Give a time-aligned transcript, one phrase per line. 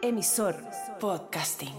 [0.00, 0.54] Emisor
[1.00, 1.74] Podcasting.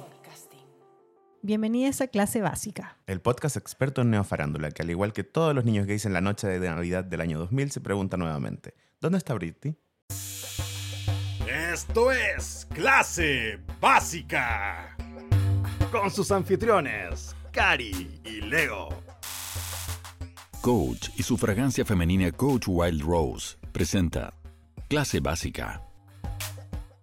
[1.41, 2.97] Bienvenidos a Clase Básica.
[3.07, 6.19] El podcast experto en neofarándula, que al igual que todos los niños gays en la
[6.19, 9.77] noche de Navidad del año 2000, se pregunta nuevamente, ¿dónde está Britney?
[11.47, 14.97] Esto es Clase Básica.
[15.89, 18.89] Con sus anfitriones, Cari y Leo.
[20.59, 24.33] Coach y su fragancia femenina Coach Wild Rose presenta
[24.89, 25.88] Clase Básica.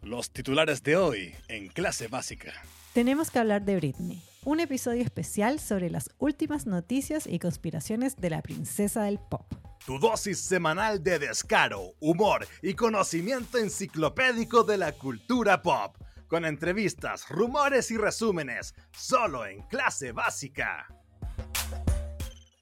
[0.07, 2.53] Los titulares de hoy en Clase Básica.
[2.93, 8.31] Tenemos que hablar de Britney, un episodio especial sobre las últimas noticias y conspiraciones de
[8.31, 9.53] la princesa del pop.
[9.85, 15.97] Tu dosis semanal de descaro, humor y conocimiento enciclopédico de la cultura pop.
[16.29, 20.87] Con entrevistas, rumores y resúmenes, solo en Clase Básica.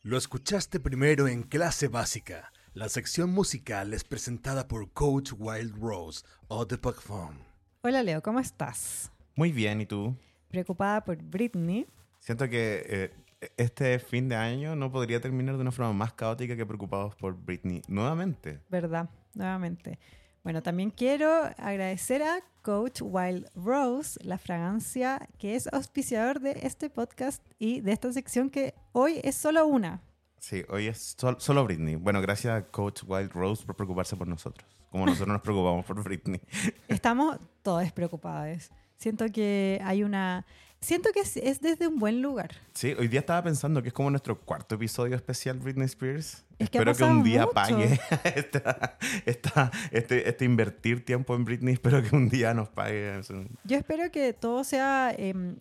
[0.02, 2.53] Lo escuchaste primero en Clase Básica.
[2.74, 7.36] La sección musical es presentada por Coach Wild Rose o The Parfum.
[7.82, 9.12] Hola Leo, ¿cómo estás?
[9.36, 10.16] Muy bien, ¿y tú?
[10.48, 11.86] Preocupada por Britney.
[12.18, 16.56] Siento que eh, este fin de año no podría terminar de una forma más caótica
[16.56, 18.58] que preocupados por Britney nuevamente.
[18.68, 19.08] ¿Verdad?
[19.34, 20.00] Nuevamente.
[20.42, 26.90] Bueno, también quiero agradecer a Coach Wild Rose, la fragancia que es auspiciador de este
[26.90, 30.02] podcast y de esta sección que hoy es solo una.
[30.46, 31.94] Sí, hoy es sol- solo Britney.
[31.96, 34.68] Bueno, gracias a Coach Wild Rose por preocuparse por nosotros.
[34.90, 36.38] Como nosotros nos preocupamos por Britney.
[36.88, 38.70] Estamos todos preocupados.
[38.98, 40.44] Siento que hay una...
[40.82, 42.50] Siento que es, es desde un buen lugar.
[42.74, 46.44] Sí, hoy día estaba pensando que es como nuestro cuarto episodio especial Britney Spears.
[46.58, 47.54] Es que Espero que, un día mucho.
[47.54, 47.98] pague
[48.36, 51.72] esta, esta- este, este invertir tiempo en Britney.
[51.72, 53.18] Espero que un día nos pague.
[53.64, 55.56] Yo espero que todo sea, em,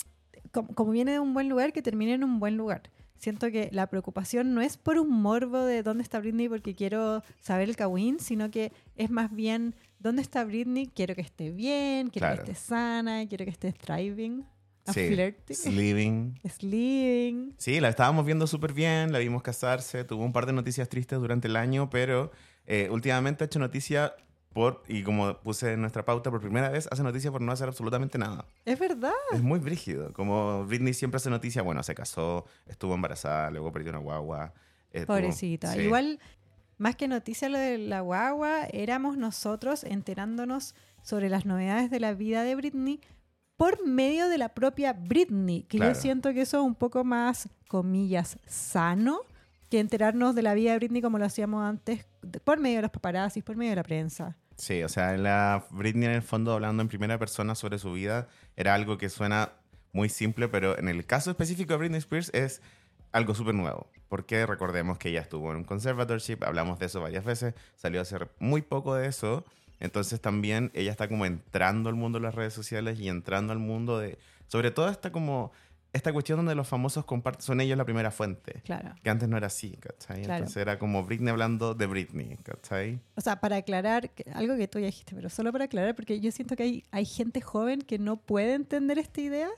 [0.52, 2.82] com- como viene de un buen lugar, que termine en un buen lugar.
[3.24, 7.24] Siento que la preocupación no es por un morbo de dónde está Britney porque quiero
[7.40, 12.10] saber el Kawin, sino que es más bien dónde está Britney, quiero que esté bien,
[12.10, 12.44] quiero Claro.
[12.44, 14.44] que esté sana, quiero que esté thriving,
[14.94, 15.16] Sí,
[15.54, 16.38] Sleeving.
[16.50, 17.56] sleeping.
[17.58, 21.18] Sí, la estábamos viendo súper bien, la vimos casarse, tuvo un par de noticias tristes
[21.20, 22.30] durante el año, pero
[22.66, 24.14] eh, últimamente ha hecho noticia
[24.54, 27.68] por, y como puse en nuestra pauta por primera vez, hace noticia por no hacer
[27.68, 28.46] absolutamente nada.
[28.66, 29.12] Es verdad.
[29.32, 33.90] Es muy brígido, como Britney siempre hace noticia, bueno, se casó, estuvo embarazada, luego perdió
[33.92, 34.54] una guagua.
[35.08, 35.74] Pobrecita.
[35.74, 35.82] sí.
[35.82, 36.20] Igual,
[36.78, 42.14] más que noticia lo de la guagua, éramos nosotros enterándonos sobre las novedades de la
[42.14, 43.02] vida de Britney
[43.58, 45.94] por medio de la propia Britney, que Claro.
[45.94, 49.22] yo siento que eso es un poco más, comillas, sano
[49.70, 52.06] que enterarnos de la vida de Britney como lo hacíamos antes,
[52.44, 54.38] por medio de los paparazzis, por medio de la prensa.
[54.64, 58.30] Sí, o sea, la Britney en el fondo hablando en primera persona sobre su vida
[58.56, 59.52] era algo que suena
[59.92, 62.62] muy simple, pero en el caso específico de Britney Spears es
[63.12, 63.88] algo súper nuevo.
[64.08, 68.04] Porque recordemos que ella estuvo en un conservatorship, hablamos de eso varias veces, salió a
[68.04, 69.44] hacer muy poco de eso.
[69.82, 73.60] Entonces también ella está como entrando al mundo de las redes sociales y entrando al
[73.60, 74.18] mundo de...
[74.48, 75.52] Sobre todo esta como...
[75.94, 78.62] Esta cuestión donde los famosos comparten, son ellos la primera fuente.
[78.66, 78.96] Claro.
[79.04, 80.24] Que antes no era así, ¿cachai?
[80.24, 80.40] Claro.
[80.40, 83.00] Entonces era como Britney hablando de Britney, ¿cachai?
[83.16, 86.32] O sea, para aclarar, algo que tú ya dijiste, pero solo para aclarar, porque yo
[86.32, 89.50] siento que hay, hay gente joven que no puede entender esta idea.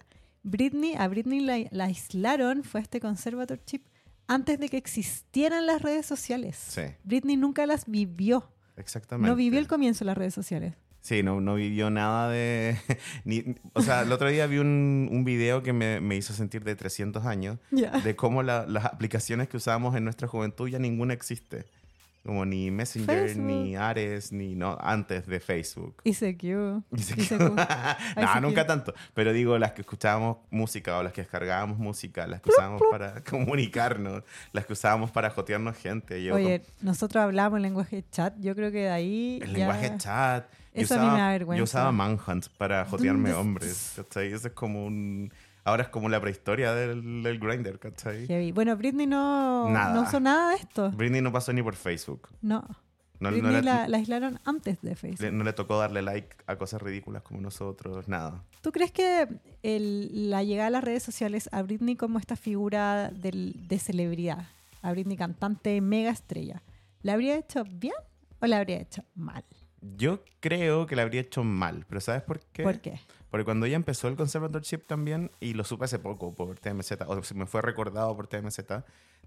[0.43, 3.81] Britney, a Britney la, la aislaron, fue este conservatorship,
[4.27, 6.57] antes de que existieran las redes sociales.
[6.57, 8.51] Sí, Britney nunca las vivió.
[8.75, 9.29] exactamente.
[9.29, 10.73] No vivió el comienzo de las redes sociales.
[11.05, 12.77] Sí, no, no vivió nada de...
[13.25, 16.63] ni- o sea, el otro día vi un, un video que me, me hizo sentir
[16.63, 17.91] de 300 años, Ya.
[17.91, 21.65] de cómo la- las aplicaciones que usábamos en nuestra juventud ya ninguna existe.
[22.25, 23.45] Como ni Messenger, Facebook.
[23.45, 26.01] ni Ares, ni no, antes de Facebook.
[26.05, 26.23] ICQ.
[26.91, 27.21] ICQ.
[27.21, 27.31] ICQ.
[28.17, 28.95] no, nunca tanto.
[29.13, 33.23] Pero digo, las que escuchábamos música o las que descargábamos música, las que usábamos para
[33.29, 34.23] comunicarnos,
[34.53, 36.23] las que usábamos para jotearnos gente.
[36.23, 39.39] Yo Oye, nosotros hablamos en lenguaje chat, yo creo que de ahí.
[39.43, 40.45] El ya- lenguaje chat.
[40.83, 41.57] Eso a mí me da vergüenza.
[41.57, 44.31] Yo usaba Manhunt para jotearme ¿Dónde hombres, ¿cachai?
[44.33, 45.31] Eso es como un...
[45.63, 48.27] Ahora es como la prehistoria del, del grinder, ¿cachai?
[48.27, 48.51] Heavy.
[48.51, 49.93] Bueno, Britney no, Nada.
[49.95, 50.91] no usó nada de esto.
[50.91, 52.29] Britney no pasó ni por Facebook.
[52.41, 52.63] No.
[53.19, 55.21] No, no Britney le, la, la aislaron antes de Facebook.
[55.21, 58.43] le- no le tocó darle like a cosas ridículas como nosotros, nada.
[58.61, 59.27] ¿Tú crees que
[59.63, 64.45] el- la llegada a las redes sociales a Britney como esta figura del- de celebridad,
[64.83, 66.61] a Britney cantante mega estrella,
[67.01, 67.95] ¿la habría hecho bien
[68.39, 69.45] o la habría hecho mal?
[69.97, 72.63] Yo creo que la habría hecho mal, pero ¿sabes por qué?
[72.63, 72.99] ¿Por qué?
[73.29, 77.23] Porque cuando ella empezó el conservatorship también, y lo supe hace poco por TMZ, o
[77.23, 78.59] se me fue recordado por TMZ,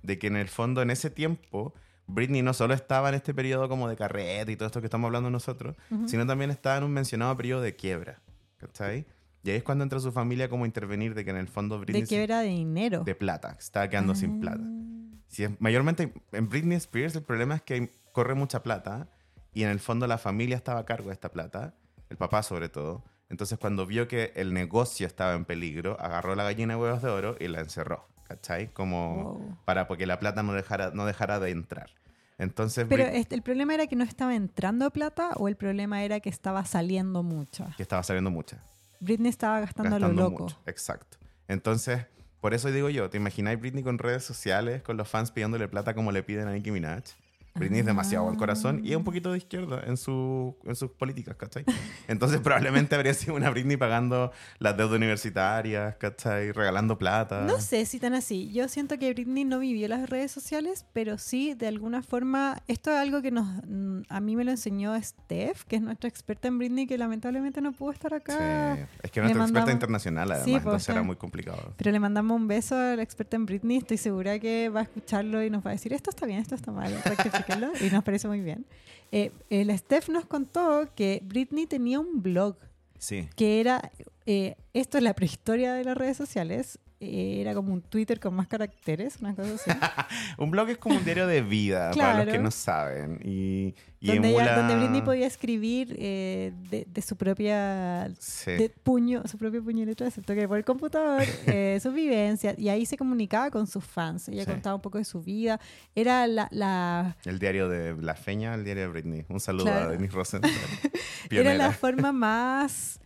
[0.02, 1.74] de que en el fondo en ese tiempo
[2.06, 5.06] Britney no solo estaba en este periodo como de carreta y todo esto que estamos
[5.08, 6.08] hablando nosotros, Ujú.
[6.08, 8.20] sino también estaba en un mencionado periodo de quiebra.
[8.56, 9.06] ¿Cachai?
[9.44, 11.78] Y ahí es cuando entra su familia como a intervenir de que en el fondo
[11.78, 12.02] Britney...
[12.04, 13.04] De era de dinero.
[13.04, 14.62] de plata, estaba quedando sin plata.
[14.64, 15.16] Ah.
[15.28, 19.08] Si es- mayormente en Britney Spears el problema es que corre mucha plata
[19.52, 21.74] y en el fondo la familia estaba a cargo de esta plata,
[22.10, 23.04] el papá sobre todo.
[23.30, 27.10] Entonces, cuando vio que el negocio estaba en peligro, agarró la gallina de huevos de
[27.10, 28.68] oro y la encerró, ¿cachai?
[28.72, 29.58] Como Wow.
[29.66, 31.90] para porque la plata no dejara, no dejara de entrar.
[32.38, 36.20] Entonces, Pero este, el problema era que no estaba entrando plata o el problema era
[36.20, 37.74] que estaba saliendo mucha.
[37.76, 38.62] que estaba saliendo mucha.
[39.00, 40.42] Britney estaba gastando, a lo gastando loco.
[40.44, 40.58] mucho.
[40.66, 41.18] Exacto.
[41.48, 42.06] Entonces,
[42.40, 45.94] por eso digo yo, ¿te imagináis Britney con redes sociales, con los fans pidiéndole plata
[45.94, 47.02] como le piden a Nicki Minaj?
[47.54, 50.90] Britney es demasiado buen corazón y es un poquito de izquierda en, su, en sus
[50.92, 51.64] políticas, ¿cachai?
[52.06, 56.52] Entonces probablemente habría sido una Britney pagando las deudas universitarias, ¿cachai?
[56.52, 57.42] Regalando plata.
[57.42, 58.52] No sé si tan así.
[58.52, 62.90] Yo siento que Britney no vivió las redes sociales, pero sí, de alguna forma, esto
[62.90, 66.48] es algo que nos, mm, a mí me lo enseñó Steph, que es nuestra experta
[66.48, 68.76] en Britney, que lamentablemente no pudo estar acá.
[68.76, 68.82] Sí.
[69.02, 71.74] Es que Le nuestra experta mandamos- internacional, además, Sí, pues, entonces era muy complicado.
[71.76, 73.78] Pero le mandamos un beso a la experta en Britney.
[73.78, 76.54] Estoy segura que va a escucharlo y nos va a decir, esto está bien, esto
[76.54, 76.92] está mal,
[77.80, 78.66] y nos parece muy bien.
[79.12, 82.56] Eh, el Steph nos contó que Britney tenía un blog
[82.98, 83.28] Sí.
[83.36, 83.90] que era,
[84.26, 88.48] eh, esto es la prehistoria de las redes sociales, era como un Twitter con más
[88.48, 89.70] caracteres, una cosa así.
[90.38, 93.20] Un blog es como un diario de vida, para los que no saben.
[93.24, 98.52] Y, y donde, ella- emula- donde Britney podía escribir eh, de, de su propia Sí.
[98.52, 102.58] de puño, su propio puño y letra, excepto que por el computador, eh, sus vivencias,
[102.58, 104.28] y ahí se comunicaba con sus fans.
[104.28, 104.50] Ella Sí.
[104.50, 105.60] contaba un poco de su vida.
[105.94, 109.24] Era la, la- El diario de La Feña, el diario de Britney.
[109.28, 109.86] Un saludo Claro.
[109.88, 110.50] a Denise Rosenthal.
[111.30, 113.00] era la forma más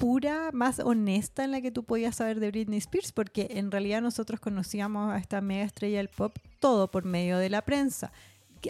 [0.00, 4.00] pura, más honesta en la que tú podías saber de Britney Spears, porque en realidad
[4.02, 8.10] nosotros conocíamos a esta mega estrella del pop todo por medio de la prensa.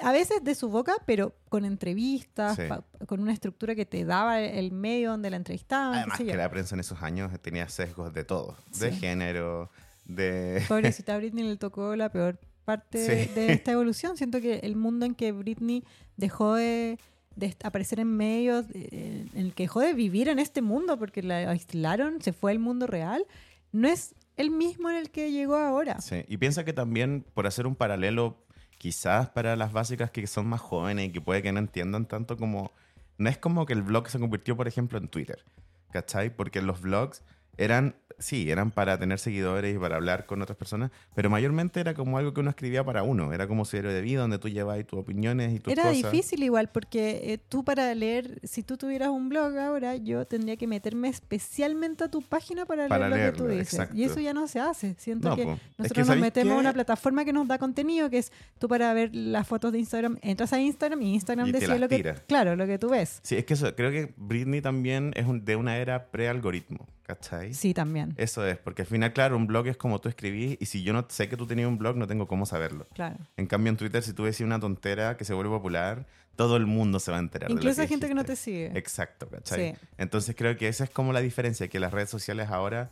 [0.03, 2.63] A veces de su boca, pero con entrevistas, Sí.
[2.69, 5.95] pa- con una estructura que te daba el medio donde la entrevistaban.
[5.99, 6.35] Además que yo.
[6.37, 8.57] la prensa en esos años tenía sesgos de todo.
[8.79, 9.71] De género,
[10.05, 10.63] de...
[10.69, 13.33] Pobrecita Britney le tocó la peor parte Sí.
[13.35, 14.17] de esta evolución.
[14.17, 15.83] Siento que el mundo en que Britney
[16.17, 16.99] dejó de,
[17.37, 21.37] de aparecer en medios, en el que dejó de vivir en este mundo porque la
[21.51, 23.25] aislaron, se fue al mundo real,
[23.73, 26.01] no es el mismo en el que llegó ahora.
[26.01, 26.25] Sí.
[26.29, 28.39] Y piensa que también, por hacer un paralelo,
[28.79, 32.37] quizás para las básicas que son más jóvenes y que puede que no entiendan tanto
[32.37, 32.73] como...
[33.19, 35.45] No es como que el blog se convirtió, por ejemplo, en Twitter.
[35.93, 36.35] ¿Cachai?
[36.35, 37.23] Porque los blogs
[37.65, 41.95] eran, sí, eran para tener seguidores y para hablar con otras personas, pero mayormente era
[41.95, 43.33] como algo que uno escribía para uno.
[43.33, 45.97] Era como su diario de vida donde tú llevabas tus opiniones y tus Era cosas.
[46.13, 50.57] difícil igual porque eh, tú para leer, si tú tuvieras un blog ahora, yo tendría
[50.57, 53.75] que meterme especialmente a tu página para, Para leer lo que tú leerlo, dices.
[53.75, 53.97] exacto.
[53.97, 54.95] Y eso ya no se hace.
[54.99, 55.53] Siento No, que po.
[55.53, 56.61] Es nosotros que nos ¿sabéis metemos a qué?
[56.61, 60.19] una plataforma que nos da contenido, que es tú para ver las fotos de Instagram,
[60.23, 63.21] entras a Instagram y Instagram Y decide lo que, claro, lo que tú ves.
[63.23, 67.55] Sí, es que eso, creo que Britney también es un- de una era pre-algoritmo, ¿cachai?
[67.55, 68.15] Sí, también.
[68.17, 70.93] Eso es, porque al final, claro, un blog es como tú escribís y si yo
[70.93, 72.87] no sé que tú tenías un blog, no tengo cómo saberlo.
[72.95, 73.17] Claro.
[73.37, 76.67] En cambio, en Twitter, si tú decís una tontera que se vuelve popular, todo el
[76.67, 77.51] mundo se va a enterar.
[77.51, 78.71] Incluso hay gente que no te sigue.
[78.79, 79.73] Exacto, ¿cachai?
[79.73, 79.79] Sí.
[79.99, 82.91] Entonces creo que esa es como la diferencia, que las redes sociales ahora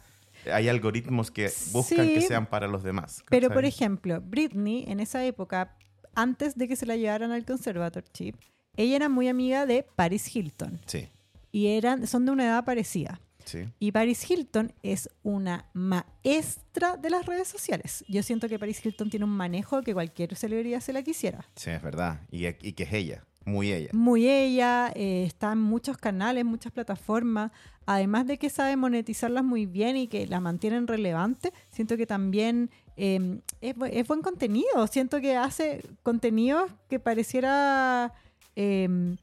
[0.52, 2.14] hay algoritmos que buscan Sí.
[2.14, 3.22] que sean para los demás.
[3.30, 5.76] Pero, por ejemplo, Britney, en esa época,
[6.14, 8.34] antes de que se la llevaran al conservatorship,
[8.76, 10.78] ella era muy amiga de Paris Hilton.
[10.86, 11.08] Sí,
[11.50, 13.20] Y eran, son de una edad parecida.
[13.48, 13.68] Sí.
[13.78, 18.04] Y Paris Hilton es una maestra de las redes sociales.
[18.08, 21.48] Yo siento que Paris Hilton tiene un manejo que cualquier celebridad se la quisiera.
[21.56, 22.20] Sí, es verdad.
[22.30, 23.90] Y, y que es ella, muy ella.
[23.92, 27.50] Muy ella, eh, está en muchos canales, muchas plataformas.
[27.86, 32.70] Además de que sabe monetizarlas muy bien y que las mantienen relevantes, siento que también
[32.96, 34.86] eh, es, es buen contenido.
[34.86, 38.12] Siento que hace contenidos que pareciera
[38.56, 39.16] eh,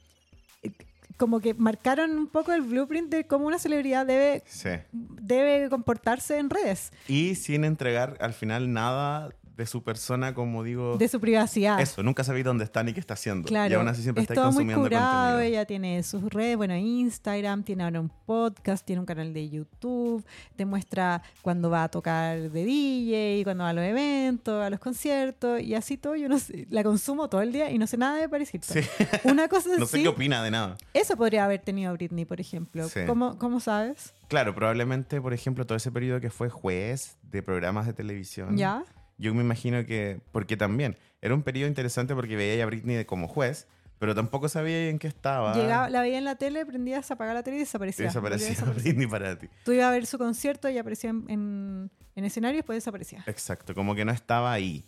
[1.17, 4.69] como que marcaron un poco el blueprint de cómo una celebridad debe, Sí.
[4.91, 10.97] debe comportarse en redes, Y sin entregar al final nada de su persona, como digo.
[10.97, 11.79] de su privacidad.
[11.79, 13.47] Eso, nunca sabéis dónde está ni qué está haciendo.
[13.47, 15.39] Claro, y aún así siempre es estáis todo muy consumiendo curado, contenido.
[15.41, 20.25] ella tiene sus redes, bueno, Instagram, tiene ahora un podcast, tiene un canal de YouTube,
[20.55, 24.79] te muestra cuando va a tocar de DJ, cuando va a los eventos, a los
[24.79, 27.97] conciertos, y así todo, yo no sé, la consumo todo el día y no sé
[27.97, 28.83] nada de Paris Hilton.
[28.83, 28.89] Sí.
[29.23, 30.77] Una cosa No sé sí, qué opina de nada.
[30.93, 32.87] eso podría haber tenido Britney, por ejemplo.
[32.89, 33.01] Sí.
[33.07, 34.13] ¿Cómo, ¿Cómo sabes?
[34.27, 38.57] Claro, probablemente, por ejemplo, todo ese periodo que fue juez de programas de televisión.
[38.57, 38.83] ¿Ya?
[39.17, 40.19] Yo me imagino que.
[40.31, 43.67] Porque también era un periodo interesante porque veía a Britney como juez,
[43.99, 45.53] pero tampoco sabía en qué estaba.
[45.55, 48.05] Llegaba, la veía en la tele, prendías a apagar la tele y desaparecía.
[48.07, 48.93] desaparecía Volvía a desaparecer.
[48.93, 49.47] Britney para ti.
[49.63, 53.23] Tú ibas a ver su concierto y aparecía en, en, en escenario y después desaparecía.
[53.27, 54.85] Exacto, como que no estaba ahí.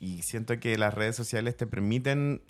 [0.00, 2.42] Y siento que las redes sociales te permiten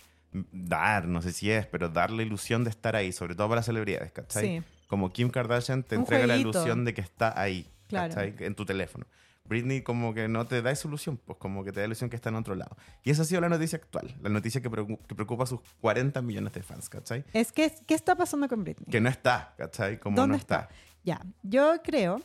[0.51, 3.63] dar, no sé si es, pero dar la ilusión de estar ahí, sobre todo para
[3.63, 4.43] celebridades, ¿cachai?
[4.59, 4.63] Sí.
[4.87, 6.57] Como Kim Kardashian te Un entrega la jueguito.
[6.59, 8.13] ilusión de que está ahí, Claro.
[8.13, 8.35] ¿cachai?
[8.39, 9.05] En tu teléfono.
[9.47, 12.29] Britney como que no te da solución, pues como que te da ilusión que está
[12.29, 12.75] en otro lado.
[13.03, 15.59] Y esa ha sido la noticia actual, la noticia que, preocu- que preocupa a sus
[15.81, 17.23] 40 millones de fans, ¿cachai?
[17.33, 18.85] Es que, ¿qué está pasando con Britney?
[18.91, 19.99] Que no está, ¿cachai?
[19.99, 20.61] Como ¿Dónde no está.
[20.61, 20.75] está?
[21.03, 22.21] Ya, yo creo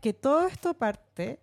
[0.00, 1.40] que todo esto parte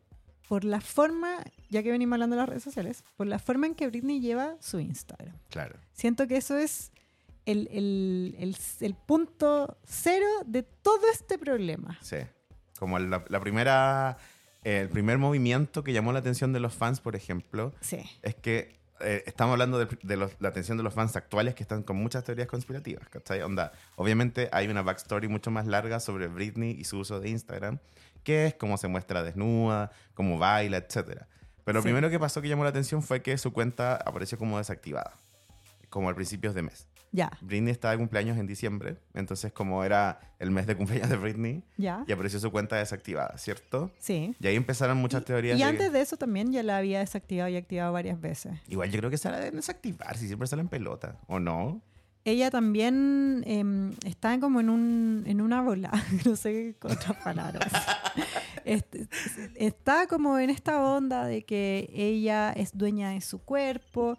[0.48, 1.38] por la forma,
[1.70, 4.56] ya que venimos hablando de las redes sociales, por la forma en que Britney lleva
[4.60, 5.36] su Instagram.
[5.50, 5.78] Claro.
[5.94, 6.92] Siento que eso es
[7.46, 11.98] el, el- el- el punto cero de todo este problema.
[12.02, 12.18] Sí.
[12.80, 14.18] Como la, la primera,
[14.64, 18.00] el primer movimiento que llamó la atención de los fans, por ejemplo, Sí.
[18.22, 21.64] es que eh, estamos hablando de, de los- la atención de los fans actuales que
[21.64, 23.42] están con muchas teorías conspirativas, ¿cachai?
[23.42, 27.80] Onda, obviamente hay una backstory mucho más larga sobre Britney y su uso de Instagram,
[28.24, 31.24] que es cómo se muestra desnuda, cómo baila, etc.
[31.66, 31.88] Pero lo Sí.
[31.88, 35.14] primero que pasó que llamó la atención fue que su cuenta apareció como desactivada,
[35.90, 36.88] como al principios de mes.
[37.16, 41.16] Ya, Britney estaba de cumpleaños en diciembre, entonces como era el mes de cumpleaños de
[41.18, 42.04] Britney, ya.
[42.08, 43.92] y apareció su cuenta desactivada, ¿cierto?
[44.00, 44.36] Sí.
[44.40, 45.56] Y ahí empezaron muchas teorías.
[45.56, 48.54] Y de- antes de eso también ya la había desactivado y activado varias veces.
[48.68, 51.82] Igual yo creo que se la deben desactivar, si siempre sale en pelota, ¿o no?
[52.26, 55.92] Ella también em, está como en, un, en una bola,
[56.26, 57.72] no sé con otras palabras.
[58.66, 59.08] Este,
[59.56, 64.18] está como en esta onda de que ella es dueña de su cuerpo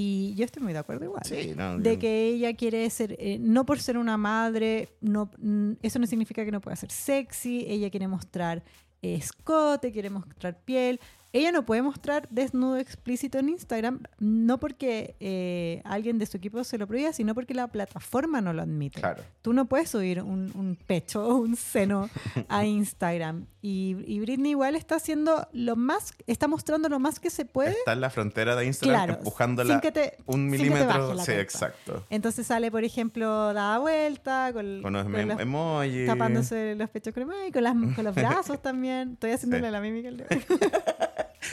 [0.00, 1.22] y yo estoy muy de acuerdo igual.
[1.24, 1.78] Sí, no.
[1.78, 5.98] De yo- que ella quiere ser, eh, no por ser una madre, no, mm, eso
[5.98, 8.62] no significa que no pueda ser sexy, ella quiere mostrar
[9.02, 10.98] eh, escote, quiere mostrar piel.
[11.32, 16.64] Ella no puede mostrar desnudo explícito en Instagram, no porque eh, alguien de su equipo
[16.64, 18.98] se lo prohíba, sino porque la plataforma no lo admite.
[19.00, 19.22] Claro.
[19.42, 22.08] Tú no puedes subir un, un pecho o un seno
[22.48, 23.44] a Instagram.
[23.60, 27.72] Y, y Britney igual está haciendo lo más, está mostrando lo más que se puede.
[27.72, 30.62] Está en la frontera de Instagram Claro, empujándola sin que te- un sin que te
[30.70, 31.12] milímetro.
[31.14, 32.04] la sí, exacto.
[32.08, 36.06] Entonces sale, por ejemplo, dada vuelta, con, Con los con em- los- emojis.
[36.06, 39.12] tapándose los pechos con con, las, con los brazos también.
[39.14, 39.72] Estoy haciéndole Sí.
[39.72, 40.08] la mímica.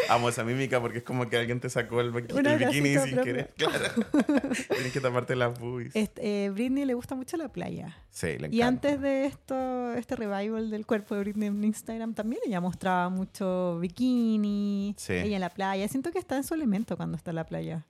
[0.10, 3.24] Amo esa mímica porque es como que alguien te sacó el, bikini sin propio.
[3.24, 3.54] querer.
[3.58, 3.86] Claro.
[4.70, 5.96] Tienes que taparte las boobies.
[5.96, 7.98] Este, eh, Britney le gusta mucho la playa.
[8.10, 8.56] Sí, le encanta.
[8.56, 13.10] Y antes de esto, este revival del cuerpo de Britney en Instagram, también ella mostraba
[13.10, 15.14] mucho bikini, Sí.
[15.14, 15.88] ella en la playa.
[15.88, 17.86] Siento que está en su elemento cuando está en la playa.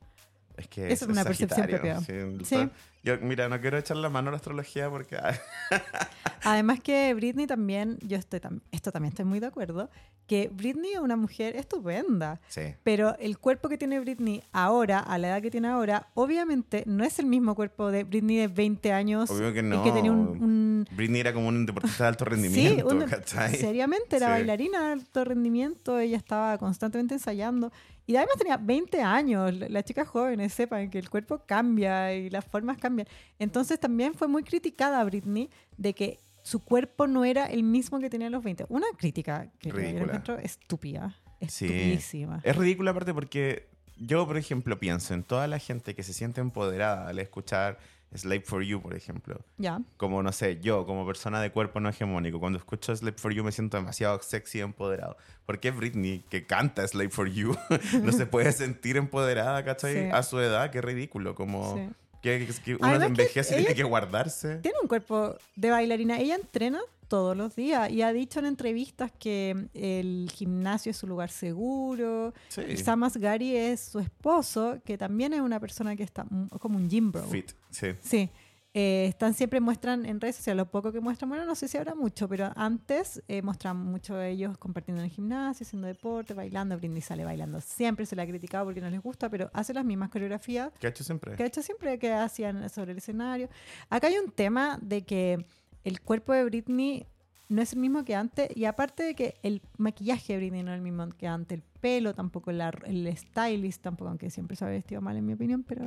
[0.58, 2.00] Es que es una percepción propia.
[2.02, 2.14] sí.
[2.44, 2.70] Sí.
[3.06, 5.16] Yo, mira, no quiero echar la mano a la astrología porque...
[5.16, 5.34] ah,
[6.44, 9.90] Además que Britney también, yo estoy tam- esto también estoy muy de acuerdo,
[10.28, 12.40] que Britney es una mujer estupenda.
[12.50, 12.62] sí.
[12.84, 17.04] Pero el cuerpo que tiene Britney ahora, a la edad que tiene ahora, obviamente no
[17.04, 19.30] es el mismo cuerpo de Britney de 20 años.
[19.30, 19.84] Obvio que no.
[19.84, 23.56] que tenía un, un- Britney era como un deportista de alto Sí, rendimiento, un- ¿cachai?
[23.56, 24.32] seriamente era Sí.
[24.34, 27.72] bailarina de alto rendimiento, ella estaba constantemente ensayando.
[28.08, 32.30] Y además tenía 20 años, la- las chicas jóvenes sepan que el cuerpo cambia y
[32.30, 33.08] las formas cambian.
[33.40, 38.10] Entonces también fue muy criticada Britney de que su cuerpo no era el mismo que
[38.10, 38.66] tenía a los 20.
[38.70, 40.04] Una crítica que yo Ridícula.
[40.04, 41.16] encuentro estúpida,
[41.48, 41.66] Sí.
[41.66, 42.40] estupidísima.
[42.44, 46.42] Es ridículo aparte porque yo, por ejemplo, pienso en toda la gente que se siente
[46.42, 47.80] empoderada al escuchar
[48.18, 49.44] Slave for You, por ejemplo.
[49.58, 49.82] Ya.
[49.98, 53.44] Como, no sé, yo como persona de cuerpo no hegemónico, cuando escucho Slave for You
[53.44, 55.18] me siento demasiado sexy y empoderado.
[55.46, 57.56] ¿Por qué Britney, que canta Slave for You,
[58.04, 59.94] no se puede sentir empoderada, ¿cachai?
[59.94, 60.10] Sí.
[60.12, 61.36] A su edad, qué ridículo.
[61.36, 61.90] Como Sí.
[62.22, 64.58] que, que- uno se envejece y tiene que guardarse.
[64.58, 66.20] Tiene un cuerpo de bailarina.
[66.20, 71.08] Ella entrena todos los días y ha dicho en entrevistas que el gimnasio es su
[71.08, 72.34] lugar seguro.
[72.50, 72.62] Sí.
[72.70, 76.78] Y Sam Asghari es su esposo, que también es una persona que está m- como
[76.78, 77.24] un gym bro.
[77.24, 77.88] Fit, sí.
[78.02, 78.30] Sí.
[78.78, 81.78] Eh, están siempre muestran en redes sociales, lo poco que muestran, bueno, no sé si
[81.78, 86.34] habrá mucho, pero antes eh, muestran mucho de ellos compartiendo en el gimnasio, haciendo deporte,
[86.34, 86.76] bailando.
[86.78, 87.62] Britney sale bailando.
[87.62, 90.88] Siempre se la ha criticado porque no les gusta, pero hace las mismas coreografías ¿Qué
[90.88, 91.38] ha hecho siempre?
[91.38, 93.48] que ha hecho siempre que hacían sobre el escenario.
[93.90, 95.46] Acá hay un tema de que
[95.86, 97.06] el cuerpo de Britney
[97.48, 100.72] no es el mismo que antes y aparte de que el maquillaje de Britney no
[100.72, 104.66] es el mismo que antes, el pelo tampoco, la- el stylist tampoco, aunque siempre se
[104.66, 105.86] ha vestido mal en mi opinión, pero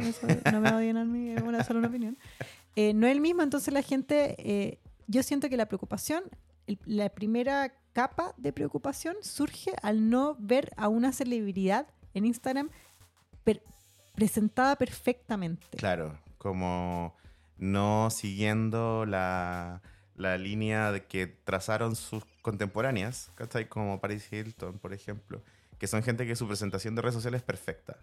[0.52, 2.16] no me odian a mí, es una solo una opinión.
[2.76, 4.78] Eh, no es el mismo, entonces la gente, eh,
[5.08, 6.22] yo siento que la preocupación,
[6.86, 12.70] la primera capa de preocupación surge al no ver a una celebridad en Instagram
[13.42, 13.64] per-
[14.14, 15.66] presentada perfectamente.
[15.76, 17.16] Claro, como
[17.58, 19.82] no siguiendo la,
[20.16, 23.68] la línea de que trazaron sus contemporáneas, ¿cachai?
[23.68, 25.42] Como Paris Hilton, por ejemplo,
[25.78, 27.96] que son gente que su presentación de redes sociales es perfecta.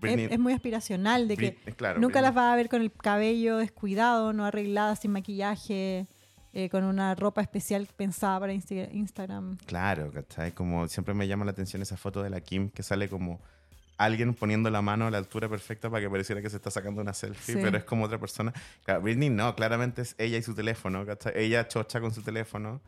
[0.00, 2.82] Britney- es, es muy aspiracional de que claro, nunca Britney- las va a ver con
[2.82, 6.06] el cabello descuidado, no arreglada, sin maquillaje,
[6.52, 9.56] eh, con una ropa especial pensada para Insta- Instagram.
[9.66, 10.52] Claro, ¿cachai?
[10.52, 13.40] Como siempre me llama la atención esa foto de la Kim que sale como
[13.96, 17.00] alguien poniendo la mano a la altura perfecta para que pareciera que se está sacando
[17.00, 17.60] una selfie, Sí.
[17.62, 18.52] pero es como otra persona.
[18.84, 21.32] Claro, Britney no, claramente es ella y su teléfono, ¿cachai?
[21.36, 22.80] Ella chocha con su teléfono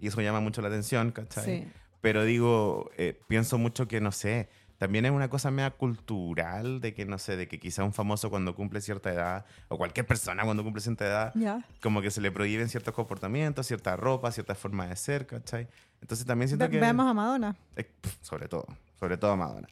[0.00, 1.44] y eso llama mucho la atención, ¿cachai?
[1.44, 1.68] Sí.
[2.00, 4.48] Pero digo, eh, pienso mucho que, no sé,
[4.78, 8.28] también es una cosa media cultural de que, no sé, de que quizá un famoso
[8.30, 11.64] cuando cumple cierta edad, o cualquier persona cuando cumple cierta edad, Ya.
[11.82, 15.66] como que se le prohíben ciertos comportamientos, cierta ropa, cierta forma de ser, ¿cachai?
[16.02, 16.80] Entonces también siento Ve- que...
[16.80, 17.56] Veamos a Madonna.
[17.76, 18.66] Eh, Sobre todo,
[19.00, 19.66] sobre todo Madonna.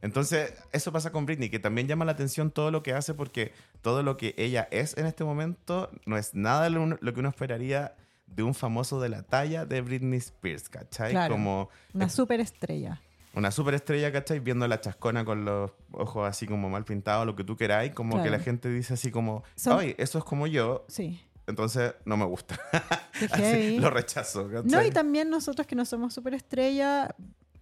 [0.00, 3.52] Entonces, eso pasa con Britney, que también llama la atención todo lo que hace porque
[3.82, 7.28] todo lo que ella es en este momento no es nada lo, lo que uno
[7.28, 7.94] esperaría
[8.26, 11.10] de un famoso de la talla de Britney Spears, ¿cachai?
[11.12, 11.34] Claro.
[11.34, 13.00] Como Una es superestrella.
[13.34, 14.38] una superestrella, ¿cachai?
[14.38, 18.16] Viendo la chascona con los ojos así como mal pintados, lo que tú queráis, como
[18.16, 18.36] que Claro.
[18.38, 21.20] la gente dice así como, Son- ay, eso es como yo, Sí.
[21.46, 22.56] entonces no me gusta.
[23.32, 24.70] Así, lo rechazo, ¿cachai?
[24.70, 27.14] No, y también nosotros que no somos superestrella,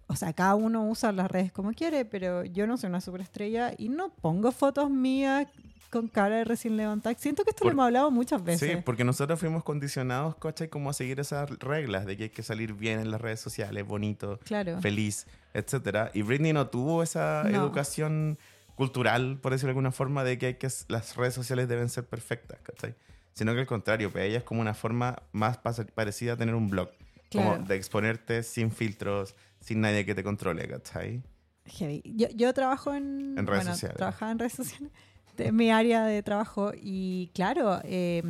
[0.07, 3.73] o sea, cada uno usa las redes como quiere, pero yo no soy una superestrella
[3.77, 5.47] y no pongo fotos mías
[5.89, 7.15] con cara de recién levantada.
[7.17, 8.69] Siento que esto Por- lo hemos hablado muchas veces.
[8.71, 10.67] Sí, porque nosotros fuimos condicionados, ¿cachai?
[10.69, 13.85] Como a seguir esas reglas de que hay que salir bien en las redes sociales,
[13.87, 14.81] bonito, Claro.
[14.81, 16.11] feliz, etcétera.
[16.13, 17.57] Y Britney no tuvo esa No.
[17.57, 18.37] educación
[18.75, 22.05] cultural, por decirlo de alguna forma, de que, hay que las redes sociales deben ser
[22.05, 22.93] perfectas, ¿cachai?
[23.33, 26.69] Sino que al contrario, para ella es como una forma más parecida a tener un
[26.69, 26.89] blog.
[27.29, 27.53] Claro.
[27.55, 29.35] Como de exponerte sin filtros,
[29.67, 31.21] sin nadie que te controle, ¿cachai?
[31.65, 32.01] Heavy.
[32.05, 33.97] Yo, yo trabajo en, En redes bueno, sociales.
[33.97, 34.91] Trabajaba en redes sociales.
[35.35, 36.71] De mi área de trabajo.
[36.73, 38.23] Y claro, eh,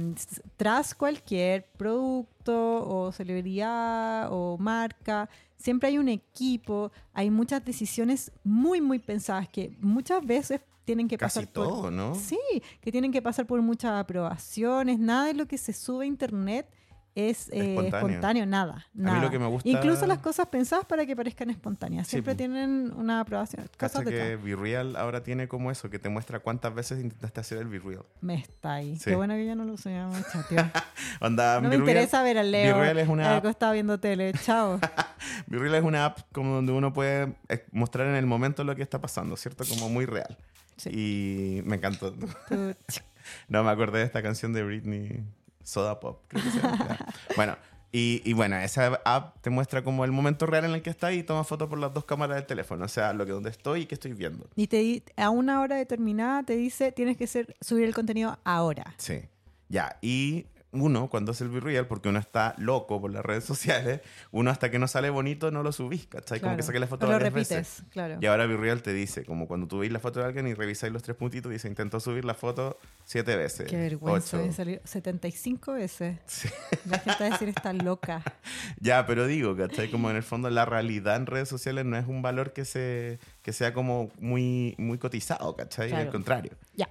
[0.58, 2.54] tras cualquier producto
[2.86, 9.78] o celebridad o marca, siempre hay un equipo, hay muchas decisiones muy, muy pensadas que
[9.80, 11.68] muchas veces tienen que Casi pasar por.
[11.68, 12.16] todo, ¿no?
[12.16, 12.40] Sí,
[12.82, 14.98] que tienen que pasar por muchas aprobaciones.
[14.98, 16.68] Nada de lo que se sube a internet
[17.18, 18.10] es eh, Espontáneo.
[18.10, 18.46] espontáneo.
[18.46, 18.86] nada.
[18.94, 19.22] mí nada.
[19.22, 22.08] lo que me gusta- Incluso las cosas pensadas para que parezcan espontáneas.
[22.08, 23.68] Siempre tienen una aprobación.
[23.78, 27.58] Cosas de que BeReal ahora tiene como eso, que te muestra cuántas veces intentaste hacer
[27.58, 28.06] el BeReal.
[28.22, 28.98] Me está ahí.
[28.98, 29.06] Sí.
[29.10, 30.58] Qué bueno que yo no lo usé mucho, tío.
[31.22, 34.34] Onda, No me interesa ver al Leo BeReal es una al costado viendo tele.
[34.44, 34.80] Chao.
[35.48, 38.84] BeReal es una app como donde uno puede eh, mostrar en el momento lo que
[38.84, 39.64] está pasando, ¿cierto?
[39.68, 40.38] Como muy real.
[40.76, 40.90] Sí.
[40.92, 42.14] Y me encantó.
[43.50, 45.24] No me acordé de esta canción de Britney,
[45.68, 46.98] Soda Pop, creo que se llama.
[47.36, 47.58] Bueno,
[47.92, 51.12] y, y bueno, esa app te muestra como el momento real en el que está
[51.12, 52.86] y toma fotos por las dos cámaras del teléfono.
[52.86, 54.48] O sea, lo que donde estoy y qué estoy viendo.
[54.56, 58.94] Y te a una hora determinada te dice tienes que ser, subir el contenido ahora.
[58.98, 59.24] Sí.
[59.68, 64.02] Ya, y uno cuando hace el B-Real, porque uno está loco por las redes sociales,
[64.32, 66.40] uno hasta que no sale bonito no lo subís, ¿cachai?
[66.40, 66.68] Como que Claro.
[66.68, 67.84] saqué la foto O lo varias repites, veces.
[67.90, 68.18] claro.
[68.22, 70.92] Y ahora B-Real te dice, como cuando tú veis la foto de alguien y revisáis
[70.92, 73.68] los tres puntitos, dice, intentó subir la foto siete veces.
[73.70, 74.38] Qué vergüenza.
[74.38, 74.46] ocho.
[74.46, 76.18] de salir 75 veces.
[76.26, 76.50] Sí.
[76.86, 78.24] La gente va a decir está loca.
[78.80, 79.90] Ya, pero digo, ¿cachai?
[79.90, 83.20] Como en el fondo la realidad en redes sociales no es un valor que, se,
[83.42, 85.90] que sea como muy, muy cotizado, ¿cachai?
[85.90, 86.06] Claro.
[86.06, 86.52] Al contrario.
[86.76, 86.88] Ya.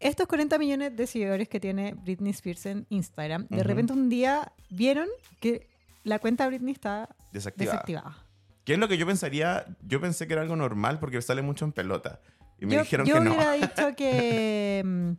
[0.00, 4.52] Estos 40 millones de seguidores que tiene Britney Spears en Instagram, de repente un día
[4.70, 5.08] vieron
[5.40, 5.66] que
[6.04, 7.72] la cuenta de Britney está Desactivada.
[7.78, 8.16] desactivada.
[8.64, 9.64] ¿Qué es lo que yo pensaría?
[9.82, 12.20] Yo pensé que era algo normal porque sale mucho en pelota.
[12.60, 13.30] Y me yo dijeron yo que no.
[13.34, 15.10] hubiera dicho que mm,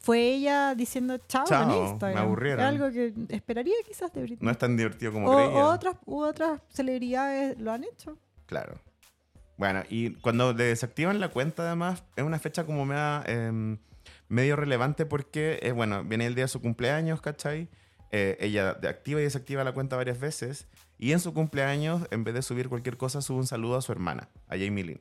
[0.00, 2.24] fue ella diciendo chao, Chao, en me Instagram.
[2.24, 2.60] aburrieron.
[2.60, 4.44] Es algo que esperaría quizás de Britney.
[4.44, 5.50] No es tan divertido como o, creía.
[5.64, 8.18] o otras, u otras celebridades lo han hecho.
[8.46, 8.78] Claro.
[9.56, 13.78] Bueno, y cuando le desactivan la cuenta, además, es una fecha como media, em,
[14.30, 17.68] medio relevante porque, eh, bueno, viene el día de su cumpleaños, ¿cachai?
[18.12, 20.66] Eh, ella activa y desactiva la cuenta varias veces.
[20.98, 23.92] Y en su cumpleaños, en vez de subir cualquier cosa, sube un saludo a su
[23.92, 25.00] hermana, a Jamie Lynn.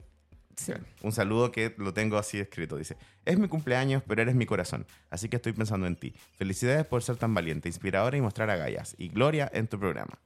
[0.56, 0.74] Sí.
[1.04, 2.76] Un saludo que lo tengo así escrito.
[2.76, 4.86] Dice, es mi cumpleaños, pero eres mi corazón.
[5.10, 6.14] Así que estoy pensando en ti.
[6.34, 8.94] Felicidades por ser tan valiente, inspiradora y mostrar agallas.
[8.98, 10.20] Y gloria en tu programa.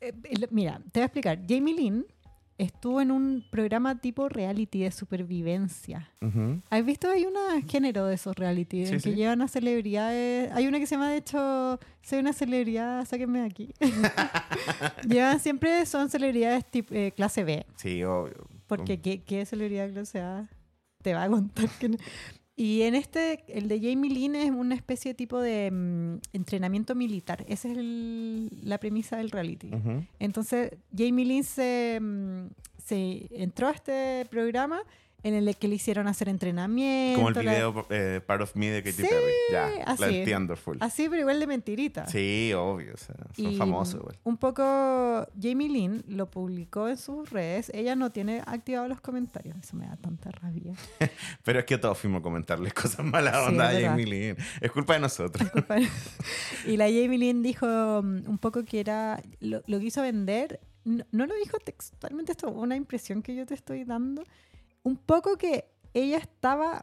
[0.00, 1.38] Eh, el- mira, te voy a explicar.
[1.48, 2.06] Jamie Lynn
[2.58, 6.10] estuvo en un programa tipo reality de supervivencia.
[6.70, 7.08] ¿Has visto?
[7.10, 7.34] Hay un
[7.68, 10.50] género de esos reality Sí, en que llevan a celebridades.
[10.52, 13.72] Hay una que se llama, de hecho, soy una celebridad, sáquenme de aquí.
[15.08, 17.64] llevan siempre, son celebridades tip- eh, clase B.
[17.76, 18.46] Sí, obvio.
[18.66, 20.48] Porque ¿qué, qué celebridad clase A
[21.02, 21.96] te va a contar que no?
[22.60, 26.96] Y en este, el de Jamie Lynn es una especie de tipo de mm, entrenamiento
[26.96, 27.44] militar.
[27.48, 29.70] Esa es el- la premisa del reality.
[30.18, 32.46] Entonces, Jamie Lynn se, mm,
[32.84, 34.80] se entró a este programa
[35.24, 37.16] en el que le hicieron hacer entrenamiento.
[37.18, 39.32] Como el la- video eh, Part of Me de Katy Sí, Perry.
[39.50, 40.14] Ya, así la es.
[40.14, 40.76] entiendo full.
[40.80, 42.06] Así, pero igual de mentirita.
[42.06, 42.94] Sí, obvio.
[42.94, 44.16] o sea, son Y famosos igual.
[44.22, 44.62] Un poco
[45.40, 47.70] Jamie Lynn lo publicó en sus redes.
[47.74, 49.56] Ella no tiene activados los comentarios.
[49.60, 50.72] Eso me da tanta rabia.
[51.44, 53.88] Pero es que todos fuimos a comentarles cosas malas Sí, onda es a.
[53.90, 54.36] Jamie Lynn.
[54.60, 55.48] Es culpa de nosotros.
[56.66, 60.60] y la Jamie Lynn dijo um, un poco que era lo, lo quiso vender.
[60.84, 64.22] No, no lo dijo textualmente esto, una impresión que yo te estoy dando.
[64.88, 66.82] Un poco que ella estaba,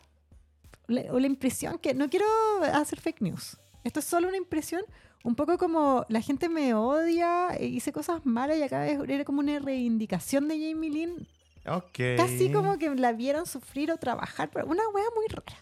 [1.10, 2.28] o la impresión que, no quiero
[2.72, 4.84] hacer fake news, esto es solo una impresión,
[5.24, 9.40] un poco como la gente me odia, e hice cosas malas y acá era como
[9.40, 11.28] una reivindicación de Jamie Lynn.
[11.68, 11.98] Ok.
[12.16, 15.58] Casi como que la vieron sufrir o trabajar, pero una wea muy rara.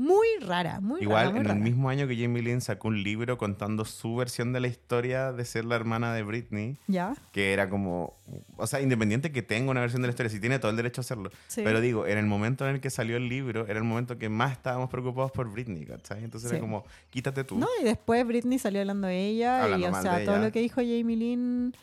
[0.00, 1.30] Muy rara, muy Igual, rara.
[1.32, 4.60] muy en el mismo año que Jamie Lynn sacó un libro contando su versión de
[4.60, 7.14] la historia de ser la hermana de Britney, ¿Ya?
[7.32, 8.14] que era como,
[8.56, 11.00] o sea, independiente que tenga una versión de la historia, si tiene todo el derecho
[11.00, 11.30] a hacerlo.
[11.48, 11.62] Sí.
[11.64, 14.28] Pero digo, en el momento en el que salió el libro, era el momento que
[14.28, 16.22] más estábamos preocupados por Britney, ¿cachai?
[16.22, 16.54] Entonces Sí.
[16.56, 20.00] era como, quítate tú, No, y después Britney salió hablando de ella Hablando y, o
[20.02, 20.44] sea, todo ella.
[20.46, 21.74] lo que dijo Jamie Lynn...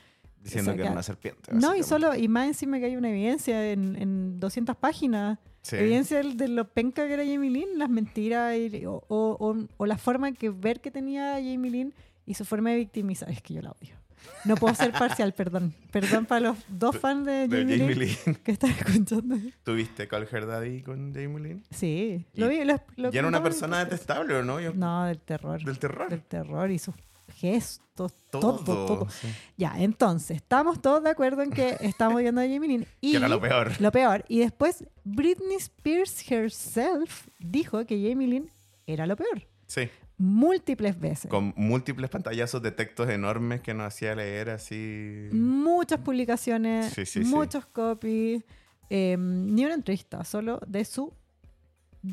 [0.46, 1.52] diciendo o sea, que era una serpiente.
[1.54, 5.38] No, y solo, y más encima que hay una evidencia en, en 200 páginas.
[5.62, 5.76] Sí.
[5.78, 9.86] Evidencia del- de lo penca que era Jamie Lynn, las mentiras y- o, o- o-
[9.86, 11.94] la forma que ver que tenía Jamie Lynn
[12.26, 13.30] y su forma de victimizar.
[13.32, 13.96] Es que yo la odio.
[14.44, 15.74] No puedo ser parcial, perdón.
[15.92, 18.36] Perdón para los dos fans de De Jamie, Jamie Lynn, Lynn.
[18.44, 19.36] que están escuchando.
[19.64, 21.64] ¿Tuviste Call Her Daddy con Jamie Lynn?
[21.72, 22.64] Sí, lo vi.
[22.64, 24.60] Lo, lo era una persona detestable, ¿o no?
[24.60, 25.64] Yo- No, del terror.
[25.64, 26.10] Del terror.
[26.10, 26.94] Del terror y sus
[27.36, 28.86] gestos, todo, todo.
[28.86, 29.10] todo.
[29.10, 29.28] sí.
[29.58, 32.88] Ya, entonces, estamos todos de acuerdo en que estamos viendo a Jamie Lynn.
[33.02, 33.72] Y Que era lo peor.
[33.80, 34.26] Lo peor.
[34.28, 38.50] Y después, Britney Spears herself dijo que Jamie Lynn
[38.88, 39.48] era lo peor.
[39.68, 39.90] Sí.
[40.18, 41.30] Múltiples veces.
[41.30, 45.28] Con múltiples pantallazos de textos enormes que nos hacía leer así.
[45.32, 47.30] Muchas publicaciones, Sí, sí, sí.
[47.30, 48.44] muchos copies.
[48.90, 51.12] eh, ni una entrevista, solo de su.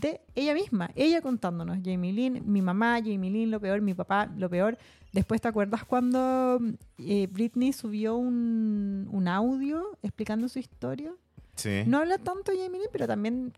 [0.01, 0.91] De ella misma.
[0.95, 1.79] Ella contándonos.
[1.85, 4.79] Jamie Lynn, mi mamá, Jamie Lynn, lo peor, mi papá, lo peor.
[5.13, 6.59] Después, ¿te acuerdas cuando
[6.99, 11.13] eh, Britney subió un, un audio explicando su historia?
[11.57, 11.83] Sí.
[11.87, 13.53] No habla tanto Jamie Lynn, pero también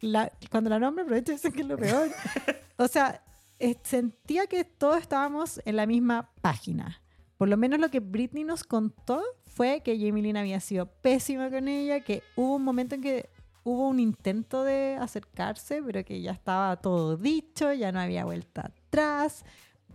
[0.00, 2.08] la- cuando la nombra aprovecha y dice que es lo peor.
[2.78, 3.22] o sea,
[3.60, 7.00] eh, sentía que todos estábamos en la misma página.
[7.38, 11.50] Por lo menos lo que Britney nos contó fue que Jamie Lynn había sido pésima
[11.50, 13.28] con ella, que hubo un momento en que
[13.64, 18.72] hubo un intento de acercarse, pero que ya estaba todo dicho, ya no había vuelta
[18.86, 19.44] atrás.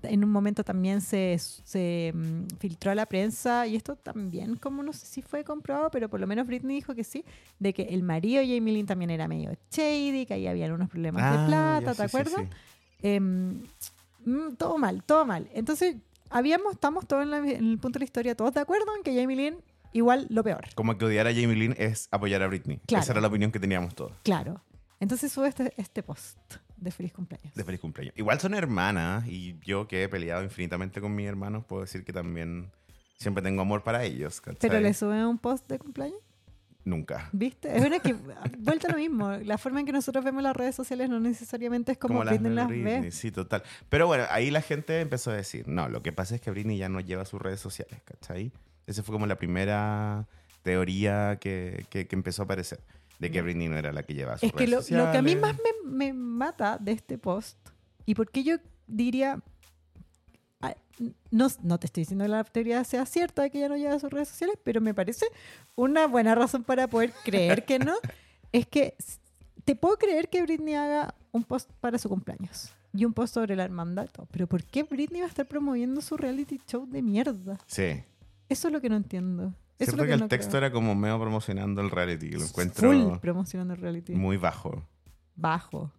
[0.03, 4.83] En un momento también se, se mm, filtró a la prensa, y esto también, como
[4.83, 7.25] no sé si fue comprobado, pero por lo menos Britney dijo que sí,
[7.57, 10.87] de que el marido de Jamie Lynn también era medio shady, que ahí habían unos
[10.89, 12.33] problemas Ah, de plata, ¿te sí, sí, acuerdas?
[12.47, 12.55] sí.
[13.01, 13.63] Em,
[14.25, 15.49] mm, todo mal, todo mal.
[15.53, 15.95] Entonces,
[16.29, 19.01] habíamos, estamos todos en, la- en el punto de la historia, todos de acuerdo en
[19.03, 19.57] que Jamie Lynn
[19.93, 20.65] igual lo peor.
[20.75, 22.79] Como que odiar a Jamie Lynn es apoyar a Britney.
[22.85, 23.03] Claro.
[23.03, 24.13] Esa era la opinión que teníamos todos.
[24.23, 24.61] Claro.
[24.99, 26.37] Entonces sube este, este post
[26.75, 27.53] de feliz cumpleaños.
[27.53, 28.13] De feliz cumpleaños.
[28.17, 32.13] Igual son hermanas y yo que he peleado infinitamente con mis hermanos, puedo decir que
[32.13, 32.71] también
[33.17, 34.41] siempre tengo amor para ellos.
[34.41, 34.69] ¿cachai?
[34.69, 36.19] Pero le suben un post de cumpleaños,
[36.87, 37.29] Nunca.
[37.33, 37.75] ¿viste?
[37.75, 38.15] Es verdad que
[38.59, 39.31] vuelta lo mismo.
[39.43, 42.55] La forma en que nosotros vemos las redes sociales no necesariamente es como, las Britney
[42.55, 43.11] las Britney, ve.
[43.11, 43.61] Sí, total.
[43.89, 46.77] Pero bueno, ahí la gente empezó a decir, no, lo que pasa es que Britney
[46.77, 48.53] ya no lleva sus redes sociales, ¿cachai?
[48.87, 50.27] Esa fue como la primera
[50.63, 52.79] teoría que, que- que empezó a aparecer,
[53.19, 55.21] de que Britney no era la que llevaba sus Es que lo, lo que a
[55.21, 57.57] mí más me, me mata de este post,
[58.05, 59.39] y por qué yo diría,
[61.29, 63.99] no, no te estoy diciendo que la teoría sea cierta de que ella no lleva
[63.99, 65.27] sus redes sociales, pero me parece
[65.75, 67.93] una buena razón para poder creer que no,
[68.51, 68.95] es que
[69.63, 73.55] te puedo creer que Britney haga un post para su cumpleaños y un post sobre
[73.55, 77.59] la hermandad, pero ¿por qué Britney va a estar promoviendo su reality show de mierda?
[77.67, 78.01] Sí.
[78.49, 79.43] Eso es lo que no entiendo.
[79.47, 80.63] Eso es Cierto lo que, que, el texto creo.
[80.65, 82.31] era como medio promocionando el reality.
[82.31, 84.13] Lo encuentro Full promocionando el reality.
[84.13, 84.83] muy bajo.
[85.35, 85.91] Bajo,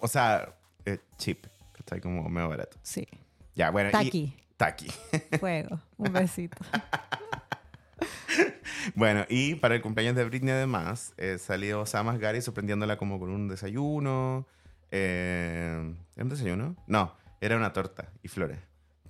[0.00, 1.46] O sea, eh, cheap.
[1.72, 2.00] ¿cachai?
[2.00, 2.78] Como medio barato.
[2.82, 3.06] sí.
[3.54, 3.90] Ya, bueno.
[3.90, 4.36] y- Taqui.
[4.56, 4.86] Taqui.
[5.40, 5.80] Fuego.
[5.98, 6.56] Un besito.
[8.96, 13.30] Bueno, y para el cumpleaños de Britney además, eh, salió Samas Gary sorprendiéndola como con
[13.30, 14.46] un desayuno.
[14.90, 16.76] Eh, ¿Era un desayuno?
[16.88, 18.58] No, era una torta y flores.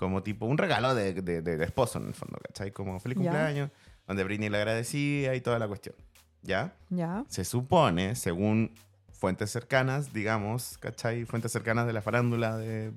[0.02, 2.72] Como tipo un regalo de, de- de- de esposo en el fondo, ¿cachai?
[2.72, 3.70] Como feliz cumpleaños,
[4.08, 5.94] donde Britney le agradecía y toda la cuestión.
[6.42, 6.72] ¿Ya?
[6.90, 7.24] Ya.
[7.28, 8.74] Se supone, según
[9.12, 11.24] fuentes cercanas, digamos, ¿cachai?
[11.24, 12.90] Fuentes cercanas de la farándula, de,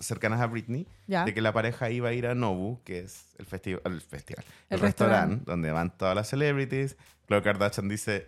[0.00, 1.24] cercanas a Britney, Ya.
[1.24, 4.44] de que la pareja iba a ir a Nobu, que es el, festi- el festival,
[4.68, 6.96] el, El restaurante donde van todas las celebrities.
[7.28, 8.26] Khloe Kardashian dice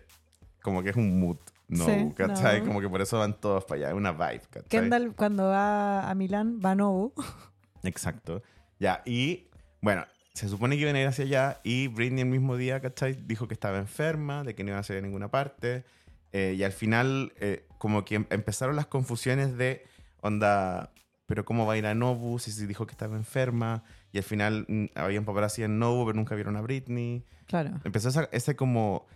[0.61, 2.59] como que es un mood Nobu, Sí, ¿cachai?
[2.59, 2.67] Nobu.
[2.67, 4.69] Como que por eso van todos para allá, es una vibe, ¿cachai?
[4.69, 7.11] Kendall cuando va a Milán va a Nobu.
[7.83, 8.41] Exacto.
[8.79, 9.47] Ya, y
[9.81, 13.13] bueno, se supone que iban a ir hacia allá y Britney el mismo día, ¿cachai?
[13.13, 15.83] Dijo que estaba enferma, de que no iba a salir a ninguna parte.
[16.33, 19.83] eh, y al final, eh, como que em- empezaron las confusiones de,
[20.21, 20.93] onda,
[21.25, 23.83] pero ¿cómo va a ir a Nobu si se dijo que estaba enferma?
[24.13, 27.25] Y al final mm, había un paparazzi en Nobu, pero nunca vieron a Britney.
[27.47, 27.81] Claro.
[27.83, 29.07] Empezó esa, ese como,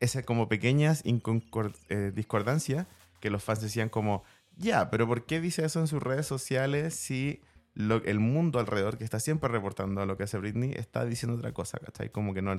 [0.00, 2.86] ese como pequeñas eh, discordancias
[3.20, 4.22] que los fans decían como,
[4.56, 7.40] ya, pero ¿por qué dice eso en sus redes sociales si
[7.74, 11.52] lo- el mundo alrededor que está siempre reportando lo que hace Britney está diciendo otra
[11.52, 12.10] cosa, ¿cachai?
[12.10, 12.54] Como que no,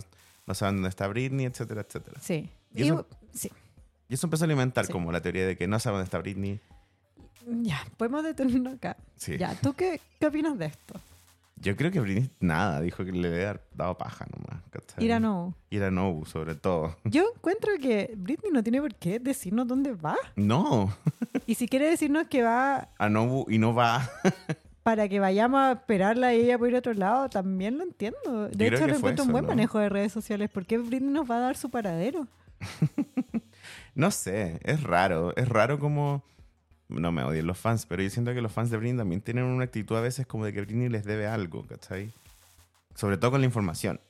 [0.48, 2.20] no saben dónde está Britney, etcétera, etcétera.
[2.22, 2.50] Sí.
[2.74, 3.52] Y Y- eso- sí.
[4.10, 4.92] Y eso empezó a alimentar Sí.
[4.92, 6.60] como la teoría de que no saben dónde está Britney.
[7.48, 8.98] Ya, podemos detenernos acá.
[9.16, 9.38] Sí.
[9.38, 11.00] Ya, ¿tú qué, qué opinas de esto?
[11.56, 14.64] Yo creo que Britney nada, dijo que le había dado paja nomás.
[14.72, 15.04] ¿cachai?
[15.06, 15.54] Ir a no.
[15.70, 16.96] Ir a Nobu, sobre todo.
[17.04, 20.16] Yo encuentro que Britney no tiene por qué decirnos dónde va.
[20.36, 20.92] No,
[21.46, 24.10] Y si quiere decirnos que va a Nobu y no va.
[24.84, 28.50] para que vayamos a esperarla y ella por ir a otro lado, también lo entiendo.
[28.50, 29.50] De hecho, fue encuentro un buen ¿no?
[29.50, 30.50] manejo de redes sociales.
[30.50, 32.28] ¿Por qué Britney nos va a dar su paradero?
[33.96, 35.36] No sé, es raro.
[35.36, 36.24] Es raro como...
[36.88, 39.46] No me odien los fans, pero yo siento que los fans de Britney también tienen
[39.46, 42.12] una actitud a veces como de que Britney les debe algo, ¿cachai?
[42.96, 44.02] Sobre todo con la información.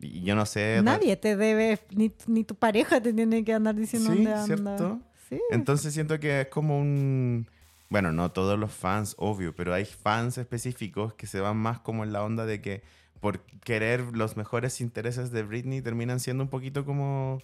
[0.00, 0.80] Y yo no sé...
[0.82, 4.46] Nadie te debe, ni, ni tu pareja te tiene que andar diciendo Sí, dónde anda.
[4.46, 5.00] ¿cierto?
[5.28, 5.40] Sí.
[5.50, 7.48] Entonces siento que es como un...
[7.88, 12.04] Bueno, no todos los fans, obvio, pero hay fans específicos que se van más como
[12.04, 12.82] en la onda de que
[13.20, 17.40] por querer los mejores intereses de Britney terminan siendo un poquito como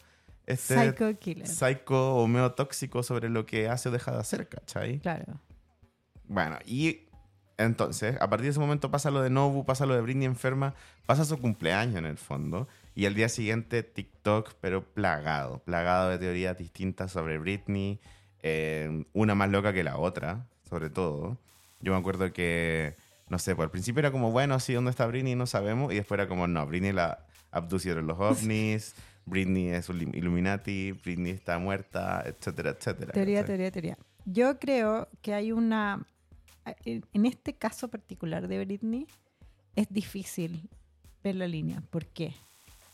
[0.46, 1.46] este Psycho Killer.
[1.46, 4.98] psycho o medio tóxico sobre lo que hace o deja de hacer, ¿cachai?
[4.98, 5.40] Claro.
[6.26, 7.08] Bueno, y
[7.58, 10.74] entonces, a partir de ese momento pasa lo de Nobu, pasa lo de Britney enferma,
[11.06, 16.18] pasa su cumpleaños en el fondo, y al día siguiente TikTok, pero plagado, plagado de
[16.18, 18.00] teorías distintas sobre Britney,
[18.42, 21.38] eh, una más loca que la otra, sobre todo.
[21.80, 22.96] Yo me acuerdo que,
[23.28, 25.34] no sé, pues al principio era como, bueno, sí, ¿dónde está Britney?
[25.34, 30.00] No sabemos, y después era como, no, Britney la abducieron los ovnis, Britney es un
[30.14, 33.12] Illuminati, Britney está muerta, etcétera, etcétera.
[33.12, 33.46] Teoría, ¿cachai?
[33.46, 33.98] teoría, teoría.
[34.24, 36.06] Yo creo que hay una...
[36.84, 39.06] En en este caso particular de Britney,
[39.74, 40.68] es difícil
[41.22, 41.82] ver la línea.
[41.90, 42.34] ¿Por qué?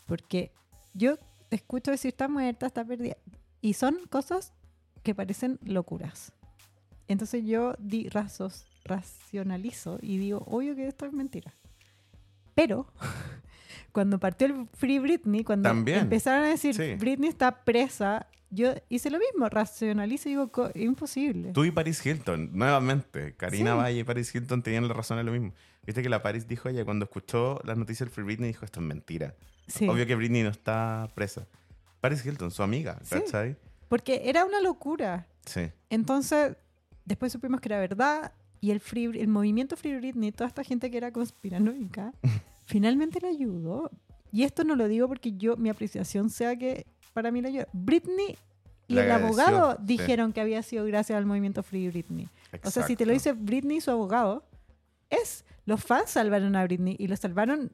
[0.05, 0.51] Porque
[0.93, 1.17] yo
[1.49, 3.17] te escucho decir está muerta, está perdida.
[3.61, 4.53] Y son cosas
[5.03, 6.33] que parecen locuras.
[7.07, 11.53] Entonces yo di rasos, racionalizo y digo, obvio que esto es mentira.
[12.55, 12.87] Pero
[13.91, 15.99] cuando partió el Free Britney, cuando También.
[15.99, 16.95] empezaron a decir Sí.
[16.95, 21.51] Britney está presa, yo hice lo mismo, racionalizo y digo, "Co- imposible.
[21.51, 23.35] Tú y Paris Hilton, nuevamente.
[23.35, 23.77] Karina Sí.
[23.77, 25.53] Valle y Paris Hilton tenían la razón en lo mismo.
[25.85, 28.79] Viste que la Paris dijo ella cuando escuchó las noticias del Free Britney, dijo esto
[28.79, 29.35] es mentira.
[29.67, 29.87] Sí.
[29.87, 31.47] Obvio que Britney no está presa.
[32.01, 33.15] Paris Hilton, su amiga, Sí.
[33.15, 33.55] ¿cachai?
[33.89, 35.27] Porque era una locura.
[35.45, 35.69] Sí.
[35.89, 36.55] Entonces,
[37.05, 40.89] después supimos que era verdad y el, free, el movimiento Free Britney, toda esta gente
[40.91, 42.13] que era conspiranoica,
[42.65, 43.91] finalmente le ayudó.
[44.31, 47.65] Y esto no lo digo porque yo, mi apreciación sea que para mí le ayudó.
[47.73, 48.37] Britney
[48.87, 49.83] y Le el agradeció, abogado sí.
[49.85, 52.27] dijeron que había sido gracias al movimiento Free Britney.
[52.63, 54.43] O sea, si te lo dice Britney y su abogado,
[55.09, 57.71] es los fans salvaron a Britney y lo salvaron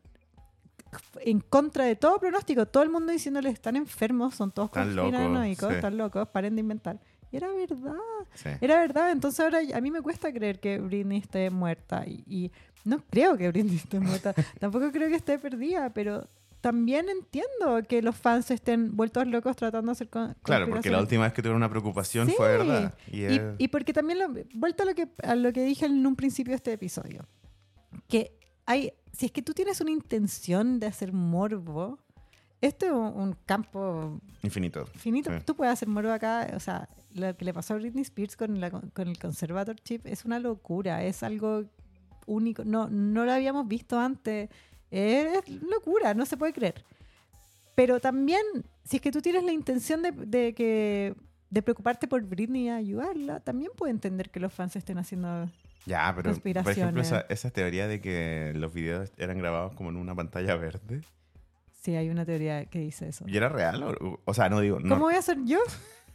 [1.22, 2.66] en contra de todo pronóstico.
[2.66, 5.76] Todo el mundo diciéndole están enfermos, son todos conspiranoicos, sí.
[5.76, 7.00] están locos, paren de inventar.
[7.32, 7.94] Y era verdad,
[8.34, 8.50] Sí.
[8.62, 9.12] era verdad.
[9.12, 12.52] Entonces ahora a mí me cuesta creer que Britney esté muerta y, y
[12.84, 14.34] no creo que Britney esté muerta.
[14.60, 16.28] Tampoco creo que esté perdida, pero
[16.62, 21.00] también entiendo que los fans estén vueltos locos tratando de hacer con, Claro, porque la
[21.00, 22.34] última vez que tuvieron una preocupación Sí.
[22.36, 22.96] fue verdad.
[23.12, 23.26] Y,
[23.64, 26.52] y porque también, lo, vuelta a lo, que, a lo que dije en un principio
[26.52, 27.24] de este episodio,
[28.08, 32.00] que hay, si es que tú tienes una intención de hacer morbo,
[32.62, 34.86] este es un, campo infinito.
[34.88, 35.32] finito.
[35.32, 35.44] Sí.
[35.46, 38.60] Tú puedes hacer morbo acá, o sea, lo que le pasó a Britney Spears con,
[38.60, 41.66] la, con el conservatorship es una locura, es algo
[42.26, 44.50] único, no, no lo habíamos visto antes,
[44.92, 46.84] es locura, no se puede creer.
[47.76, 48.42] Pero también,
[48.84, 51.16] si es que tú tienes la intención de, de que
[51.50, 55.50] de preocuparte por Britney y ayudarla, también puedo entender que los fans estén haciendo...
[55.86, 59.98] Ya, pero por ejemplo, esa, esa teoría de que los videos eran grabados como en
[59.98, 61.02] una pantalla verde.
[61.82, 63.26] Sí, hay una teoría que dice eso.
[63.28, 63.84] ¿Y era real?
[63.84, 65.60] O, o sea, no digo, no, ¿Cómo voy a hacer yo?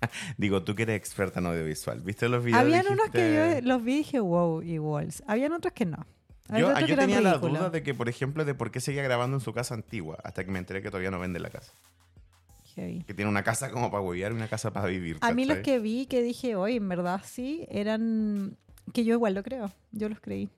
[0.36, 2.00] digo, tú que eres experta en audiovisual.
[2.00, 2.60] ¿Viste los videos?
[2.60, 5.22] Habían unos que yo los vi y dije, wow, iguals.
[5.26, 6.06] Habían otros que no.
[6.58, 9.40] Yo, yo tenía la duda de que, por ejemplo, de por qué seguía grabando en
[9.40, 11.72] su casa antigua, hasta que me enteré que todavía no vende la casa.
[12.74, 13.04] Heavy.
[13.04, 15.18] Que tiene una casa como para huevear y una casa para vivir.
[15.20, 18.56] A mí los que vi que dije, oye, en verdad sí, eran,
[18.92, 20.48] que yo igual lo creo, yo los creí.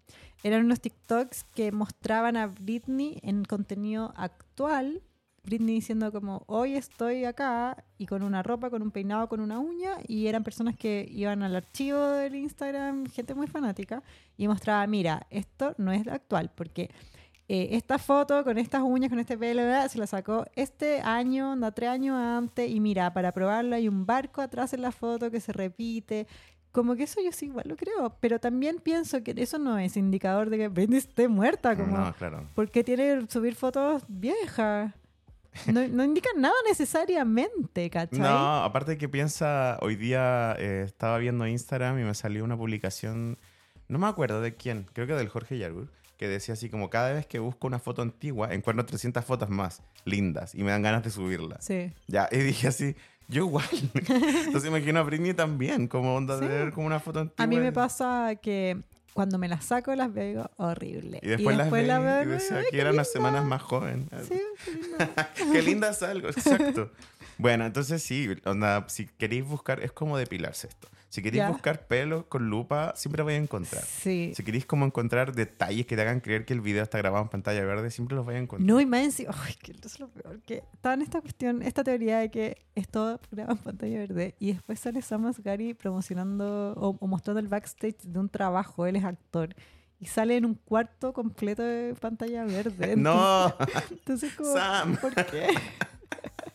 [0.43, 5.03] Eran unos TikToks que mostraban a Britney en contenido actual,
[5.45, 9.59] Britney diciendo como, hoy estoy acá y con una ropa, con un peinado, con una
[9.59, 14.03] uña, y eran personas que iban al archivo del Instagram, gente muy fanática,
[14.37, 16.91] y mostraba, mira, esto no es actual, porque
[17.49, 21.73] eh, esta foto con estas uñas, con este pelo, se la sacó este año, anda
[21.73, 25.41] tres años antes, y mira, para probarlo hay un barco atrás en la foto que
[25.41, 26.27] se repite.
[26.73, 29.97] Como que eso yo sí igual lo creo, pero también pienso que eso no es
[29.97, 32.49] indicador de que Britney esté muerta, como No, claro.
[32.55, 34.93] porque tiene que subir fotos viejas.
[35.67, 38.19] No, no indican nada necesariamente, ¿cachai?
[38.19, 43.37] No, aparte que piensa, hoy día eh, estaba viendo Instagram y me salió una publicación,
[43.89, 47.13] no me acuerdo de quién, creo que del Jorge Yargur, que decía así como cada
[47.13, 51.03] vez que busco una foto antigua encuentro 300 fotos más lindas y me dan ganas
[51.03, 51.65] de subirlas.
[51.65, 51.93] Sí.
[52.07, 52.95] Ya, y dije así,
[53.33, 53.67] yo igual.
[53.95, 57.45] Entonces imagino a Britney también, como onda de ver como una foto antigua.
[57.45, 61.21] A mí me pasa que cuando me las saco las veo horrible.
[61.23, 64.09] Y después, las veo y decía ay, que qué era unas semanas más joven.
[64.29, 65.31] Sí, qué linda.
[65.53, 66.91] Qué linda salgo, exacto.
[67.39, 70.89] Bueno, entonces sí, onda, si queréis buscar, es como depilarse esto.
[71.13, 73.85] Si queréis buscar pelo con lupa, siempre vais a encontrar.
[73.85, 74.33] Sí.
[74.35, 77.29] Si queréis como encontrar detalles que te hagan creer que el video está grabado en
[77.29, 78.67] pantalla verde, siempre los vais a encontrar.
[78.67, 81.61] No, y más encima, ay, que eso es lo peor, que está en esta cuestión,
[81.61, 85.75] esta teoría de que es todo grabado en pantalla verde y después sale Sam Asghari
[85.75, 89.55] promocionando o, o mostrando el backstage de un trabajo, él es actor,
[90.01, 92.97] y sale en un cuarto completo de pantalla verde.
[92.97, 94.97] No, Entonces, entonces como, Sam.
[94.97, 95.49] ¿por qué?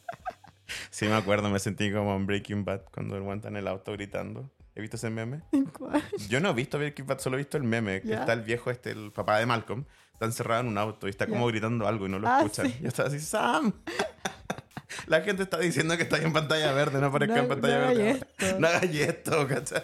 [0.89, 3.91] sí me acuerdo, me sentí como en Breaking Bad cuando el guanta en el auto
[3.93, 4.49] gritando.
[4.75, 5.41] ¿He visto ese meme?
[5.77, 6.03] ¿Cuál?
[6.29, 8.69] Yo no he visto Breaking Bad, solo he visto el meme, que está el viejo
[8.69, 12.05] este, el papá de Malcolm, está encerrado en un auto y está como gritando algo
[12.05, 12.67] y no lo Ah, escuchan.
[12.67, 12.77] sí.
[12.83, 13.73] Y está así, Sam.
[15.07, 17.87] La gente está diciendo que está en pantalla verde, no aparezca No- en pantalla no
[17.87, 18.09] verde.
[18.11, 18.59] esto.
[18.59, 19.83] No hagas esto, ¿cachai?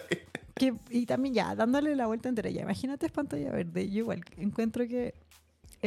[0.54, 3.90] Que- y también ya, dándole la vuelta entera, ya, imagínate es pantalla verde.
[3.90, 5.14] Yo igual encuentro que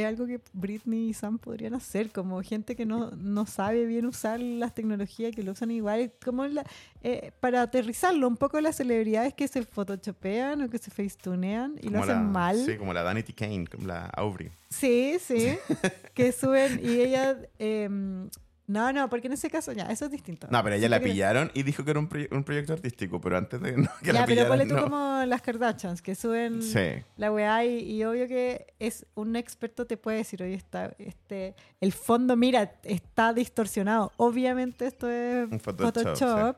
[0.00, 4.06] es algo que Britney y Sam podrían hacer, como gente que no, no sabe bien
[4.06, 6.64] usar las tecnologías, que lo usan igual, como la-
[7.02, 11.88] eh, para aterrizarlo un poco las celebridades que se photoshopean o que se facetunean y
[11.88, 12.56] lo hacen la- mal.
[12.64, 14.50] Sí, como la Danity Kane, como la Aubrey.
[14.70, 15.56] Sí, sí,
[16.14, 17.36] que suben y ella...
[17.58, 18.28] em,
[18.68, 20.46] no, no, porque en ese caso ya, eso es distinto.
[20.50, 23.36] No, pero ella la pillaron y dijo que era un, proye- un proyecto artístico, pero
[23.36, 24.82] antes de no, que ya, la pero pillaran, ponle tú no.
[24.84, 27.02] como las Kardashians, que suben Sí.
[27.16, 31.54] la weá y, y obvio que es un experto te puede decir, oye, está, este,
[31.80, 34.12] el fondo, mira, está distorsionado.
[34.18, 36.56] Obviamente esto es Un Photoshop, Photoshop.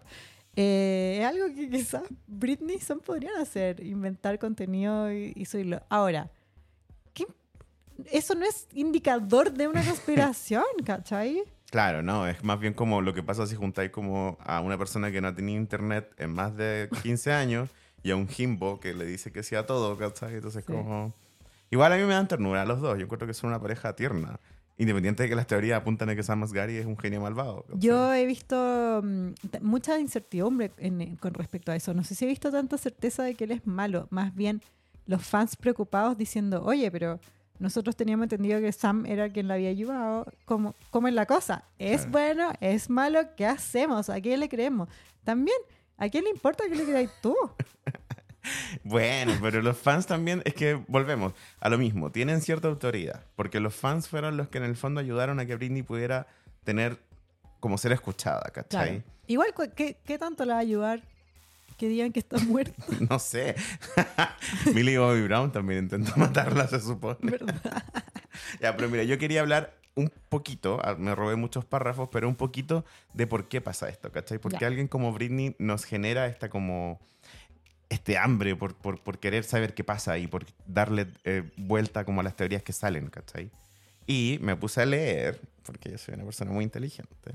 [0.56, 5.80] Eh, es algo que quizás Britney y Sam podrían hacer, inventar contenido y, y subirlo.
[5.88, 6.28] Ahora,
[7.14, 7.24] ¿qué?
[8.10, 11.44] eso no es indicador de una conspiración, ¿cachai?
[11.70, 15.10] Claro, no, es más bien como lo que pasa si juntáis como a una persona
[15.12, 17.70] que no ha tenido internet en más de 15 años
[18.02, 20.34] y a un jimbo que le dice que sí a todo, ¿cachai?
[20.34, 20.72] Entonces Sí.
[20.72, 21.12] como...
[21.72, 24.40] Igual a mí me dan ternura los dos, yo encuentro que son una pareja tierna.
[24.78, 27.62] Independiente de que las teorías apuntan a que Sam Asghari es un genio malvado.
[27.62, 27.78] ¿cachai?
[27.80, 29.28] Yo he visto mm,
[29.60, 31.94] mucha incertidumbre en- con respecto a eso.
[31.94, 34.08] No sé si he visto tanta certeza de que él es malo.
[34.10, 34.60] Más bien
[35.06, 37.20] los fans preocupados diciendo, oye, pero
[37.60, 40.26] nosotros teníamos entendido que Sam era quien la había ayudado.
[40.46, 41.64] ¿Cómo, cómo es la cosa?
[41.78, 42.10] ¿Es Claro.
[42.10, 42.52] bueno?
[42.60, 43.20] ¿Es malo?
[43.36, 44.10] ¿Qué hacemos?
[44.10, 44.88] ¿A quién le creemos?
[45.22, 45.56] También,
[45.96, 47.36] ¿a quién le importa que le creáis tú?
[48.84, 53.60] Bueno, pero los fans también, es que volvemos a lo mismo, tienen cierta autoridad, porque
[53.60, 56.26] los fans fueron los que en el fondo ayudaron a que Britney pudiera
[56.64, 56.98] tener
[57.60, 59.02] como ser escuchada, ¿cachai?
[59.02, 59.02] Claro.
[59.26, 61.02] Igual, ¿qué, qué tanto la va a ayudar
[61.80, 62.74] que digan que está muerto?
[63.08, 63.54] No sé.
[64.74, 67.18] Millie Bobby Brown también intentó matarla, se supone.
[67.22, 67.84] ¿Verdad?
[68.60, 72.34] Ya, pero mira, yo quería hablar un poquito, ah, me robé muchos párrafos, pero un
[72.34, 74.38] poquito de por qué pasa esto, ¿cachai?
[74.38, 77.00] Porque alguien como Britney nos genera esta como
[77.88, 82.20] este hambre por, por, por querer saber qué pasa y por darle eh, vuelta como
[82.20, 83.50] a las teorías que salen, ¿cachai?
[84.06, 87.32] Y me puse a leer, porque yo soy una persona muy inteligente,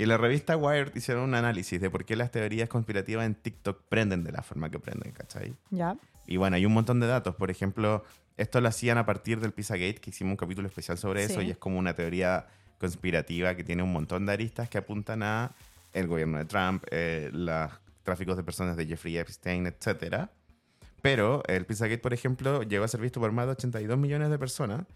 [0.00, 3.82] y la revista Wired hicieron un análisis de por qué las teorías conspirativas en TikTok
[3.88, 5.54] prenden de la forma que prenden, ¿cachai?
[5.70, 5.96] Ya.
[6.26, 7.34] Y bueno, hay un montón de datos.
[7.34, 8.04] Por ejemplo,
[8.36, 11.48] esto lo hacían a partir del Pizzagate, que hicimos un capítulo especial sobre eso, Sí.
[11.48, 12.46] y es como una teoría
[12.78, 15.52] conspirativa que tiene un montón de aristas que apuntan a
[15.92, 17.68] el gobierno de Trump, eh, los
[18.04, 20.30] tráficos de personas de Jeffrey Epstein, etcétera.
[21.02, 24.38] Pero el Pizzagate, por ejemplo, llegó a ser visto por más de 82 millones de
[24.38, 24.86] personas,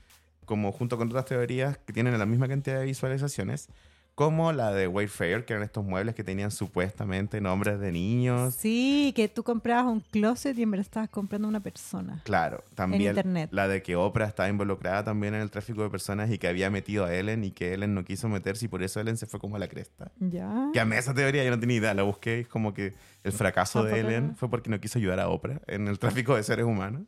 [0.44, 3.68] como junto con otras teorías que tienen la misma cantidad de visualizaciones,
[4.14, 8.54] como la de Wayfair, que eran estos muebles que tenían supuestamente nombres de niños.
[8.54, 12.20] Sí, que tú comprabas un closet y en verdad estabas comprando una persona.
[12.24, 13.48] Claro, también internet.
[13.52, 16.68] la de que Oprah estaba involucrada también en el tráfico de personas y que había
[16.70, 19.40] metido a Ellen y que Ellen no quiso meterse y por eso Ellen se fue
[19.40, 20.12] como a la cresta.
[20.20, 20.68] Ya.
[20.72, 22.92] Que a mí esa teoría yo no tenía idea, la busqué y es como que
[23.24, 24.34] el fracaso de Tampoco Ellen no.
[24.36, 27.02] fue porque no quiso ayudar a Oprah en el tráfico de seres humanos.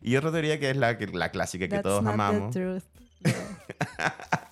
[0.00, 2.52] Y otra teoría que es la, la clásica que That's todos not the amamos.
[2.54, 2.82] truth.
[3.24, 4.48] Yeah.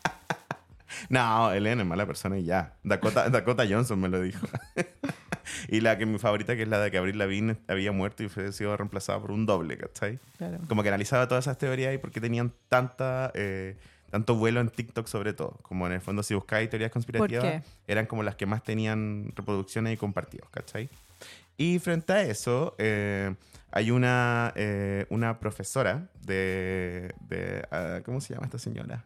[1.08, 2.76] No, Ellen es mala persona y ya.
[2.82, 4.46] Dakota, Dakota Johnson me lo dijo.
[5.68, 8.28] y la que mi favorita que es la de que Avril Lavigne había muerto y
[8.28, 10.18] fue sido reemplazada por un doble, ¿cachai?
[10.38, 10.58] Claro.
[10.68, 13.76] como que analizaba todas esas teorías y por qué tenían tanta, eh,
[14.10, 15.58] tanto vuelo en TikTok sobre todo.
[15.62, 19.94] Como en el fondo si buscáis teorías conspirativas, eran como las que más tenían reproducciones
[19.94, 20.88] y compartidos, ¿cachai?
[21.56, 23.35] Y frente a eso, eh,
[23.70, 27.14] hay una, eh, una profesora de...
[27.29, 29.04] de ah, ¿Cómo se llama esta señora?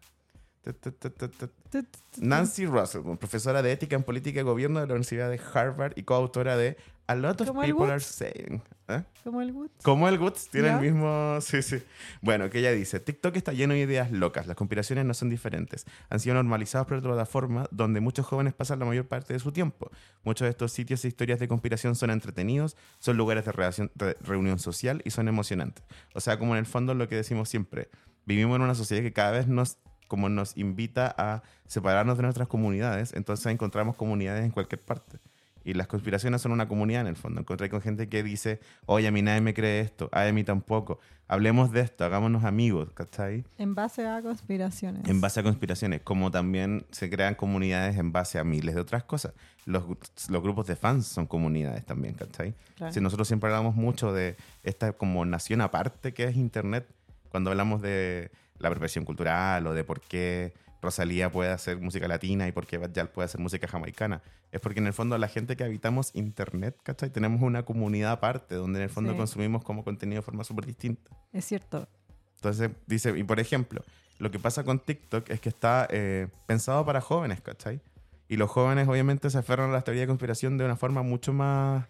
[2.18, 6.04] Nancy Russell, profesora de ética en política y gobierno de la Universidad de Harvard y
[6.04, 8.62] coautora de A lot of people are saying.
[8.88, 9.02] ¿eh?
[9.22, 9.72] Como el Woods.
[9.82, 10.76] Como el Woods tiene ¿Ya?
[10.76, 11.38] el mismo.
[11.42, 11.82] Sí, sí.
[12.22, 14.46] Bueno, que ella dice: TikTok está lleno de ideas locas.
[14.46, 15.84] Las conspiraciones no son diferentes.
[16.08, 19.52] Han sido normalizadas por la plataforma donde muchos jóvenes pasan la mayor parte de su
[19.52, 19.90] tiempo.
[20.22, 24.16] Muchos de estos sitios e historias de conspiración son entretenidos, son lugares de, relación- de
[24.22, 25.84] reunión social y son emocionantes.
[26.14, 27.90] O sea, como en el fondo lo que decimos siempre:
[28.24, 29.76] vivimos en una sociedad que cada vez nos
[30.08, 35.18] como nos invita a separarnos de nuestras comunidades, entonces encontramos comunidades en cualquier parte.
[35.64, 37.40] Y las conspiraciones son una comunidad en el fondo.
[37.40, 41.00] Encontré con gente que dice, oye, a mí nadie me cree esto, a mí tampoco.
[41.26, 43.44] Hablemos de esto, hagámonos amigos, ¿cachai?
[43.56, 45.08] En base a conspiraciones.
[45.08, 49.04] En base a conspiraciones, como también se crean comunidades en base a miles de otras
[49.04, 49.32] cosas.
[49.64, 49.84] Los,
[50.28, 52.54] los grupos de fans son comunidades también, ¿cachai?
[52.76, 52.92] Claro.
[52.92, 56.86] Si nosotros siempre hablamos mucho de esta como nación aparte que es Internet,
[57.30, 58.30] cuando hablamos de
[58.64, 60.52] la apropiación cultural o de por qué
[60.82, 64.20] Rosalía puede hacer música latina y por qué Bad Gyal puede hacer música jamaicana,
[64.52, 67.08] es porque en el fondo la gente que habitamos Internet, ¿cachai?
[67.10, 69.16] Tenemos una comunidad aparte donde en el fondo Sí.
[69.16, 71.10] consumimos como contenido de forma súper distinta.
[71.32, 71.88] Es cierto.
[72.36, 73.82] Entonces dice, y por ejemplo,
[74.18, 77.80] lo que pasa con TikTok es que está eh, pensado para jóvenes, ¿cachai?
[78.28, 81.32] Y los jóvenes obviamente se aferran a las teorías de conspiración de una forma mucho
[81.32, 81.86] más,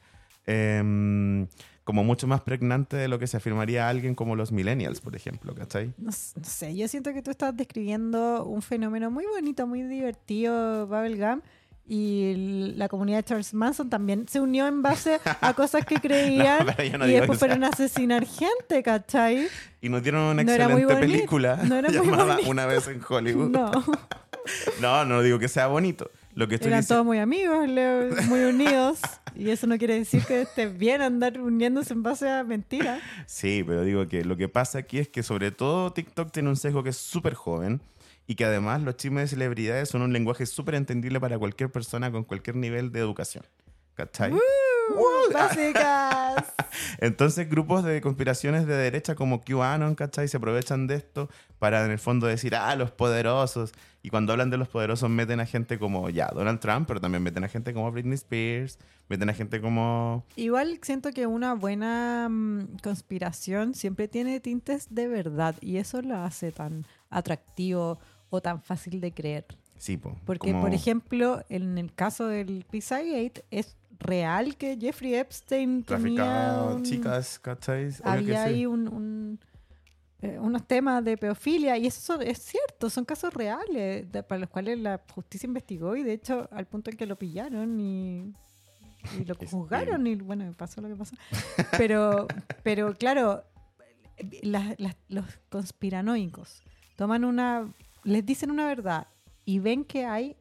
[0.47, 1.47] em,
[1.85, 5.55] como mucho más pregnante de lo que se afirmaría alguien como los millennials, por ejemplo,
[5.55, 5.93] ¿cachai?
[5.99, 11.43] No, sé, yo siento que tú estás describiendo un fenómeno muy bonito, muy divertido, Bubblegum.
[11.87, 16.67] Y la comunidad de Charles Manson también se unió en base a cosas que creían
[16.99, 19.49] no y después fueron a asesinar gente, ¿cachai?
[19.83, 22.39] Y nos dieron una excelente película llamada.
[22.47, 23.51] Una vez en Hollywood.
[23.51, 23.71] No,
[24.81, 26.11] no, no digo que sea bonito.
[26.35, 26.95] Lo que estoy eran diciendo...
[26.95, 27.69] todos muy amigos,
[28.29, 29.01] muy unidos.
[29.45, 33.01] Y eso no quiere decir que esté bien andar uniéndose en base a mentiras.
[33.27, 36.57] Sí, pero digo que lo que pasa aquí es que sobre todo TikTok tiene un
[36.57, 37.81] sesgo que es súper joven
[38.27, 42.11] y que además los chismes de celebridades son un lenguaje súper entendible para cualquier persona
[42.11, 43.45] con cualquier nivel de educación.
[43.95, 44.33] ¿Cachai?
[45.33, 46.53] Básicas.
[46.99, 50.29] Entonces grupos de conspiraciones de derecha como QAnon, ¿cachai?
[50.29, 51.29] Se aprovechan de esto
[51.59, 53.73] para en el fondo decir, ah, los poderosos.
[54.03, 57.23] Y cuando hablan de los poderosos meten a gente como, ya, Donald Trump, pero también
[57.23, 58.79] meten a gente como Britney Spears,
[59.09, 60.25] meten a gente como...
[60.37, 66.17] Igual siento que una buena mm, conspiración siempre tiene tintes de verdad y eso lo
[66.19, 67.99] hace tan atractivo
[68.31, 69.47] o tan fácil de creer.
[69.79, 75.15] Sí, po, Porque, como- por ejemplo, en el caso del Pizzagate, es real que Jeffrey
[75.15, 77.91] Epstein tenía un- chicas, ¿cachai?
[78.03, 78.51] Había sí.
[78.55, 79.41] ahí un, un,
[80.21, 84.51] eh, unos temas de pedofilia y eso es cierto, son casos reales de- para los
[84.51, 88.33] cuales la justicia investigó y de hecho al punto en que lo pillaron y,
[89.19, 91.15] y lo Este- juzgaron y bueno, pasó lo que pasó.
[91.77, 92.27] Pero,
[92.63, 93.45] pero claro,
[94.43, 96.63] las- las- los conspiranoicos
[96.97, 97.73] toman una,
[98.05, 99.07] les dicen una verdad
[99.45, 100.37] y ven que hay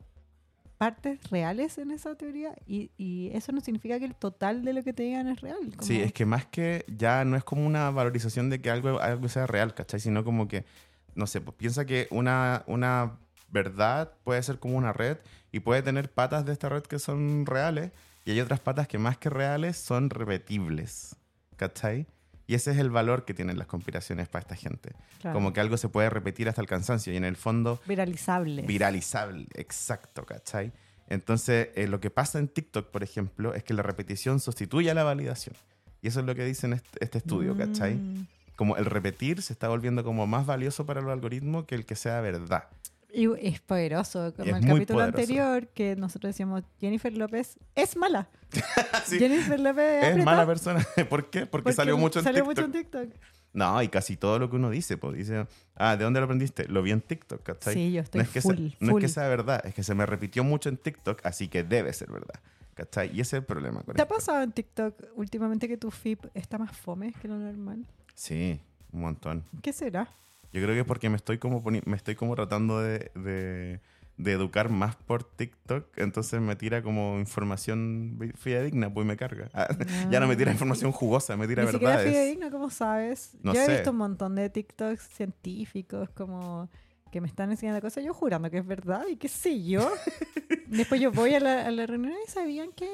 [0.83, 4.83] partes reales en esa teoría y, y eso no significa que el total de lo
[4.83, 5.73] que te digan es real.
[5.79, 9.29] Sí, es que más que ya no es como una valorización de que algo, algo
[9.29, 10.01] sea real, ¿cachai?
[10.01, 10.65] Sino como que,
[11.15, 13.17] no sé, pues piensa que una, una
[13.47, 15.19] verdad puede ser como una red
[15.53, 17.91] y puede tener patas de esta red que son reales
[18.25, 21.15] y hay otras patas que más que reales son repetibles,
[21.55, 22.07] ¿cachai?
[22.45, 24.91] Y ese es el valor que tienen las conspiraciones para esta gente.
[25.21, 28.63] claro, Como que algo se puede repetir hasta el cansancio y en el fondo viralizable.
[28.63, 30.73] viralizable, exacto, ¿cachai?
[31.09, 34.93] Entonces, eh, lo que pasa en TikTok, por ejemplo, es que la repetición sustituye a
[34.93, 35.55] la validación.
[36.01, 37.95] Y eso es lo que dice en este, este estudio, ¿cachai?
[37.95, 38.27] Mm.
[38.55, 41.95] Como el repetir se está volviendo como más valioso para los algoritmos que el que
[41.95, 42.65] sea verdad.
[43.15, 45.03] Y es poderoso, como Es el capítulo poderoso.
[45.03, 48.27] anterior que nosotros decíamos, Jennifer López es mala.
[49.05, 50.85] Sí, Jennifer López es mala persona.
[51.09, 51.45] ¿Por qué?
[51.45, 53.09] Porque, porque salió mucho en salió mucho en TikTok.
[53.53, 55.45] No, y casi todo lo que uno dice, pues dice,
[55.75, 56.67] ah, ¿de dónde lo aprendiste?
[56.67, 57.73] Lo vi en TikTok, ¿cachai?
[57.75, 59.01] Sí, yo estoy no es que full, sea, no es full.
[59.01, 62.11] que sea verdad, es que se me repitió mucho en TikTok, así que debe ser
[62.11, 62.33] verdad,
[62.73, 63.09] ¿cachai?
[63.15, 64.15] Y ese es el problema con ¿Te ha esto.
[64.15, 67.85] pasado en TikTok últimamente que tu feed está más fome que lo normal?
[68.15, 68.59] Sí,
[68.91, 69.43] un montón.
[69.61, 70.09] ¿Qué será?
[70.53, 73.81] Yo creo que es porque me estoy como, me estoy como tratando de, de-
[74.15, 79.49] de educar más por TikTok, entonces me tira como información fidedigna, pues me carga.
[79.55, 79.67] Ah,
[80.11, 82.07] Ya no me tira información jugosa, me tira Ni verdades.
[82.11, 83.31] fidedigno, ¿cómo sabes?
[83.41, 86.69] No Yo he visto un montón de TikToks científicos como
[87.11, 89.89] que me están enseñando cosas, yo jurando que es verdad y qué sé yo.
[90.67, 92.89] Después yo voy a la, a la reunión y sabían que,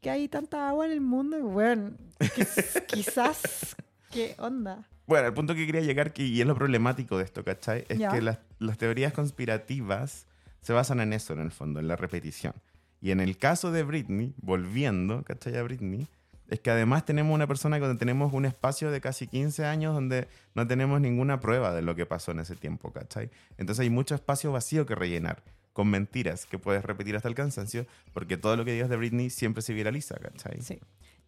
[0.00, 1.38] que hay tanta agua en el mundo.
[1.38, 3.76] Y bueno, quiz- quizás,
[4.10, 4.88] ¿qué onda?
[5.06, 7.84] Bueno, el punto que quería llegar, que, y es lo problemático de esto, ¿cachai?
[7.88, 8.10] Es Ya.
[8.10, 10.26] que las, las teorías conspirativas
[10.60, 12.54] se basan en eso, en el fondo, en la repetición.
[13.00, 15.56] Y en el caso de Britney, volviendo, ¿cachai?
[15.58, 16.08] A Britney,
[16.48, 20.26] es que además tenemos una persona donde tenemos un espacio de casi 15 años donde
[20.54, 23.30] no tenemos ninguna prueba de lo que pasó en ese tiempo, ¿cachai?
[23.58, 25.42] Entonces hay mucho espacio vacío que rellenar.
[25.74, 29.28] con mentiras que puedes repetir hasta el cansancio, porque todo lo que digas de Britney
[29.28, 30.62] siempre se viraliza, ¿cachai?
[30.62, 30.78] Sí,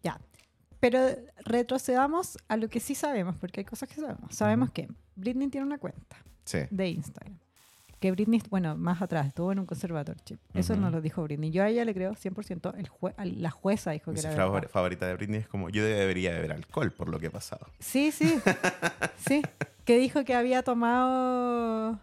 [0.01, 0.21] ya.
[0.79, 0.99] Pero
[1.43, 4.33] retrocedamos a lo que sí sabemos, porque hay cosas que sabemos.
[4.35, 6.59] Sabemos que Britney tiene una cuenta Sí.
[6.69, 7.37] de Instagram.
[7.99, 10.37] Que Britney, bueno, más atrás, estuvo en un conservatorship.
[10.53, 10.83] Eso Ujú.
[10.83, 11.49] nos lo dijo Britney.
[11.49, 12.71] Yo a ella le creo 100%.
[12.77, 14.69] El jue- la jueza dijo Mi que era verdad.
[14.69, 17.65] favorita de Britney es como, yo debería beber alcohol por lo que he pasado.
[17.79, 18.39] Sí, sí.
[19.27, 19.41] sí.
[19.83, 21.99] Que dijo que había tomado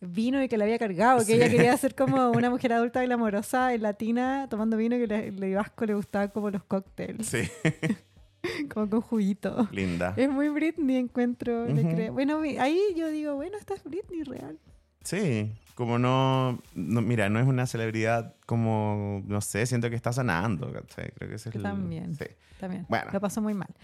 [0.00, 1.18] vino y que le había cargado.
[1.18, 1.32] Que Sí.
[1.34, 5.32] ella quería ser como una mujer adulta glamorosa en latina tomando vino y que le,
[5.32, 7.26] le dio asco, le gustaban como los cócteles.
[7.26, 7.42] Sí,
[8.72, 9.68] Como con juguito.
[9.72, 10.14] linda.
[10.16, 11.64] Es muy Britney, encuentro.
[11.64, 11.80] Ujú.
[11.82, 12.12] creo.
[12.12, 14.58] Bueno, ahí yo digo, bueno, esta es Britney real.
[15.04, 20.12] Sí, como no, no- mira, no es una celebridad como, no sé, siento que está
[20.12, 20.70] sanando.
[20.70, 22.14] Creo que ese es el- también.
[22.14, 22.24] sí.
[22.60, 22.86] También.
[22.88, 23.10] Bueno.
[23.12, 23.74] Lo pasó muy mal.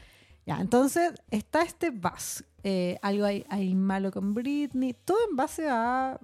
[0.46, 2.44] Ya, entonces está este buzz.
[2.62, 4.94] Eh, algo hay, hay malo con Britney.
[5.04, 6.18] Todo en base a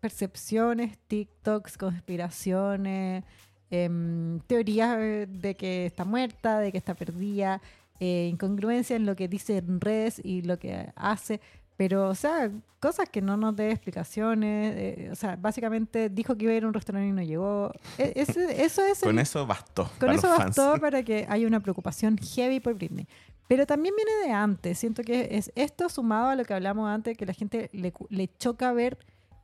[0.00, 3.24] percepciones, TikToks, conspiraciones,
[3.70, 7.60] em, teorías eh, de que está muerta, de que está perdida,
[8.00, 11.40] eh, incongruencia en lo que dice en redes y lo que hace.
[11.76, 14.74] Pero, o sea, cosas que no nos dé explicaciones.
[14.76, 17.72] eh, o sea, básicamente dijo que iba a ir a un restaurante y no llegó.
[17.98, 19.84] E- ese- eso es Con el- eso bastó.
[19.84, 20.56] con para eso los fans.
[20.56, 23.06] bastó para que haya una preocupación heavy por Britney.
[23.48, 24.78] Pero también viene de antes.
[24.78, 28.28] Siento que es esto sumado a lo que hablamos antes, que la gente le, le
[28.38, 28.98] choca ver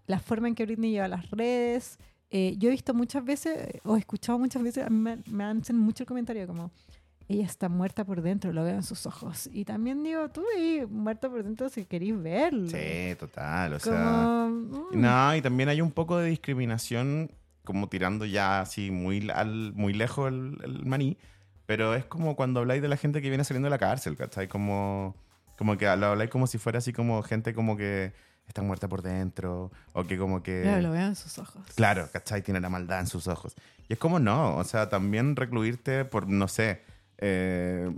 [0.07, 1.99] la forma en que Britney lleva las redes.
[2.31, 5.45] Eh, yo he visto muchas veces, o he escuchado muchas veces, a mí me, me
[5.45, 6.71] hacen mucho el comentario como,
[7.29, 9.49] ella está muerta por dentro, lo veo en sus ojos.
[9.53, 12.69] Y también digo, tú ahí muerta por dentro si queréis verlo.
[12.69, 14.47] Sí, total, o sea...
[14.51, 17.31] Mm, No, y también hay un poco de discriminación,
[17.65, 21.17] como tirando ya así muy, al- muy lejos el, el maní,
[21.67, 24.49] pero es como cuando habláis de la gente que viene saliendo de la cárcel, ¿cachai?
[24.49, 25.17] Como,
[25.57, 28.13] como que lo habláis como si fuera así como gente como que
[28.47, 30.61] está muerta por dentro, o que como que...
[30.63, 31.63] claro, lo veo en sus ojos.
[31.75, 32.43] Claro, ¿cachai?
[32.43, 33.55] Tiene la maldad en sus ojos.
[33.89, 36.83] Y es como no, o sea, también recluirte por, no sé,
[37.19, 37.91] eh,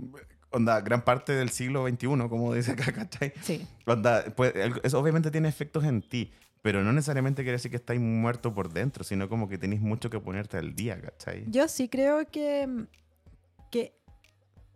[0.51, 3.33] onda, gran parte del siglo XXI, como dice acá, ¿cachai?
[3.41, 3.65] Sí.
[3.85, 4.53] Onda, pues,
[4.83, 8.71] eso obviamente tiene efectos en ti, pero no necesariamente quiere decir que estáis muerto por
[8.71, 11.45] dentro, sino como que tenéis mucho que ponerte al día, ¿cachai?
[11.47, 12.85] Yo sí creo que,
[13.71, 13.93] que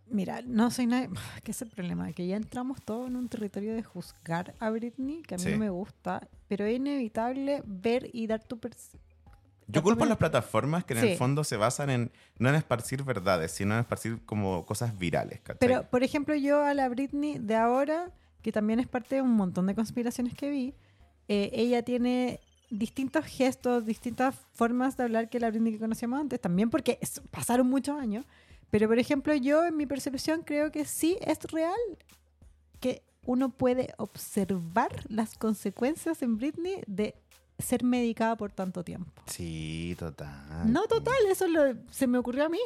[0.09, 1.09] mira, no soy nadie,
[1.43, 5.21] que es el problema, que ya entramos todos en un territorio de juzgar a Britney,
[5.23, 5.51] que a mí Sí.
[5.51, 8.97] no me gusta, pero es inevitable ver y dar tu pers-
[9.67, 11.07] Yo culpo a las plataformas que en Sí.
[11.11, 15.39] el fondo se basan en, no en esparcir verdades, sino en esparcir como cosas virales,
[15.41, 15.59] ¿cachai?
[15.59, 19.31] Pero, por ejemplo, yo a la Britney de ahora, que también es parte de un
[19.35, 20.73] montón de conspiraciones que vi,
[21.27, 26.39] eh, ella tiene distintos gestos, distintas formas de hablar que la Britney que conocíamos antes,
[26.41, 28.25] también porque es- pasaron muchos años.
[28.71, 31.75] Pero, por ejemplo, yo en mi percepción creo que sí es real
[32.79, 37.13] que uno puede observar las consecuencias en Britney de
[37.61, 39.21] ser medicada por tanto tiempo.
[39.27, 40.71] Sí, total.
[40.71, 42.59] No, total, eso lo- se me ocurrió a mí.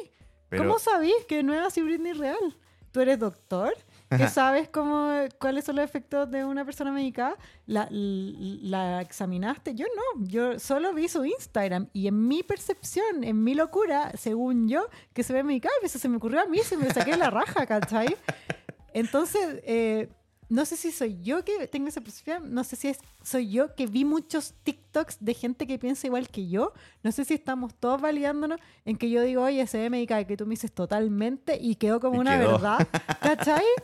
[0.48, 2.56] Pero- ¿Cómo sabís que no es así Britney real?
[2.92, 3.74] ¿Tú eres doctor?
[4.08, 7.36] ¿Que sabes cómo, cuáles son los efectos de una persona medicada?
[7.66, 9.74] ¿La, ¿La examinaste?
[9.74, 10.24] Yo no.
[10.26, 11.88] Yo solo vi su Instagram.
[11.92, 16.08] Y en mi percepción, en mi locura, según yo, que se ve medicada, eso se
[16.08, 18.16] me ocurrió a mí, se me saqué la raja, ¿cachai?
[18.94, 20.08] Entonces, eh,
[20.48, 23.74] no sé si soy yo que tengo esa percepción, no sé si es, soy yo
[23.74, 26.72] que vi muchos TikToks de gente que piensa igual que yo,
[27.02, 30.24] no sé si estamos todos validándonos en que yo digo, oye, se ve medicada, y
[30.26, 32.52] que tú me dices totalmente y quedó como Y una quedó.
[32.52, 32.88] verdad,
[33.20, 33.64] ¿cachai?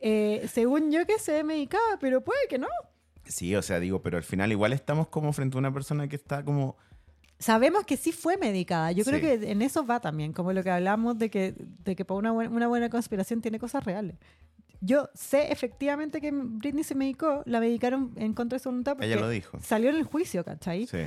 [0.00, 2.68] Eh, según yo que se ve medicada, pero puede que no.
[3.24, 6.14] Sí, o sea, digo, pero al final igual estamos como frente a una persona que
[6.14, 6.76] está como...
[7.40, 8.92] Sabemos que sí fue medicada.
[8.92, 12.04] Yo creo que en eso va también, como lo que hablamos de que, de que
[12.04, 14.16] por una, buena, una buena conspiración tiene cosas reales.
[14.80, 19.06] Yo sé efectivamente que Britney se medicó, la medicaron en contra de su voluntad porque
[19.06, 19.58] Ella lo dijo.
[19.62, 20.86] salió en el juicio, ¿cachai?
[20.86, 20.98] Sí.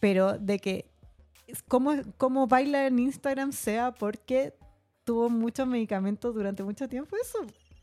[0.00, 0.90] Pero de que
[1.68, 4.54] cómo, cómo baila en Instagram sea porque
[5.04, 7.38] tuvo muchos medicamentos durante mucho tiempo, eso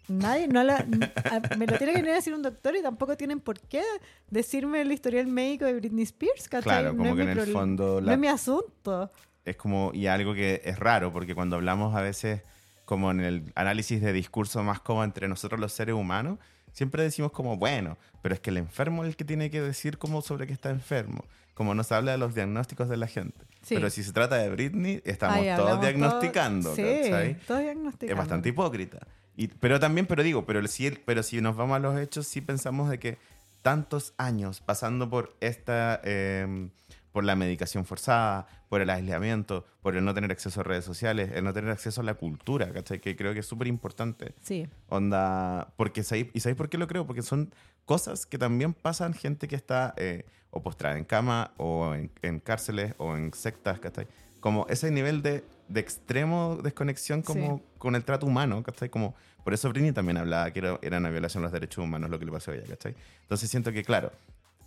[0.07, 3.15] nadie, no la, a- me lo tiene que venir a decir un doctor y tampoco
[3.17, 3.81] tienen por qué
[4.29, 6.63] decirme el historial médico de Britney Spears, ¿cachai?
[6.63, 9.11] Claro, No como es que en el fondo No es mi asunto.
[9.45, 12.41] es como, y algo que es raro, porque cuando hablamos a veces,
[12.85, 16.39] como en el análisis de discurso más como entre nosotros los seres humanos,
[16.73, 19.97] siempre decimos como, bueno, pero es que el enfermo es el que tiene que decir
[19.97, 21.25] como sobre que está enfermo.
[21.53, 23.37] Como nos habla de los diagnósticos de la gente.
[23.61, 23.75] Sí.
[23.75, 28.11] Pero si se trata de Britney, estamos Ay, todos diagnosticando, todo- sí, todos diagnosticando.
[28.13, 28.99] Es bastante hipócrita.
[29.35, 32.41] Y, pero también, pero digo, pero si, pero si nos vamos a los hechos, sí
[32.41, 33.17] pensamos de que
[33.61, 36.69] tantos años pasando por esta, eh,
[37.11, 41.31] por la medicación forzada, por el aislamiento, por el no tener acceso a redes sociales,
[41.33, 42.99] el no tener acceso a la cultura, ¿cachai?
[43.01, 44.33] Que creo que es súper importante.
[44.41, 44.67] Sí.
[44.87, 47.05] Onda, porque ¿sabéis- ¿y sabéis por qué lo creo?
[47.07, 47.53] Porque son
[47.85, 52.39] cosas que también pasan gente que está eh, o postrada en cama o en, en
[52.39, 54.07] cárceles o en sectas, ¿cachai?
[54.39, 57.63] Como ese nivel de, de extremo desconexión como Sí.
[57.77, 58.89] con el trato humano, ¿cachai?
[58.89, 62.09] Como, por eso Britney también hablaba que era, era una violación de los derechos humanos
[62.09, 62.95] lo que le pasó a ella, ¿cachai?
[63.23, 64.11] Entonces siento que, claro,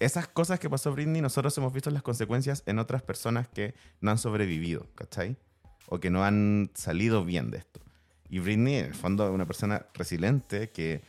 [0.01, 4.11] esas cosas que pasó Britney, nosotros hemos visto las consecuencias en otras personas que no
[4.11, 5.37] han sobrevivido, ¿cachai?
[5.87, 7.81] O que no han salido bien de esto.
[8.29, 11.03] Y Britney, en el fondo, es una persona resiliente que,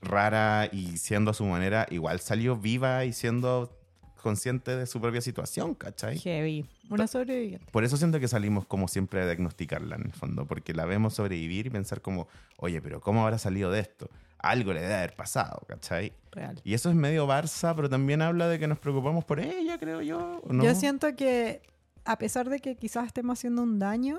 [0.00, 3.74] rara y siendo a su manera, igual salió viva y siendo
[4.22, 6.18] consciente de su propia situación, ¿cachai?
[6.18, 6.66] Heavy.
[6.90, 7.66] Una sobreviviente.
[7.70, 11.14] Por eso siento que salimos como siempre a diagnosticarla en el fondo, porque la vemos
[11.14, 14.10] sobrevivir y pensar como, oye, pero ¿cómo habrá salido de esto?
[14.38, 16.12] Algo le debe haber pasado, ¿cachai?
[16.30, 16.60] Real.
[16.64, 20.00] Y eso es medio Barça, pero también habla de que nos preocupamos por ella, creo
[20.00, 20.40] yo.
[20.44, 20.64] ¿o no?
[20.64, 21.62] Yo siento que,
[22.04, 24.18] a pesar de que quizás estemos haciendo un daño,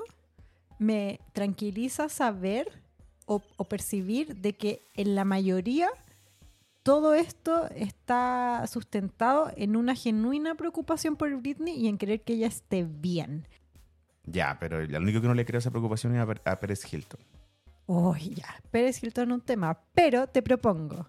[0.77, 2.81] me tranquiliza saber
[3.25, 5.89] o, o percibir de que en la mayoría
[6.83, 12.47] todo esto está sustentado en una genuina preocupación por Britney y en querer que ella
[12.47, 13.47] esté bien.
[14.25, 17.19] Ya, pero lo único que no le creo esa preocupación es a Pérez Hilton.
[17.91, 18.45] Uy, ya.
[18.69, 19.79] Pérez Hilton un tema.
[19.95, 21.07] Pero te propongo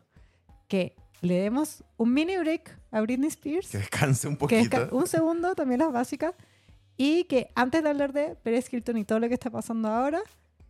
[0.67, 3.69] que le demos un mini break a Britney Spears.
[3.71, 4.63] Que descanse un que poquito.
[4.79, 6.35] desca- un segundo, también las básicas.
[6.97, 10.21] Y que antes de hablar de Pérez Hilton y todo lo que está pasando ahora,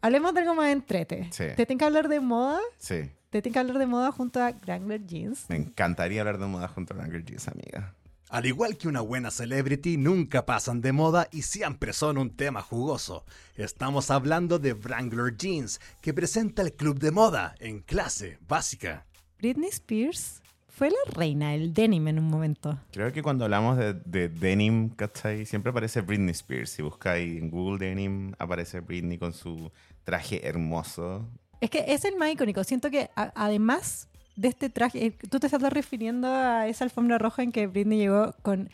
[0.01, 1.29] hablemos de algo más entrete.
[1.31, 1.45] Sí.
[1.57, 2.59] Te tengo que hablar de moda.
[2.79, 5.47] Sí, Te tengo que hablar de moda junto a Wrangler Jeans.
[5.49, 7.95] me encantaría hablar de moda junto a Wrangler Jeans, amiga.
[8.31, 12.63] Al igual que una buena celebrity, nunca pasan de moda y siempre son un tema
[12.63, 13.25] jugoso.
[13.57, 19.05] Estamos hablando de Wrangler Jeans, que presenta el club de moda en clase básica.
[19.41, 22.79] Britney Spears fue la reina del denim en un momento.
[22.93, 25.45] Creo que cuando hablamos de, de denim, ¿cachai?
[25.45, 26.71] Siempre aparece Britney Spears.
[26.71, 29.73] Si buscáis en Google denim, aparece Britney con su
[30.05, 31.29] traje hermoso.
[31.61, 32.63] Es que es el más icónico.
[32.63, 34.07] Siento que a- además
[34.37, 37.99] de este traje, eh, tú te estás refiriendo a esa alfombra roja en que Britney
[37.99, 38.71] llegó con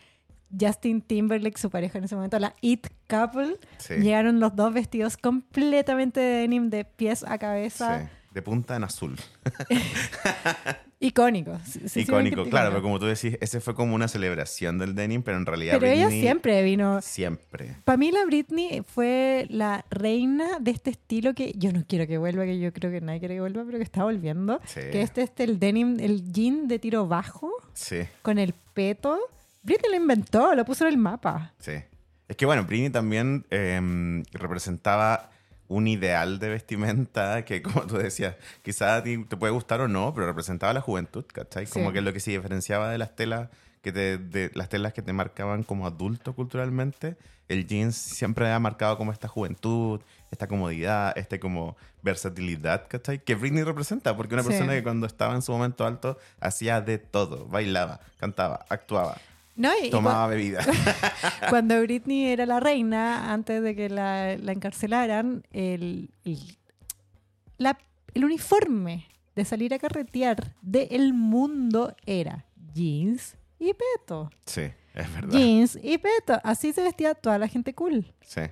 [0.59, 3.59] Justin Timberlake, su pareja en ese momento, la It Couple.
[3.79, 3.95] Sí.
[3.95, 8.01] Llegaron los dos vestidos completamente de denim de pies a cabeza.
[8.01, 9.17] Sí, de punta en azul.
[10.99, 11.59] Icónico.
[11.87, 15.37] Sí, Icónico, claro, pero como tú decís, ese fue como una celebración del denim, pero
[15.37, 17.03] en realidad Pero ella Britney siempre vino.
[17.03, 17.77] Siempre.
[17.85, 22.17] Para mí la Britney fue la reina de este estilo que yo no quiero que
[22.17, 24.59] vuelva, que yo creo que nadie quiere que vuelva, pero que está volviendo.
[24.65, 24.81] Sí.
[24.91, 29.19] Que este este el denim, el jean de tiro bajo Sí, con el peto.
[29.63, 31.53] Britney lo inventó, lo puso en el mapa.
[31.59, 31.73] sí.
[32.29, 35.31] Es que bueno, Britney también em, representaba
[35.69, 39.89] un ideal de vestimenta que, como tú decías, quizás a ti te puede gustar o
[39.89, 41.67] no, pero representaba la juventud, ¿cachai?
[41.67, 41.93] Como Sí.
[41.93, 43.49] que es lo que se diferenciaba de las telas
[43.83, 47.17] que te, de las telas que te marcaban como adulto culturalmente.
[47.49, 50.01] El jeans siempre ha marcado como esta juventud,
[50.33, 53.21] esta comodidad, este como versatilidad, ¿cachai?
[53.23, 54.49] Que Britney representa, porque una Sí.
[54.49, 59.19] persona que cuando estaba en su momento alto hacía de todo, bailaba, cantaba, actuaba,
[59.57, 60.61] No, y- y tomaba bebida.
[60.63, 66.59] cua- cuando Britney era la reina, antes de que la, la encarcelaran, el, el-
[67.59, 67.79] la-
[68.15, 72.45] el uniforme de salir a carretear del mundo era
[72.75, 74.31] jeans y peto.
[74.45, 74.63] Sí,
[74.95, 75.31] es verdad.
[75.39, 76.39] Jeans y peto.
[76.45, 78.13] Así se vestía toda la gente cool.
[78.23, 78.43] Sí.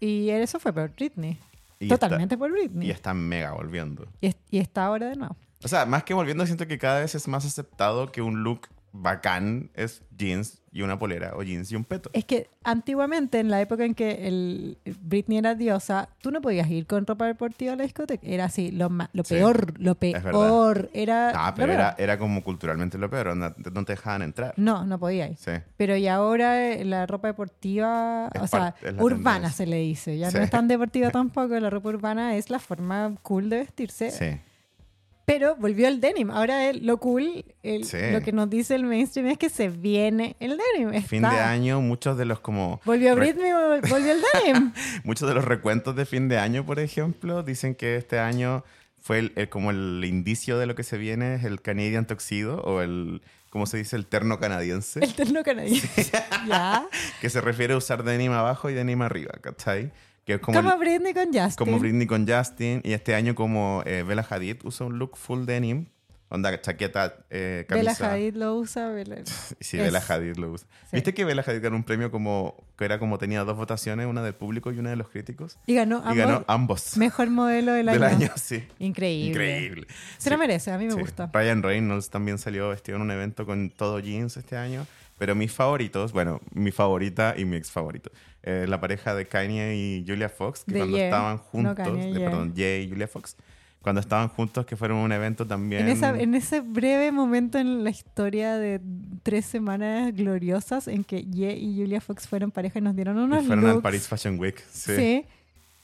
[0.00, 1.38] Y eso fue por Britney.
[1.80, 2.88] Y Totalmente por Britney.
[2.88, 4.06] y está mega volviendo.
[4.20, 5.36] Y, es- y está ahora de nuevo.
[5.62, 8.68] O sea, más que volviendo, siento que cada vez es más aceptado que un look
[8.92, 12.10] bacán es jeans y una polera o jeans y un peto.
[12.12, 16.68] Es que antiguamente, en la época en que el Britney era diosa, tú no podías
[16.70, 18.26] ir con ropa deportiva a la discoteca.
[18.26, 20.90] Era así, lo, lo Sí, peor, lo peor.
[20.92, 24.54] Era Ah, pero era, era como culturalmente lo peor, no, no te dejaban entrar.
[24.56, 25.36] No, no podía ir.
[25.36, 25.52] Sí.
[25.76, 29.50] Pero y ahora eh, la ropa deportiva, Es o sea, urbana tendencia.
[29.52, 30.18] se le dice.
[30.18, 30.36] Ya Sí.
[30.38, 31.58] no es tan deportiva tampoco.
[31.58, 34.10] La ropa urbana es la forma cool de vestirse.
[34.10, 34.40] Sí.
[35.28, 36.30] Pero volvió el denim.
[36.30, 37.98] Ahora el- lo cool, el- Sí.
[38.12, 40.90] lo que nos dice el mainstream es que se viene el denim.
[41.02, 41.50] Fin de Está.
[41.50, 44.72] año, muchos de los como Volvió Britney, vol- volvió el denim.
[45.04, 48.64] muchos de los recuentos de fin de año, por ejemplo, dicen que este año
[49.00, 52.62] fue el- el- como el indicio de lo que se viene, es el Canadian Tuxedo
[52.62, 53.20] o el,
[53.50, 53.96] ¿cómo se dice?
[53.96, 55.00] El terno canadiense.
[55.04, 56.10] el terno canadiense.
[56.48, 56.86] ya.
[57.20, 59.92] que se refiere a usar denim abajo y denim arriba, ¿cachai?
[60.28, 61.54] Que es como, Como, el- Britney con Justin.
[61.56, 65.46] como Britney con Justin y este año como eh, Bella Hadid usa un look full
[65.46, 65.86] denim,
[66.28, 68.12] onda chaqueta, eh, Bella camisa.
[68.12, 68.90] Hadid lo usa.
[68.90, 69.22] Bella-
[69.60, 70.68] Sí, es- Bella Hadid lo usa.
[70.82, 70.96] Sí.
[70.96, 74.22] ¿Viste que Bella Hadid ganó un premio como que era como tenía dos votaciones, una
[74.22, 75.56] del público y una de los críticos?
[75.64, 77.98] Y ganó, Y ambos- ganó ambos mejor modelo del año.
[77.98, 78.62] del año, sí.
[78.78, 79.30] Increíble.
[79.30, 79.86] Increíble.
[80.18, 80.40] Se lo Sí.
[80.40, 81.00] merece, a mí me Sí.
[81.00, 81.30] gusta.
[81.32, 84.86] Ryan Reynolds también salió vestido en un evento con todo jeans este año.
[85.16, 88.08] Pero mis favoritos, bueno, mi favorita y mi ex favorito,
[88.42, 91.74] eh, la pareja de Kanye y Julia Fox, que De cuando Ye, estaban no juntos,
[91.76, 92.20] Kanye, de- Ye.
[92.24, 93.36] perdón, Ye y Julia Fox,
[93.82, 95.82] cuando estaban juntos, que fueron a un evento también.
[95.82, 98.80] En, esa, en ese breve momento en la historia de
[99.22, 103.20] tres semanas gloriosas en que Ye y Julia Fox fueron pareja y nos dieron y
[103.20, 103.82] unos fueron al looks.
[103.82, 104.62] Paris Fashion Week.
[104.70, 104.96] Sí.
[104.96, 105.26] Sí.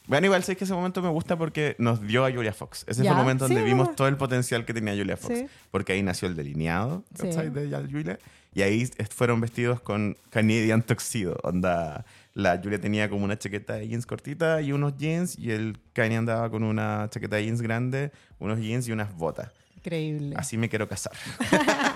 [0.07, 2.85] Bueno, igual sé que ese momento me gusta porque nos dio a Julia Fox.
[2.87, 3.97] Ese Ya, fue el momento donde sí, vimos bueno.
[3.97, 5.39] todo el potencial que tenía Julia Fox.
[5.39, 5.47] Sí.
[5.71, 7.29] Porque ahí nació el delineado Sí.
[7.29, 8.19] de Julia.
[8.55, 11.39] Y ahí fueron vestidos con Canadian Tuxedo.
[11.43, 15.39] Onda, la Julia tenía como una chaqueta de jeans cortita y unos jeans.
[15.39, 19.51] Y el Kanye andaba con una chaqueta de jeans grande, unos jeans y unas botas.
[19.77, 20.35] Increíble.
[20.37, 21.13] Así me quiero casar.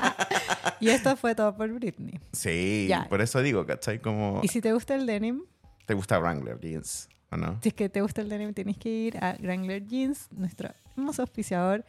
[0.80, 2.20] Y esto fue todo por Britney.
[2.32, 3.08] Sí, Ya.
[3.08, 3.98] por eso digo, ¿cachai?
[3.98, 5.42] Como Y si te gusta el denim,
[5.86, 7.58] te gusta Wrangler jeans, ¿o no?
[7.62, 11.22] si es que te gusta el denim, tienes que ir a Wrangler Jeans, nuestro hermoso
[11.22, 11.84] auspiciador,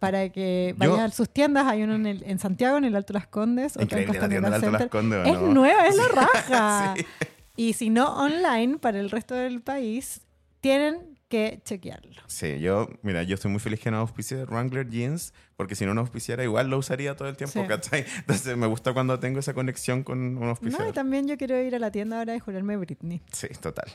[0.00, 1.66] para que Yo- vayas a sus tiendas.
[1.68, 4.18] Hay uno en, el- en Santiago, en el Alto Las Condes, otro en Increíble la
[4.20, 4.90] Costanera tienda del Alto Las.
[4.90, 6.94] Condes, ¿o Es nueva, es la raja.
[6.96, 7.06] Sí.
[7.56, 10.22] Y si no, online para el resto del país,
[10.60, 12.22] tienen que chequearlo.
[12.26, 15.94] Sí, yo, mira, yo estoy muy feliz que no auspicie Wrangler Jeans, porque si no
[15.94, 17.66] nos auspiciara igual lo usaría todo el tiempo, Sí.
[17.68, 18.04] ¿cachai?
[18.18, 20.88] Entonces me gusta cuando tengo esa conexión con un No, auspiciador.
[20.88, 23.22] y también yo quiero ir a la tienda ahora y jurarme Britney.
[23.32, 23.90] Sí, total.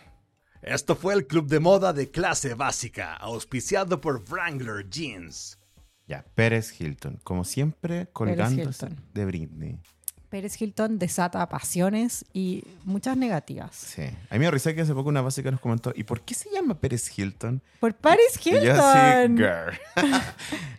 [0.61, 5.57] Esto fue el club de moda de clase básica, auspiciado por Wrangler Jeans.
[6.07, 9.05] Ya, Pérez Hilton, como siempre, colgándose Hilton.
[9.13, 9.79] de Britney.
[10.29, 13.75] Pérez Hilton desata pasiones y muchas negativas.
[13.75, 14.03] Sí.
[14.29, 16.49] A mí me risa que hace poco una básica nos comentó, ¿y por qué se
[16.51, 17.61] llama Pérez Hilton?
[17.79, 18.99] Por Paris Y yo así,
[19.31, 19.37] Hilton.
[19.37, 19.79] girl.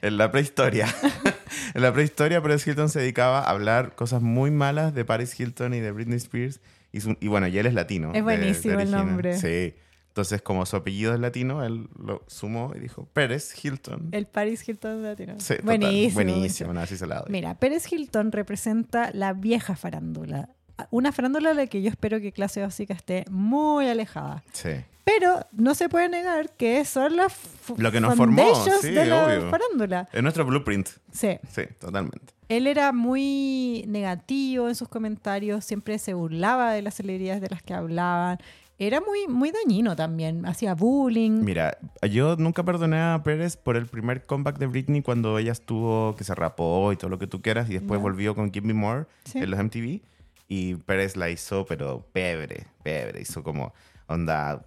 [0.03, 0.87] en la prehistoria.
[1.75, 5.75] en la prehistoria, Paris Hilton se dedicaba a hablar cosas muy malas de Paris Hilton
[5.75, 6.61] y de Britney Spears.
[6.93, 8.09] Y, su- y bueno, y él es latino.
[8.09, 9.39] Es de- de buenísimo el nombre.
[9.39, 9.75] Sí.
[10.11, 14.09] Entonces, como su apellido es latino, él lo sumó y dijo Pérez Hilton.
[14.11, 15.35] El Paris Hilton latino.
[15.39, 15.65] Sí, total.
[15.65, 16.15] buenísimo.
[16.15, 17.31] Buenísimo, no, así se la doy.
[17.31, 20.49] Mira, Pérez Hilton representa la vieja farándula.
[20.91, 24.43] Una farándula de la que yo espero que clase básica esté muy alejada.
[24.53, 24.71] Sí.
[25.05, 27.33] Pero no se puede negar que son las
[27.77, 29.51] Lo que nos formó, sí, de la obvio.
[29.51, 30.09] farándula.
[30.13, 30.89] Es nuestro blueprint.
[31.13, 31.39] Sí.
[31.51, 32.35] Sí, totalmente.
[32.49, 37.63] Él era muy negativo en sus comentarios, siempre se burlaba de las celebridades de las
[37.63, 38.39] que hablaban.
[38.83, 41.45] Era muy, muy dañino también, hacía bullying.
[41.45, 41.77] Mira,
[42.11, 46.25] yo nunca perdoné a Pérez por el primer comeback de Britney cuando ella estuvo, que
[46.25, 49.05] se rapó y todo lo que tú quieras, y después volvió con Give Me More
[49.25, 49.39] Sí.
[49.39, 50.01] en los MTV.
[50.49, 53.21] Y Pérez la hizo, pero pebre, pebre.
[53.21, 53.75] Hizo como,
[54.07, 54.65] onda,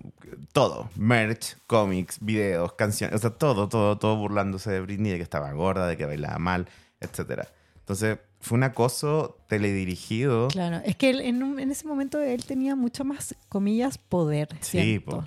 [0.51, 0.89] todo.
[0.95, 5.51] Merch, cómics, videos, canciones, o sea, todo, todo, todo burlándose de Britney, de que estaba
[5.53, 6.67] gorda, de que bailaba mal,
[7.01, 7.47] etcétera.
[7.83, 10.47] Entonces, fue un acoso teledirigido.
[10.49, 14.49] Claro, es que él, en, un- en ese momento él tenía mucho más, comillas, poder.
[14.61, 15.23] Sí, po.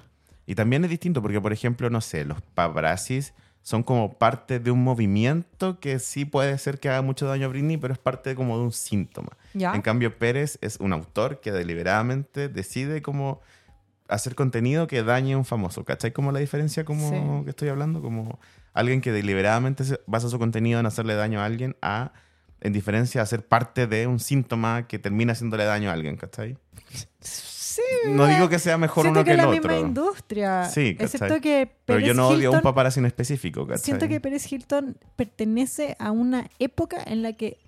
[0.47, 4.71] Y también es distinto porque, por ejemplo, no sé, los paparazzis son como parte de
[4.71, 8.35] un movimiento que sí puede ser que haga mucho daño a Britney, pero es parte
[8.37, 9.31] como de un síntoma.
[9.55, 9.75] ¿Ya?
[9.75, 13.41] En cambio, Pérez es un autor que deliberadamente decide como
[14.09, 15.85] hacer contenido que dañe a un famoso.
[15.85, 16.13] ¿Cachai?
[16.13, 17.45] Como la diferencia como Sí.
[17.45, 18.39] que estoy hablando, como
[18.73, 22.13] alguien que deliberadamente basa su contenido en hacerle daño a alguien a,
[22.61, 26.57] en diferencia, a ser parte de un síntoma que termina haciéndole daño a alguien, ¿cachai?
[27.21, 29.61] Sí, No digo que sea mejor uno que que el la otro.
[29.61, 30.65] misma industria.
[30.65, 31.07] Sí, ¿cachai?
[31.07, 33.85] Excepto que Pero yo no odio a un paparazzi en específico, ¿cachai?
[33.85, 37.59] Siento que Pérez Hilton pertenece a una época en la que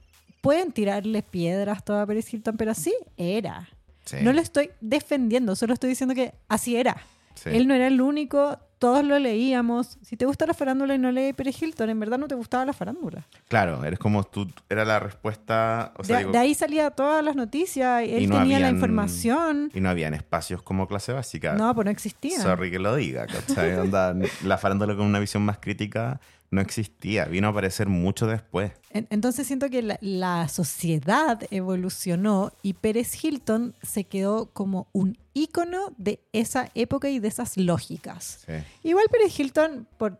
[0.40, 3.68] pueden tirarle piedras todo a Pérez Hilton, pero así era.
[4.04, 6.96] Sí, No lo estoy defendiendo, solo estoy diciendo que así era.
[7.34, 7.50] sí.
[7.52, 9.98] Él no era el único, todos lo leíamos.
[10.02, 12.64] Si te gusta la farándula y no lees Pérez Hilton, en verdad no te gustaba
[12.64, 13.26] la farándula.
[13.48, 17.24] Claro, eres como tú, era la respuesta, o sea, de, digo, de ahí salía todas
[17.24, 19.70] las noticias, él no tenía la habían- información.
[19.74, 21.54] y no habían espacios como clase básica.
[21.54, 22.40] No, pues no existía.
[22.40, 23.74] Sorry que lo diga, ¿cachai?
[23.74, 24.14] Onda,
[24.44, 26.20] la farándula con una visión más crítica
[26.50, 28.72] no existía, vino a aparecer mucho después.
[28.90, 35.18] En- Entonces siento que la, la sociedad evolucionó y Pérez Hilton se quedó como un
[35.34, 38.40] ícono de esa época y de esas lógicas.
[38.46, 38.54] Sí.
[38.88, 40.18] Igual Pérez Hilton, por,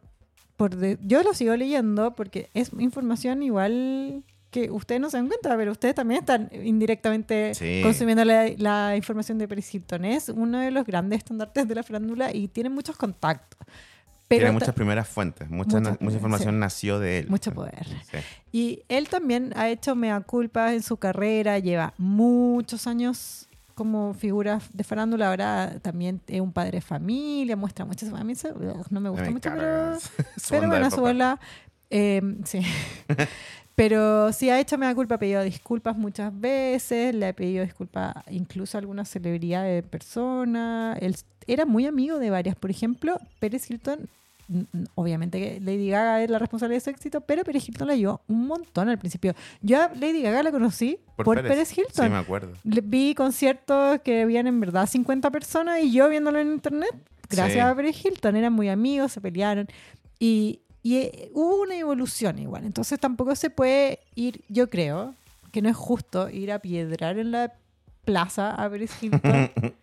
[0.57, 5.29] por de- yo lo sigo leyendo porque es información igual que ustedes no se dan
[5.29, 7.81] cuenta, pero ustedes también están indirectamente Sí.
[7.83, 10.05] consumiendo la, la información de Pérez Hilton.
[10.07, 13.59] Es uno de los grandes estandartes de la farándula y tiene muchos contactos.
[14.29, 16.61] Pero Tiene muchas primeras fuentes, mucha, Muchas, na- mucha información sí.
[16.61, 17.29] nació de él.
[17.31, 17.87] Mucho poder.
[18.11, 18.18] Sí.
[18.53, 24.61] Y él también ha hecho mea culpa en su carrera, lleva muchos años como figura
[24.72, 28.49] de farándula, ahora también es un padre de familia, muestra muchas a mí eso,
[28.91, 29.97] no me gusta Me mucho, pero,
[30.51, 31.39] pero bueno, su bola,
[31.89, 32.61] eh, sí.
[33.79, 38.14] pero sí ha hecho mea culpa, ha pedido disculpas muchas veces, le ha pedido disculpas
[38.29, 41.14] incluso a algunas celebridades de personas, él
[41.47, 44.09] era muy amigo de varias, por ejemplo, Pérez Hilton
[44.95, 48.22] obviamente que Lady Gaga es la responsable de su éxito, pero Pérez Hilton la ayudó
[48.29, 49.35] un montón al principio.
[49.61, 52.07] Yo a Lady Gaga la conocí por, Pérez, Hilton.
[52.07, 52.55] Sí, me acuerdo.
[52.64, 56.89] Le- Vi conciertos que habían en verdad 50 personas y yo viéndolo en internet,
[57.29, 57.61] gracias Sí.
[57.61, 59.68] a Pérez Hilton, eran muy amigos, se pelearon
[60.18, 62.64] y, y, eh, hubo una evolución igual.
[62.64, 65.14] Entonces tampoco se puede ir, yo creo
[65.53, 67.53] que no es justo ir a piedrar en la
[68.05, 69.51] plaza a Pérez Hilton.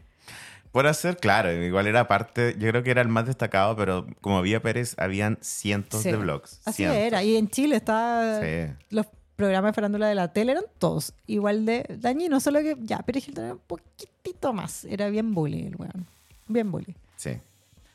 [0.72, 4.38] Por hacer, claro, igual era parte, yo creo que era el más destacado, pero como
[4.40, 6.12] había Pérez, habían cientos Sí.
[6.12, 6.60] de blogs.
[6.66, 6.98] Así cientos.
[7.00, 7.24] era.
[7.24, 8.74] Y en Chile está Sí.
[8.90, 9.06] los
[9.38, 13.28] programas de farándula de la tele eran todos igual de dañinos, solo que ya Pérez
[13.28, 14.84] Hilton era un poquitito más.
[14.86, 16.06] Era bien bully el weón.
[16.48, 16.94] Bien bully.
[17.16, 17.32] Sí.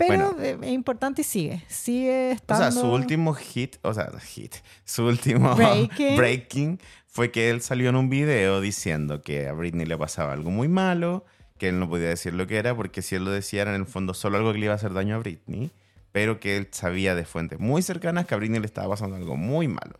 [0.09, 0.42] Pero Bueno.
[0.42, 1.62] eh, es importante y sigue.
[1.68, 2.70] Sigue O estando...
[2.70, 6.16] sea, su último hit, o sea, hit, su último Breaking.
[6.16, 10.51] breaking fue que él salió en un video diciendo que a Britney le pasaba algo
[10.51, 11.24] muy malo,
[11.59, 13.80] que él no podía decir lo que era, porque si él lo decía era en
[13.82, 15.70] el fondo solo algo que le iba a hacer daño a Britney,
[16.12, 19.36] pero que él sabía de fuentes muy cercanas que a Britney le estaba pasando algo
[19.36, 19.98] muy malo.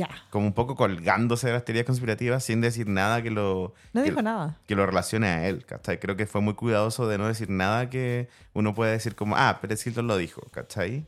[0.00, 0.08] Ya.
[0.30, 4.08] Como un poco colgándose de las teorías conspirativas sin decir nada que lo, No que,
[4.10, 4.58] dijo nada.
[4.66, 5.64] que lo relacione a él.
[5.66, 5.98] ¿cachai?
[6.00, 9.58] Creo que fue muy cuidadoso de no decir nada que uno pueda decir como, ah,
[9.60, 11.06] Pérez Hilton lo dijo, ¿cachai?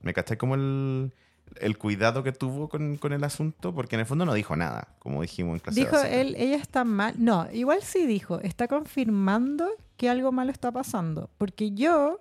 [0.00, 1.12] ¿Me cachai como el,
[1.60, 3.72] el cuidado que tuvo con, con el asunto?
[3.74, 6.14] Porque en el fondo no dijo nada, como dijimos en clase Dijo básica.
[6.14, 7.14] él, ella está mal.
[7.18, 8.40] No, igual sí dijo.
[8.40, 11.30] Está confirmando que algo malo está pasando.
[11.38, 12.18] Porque yo,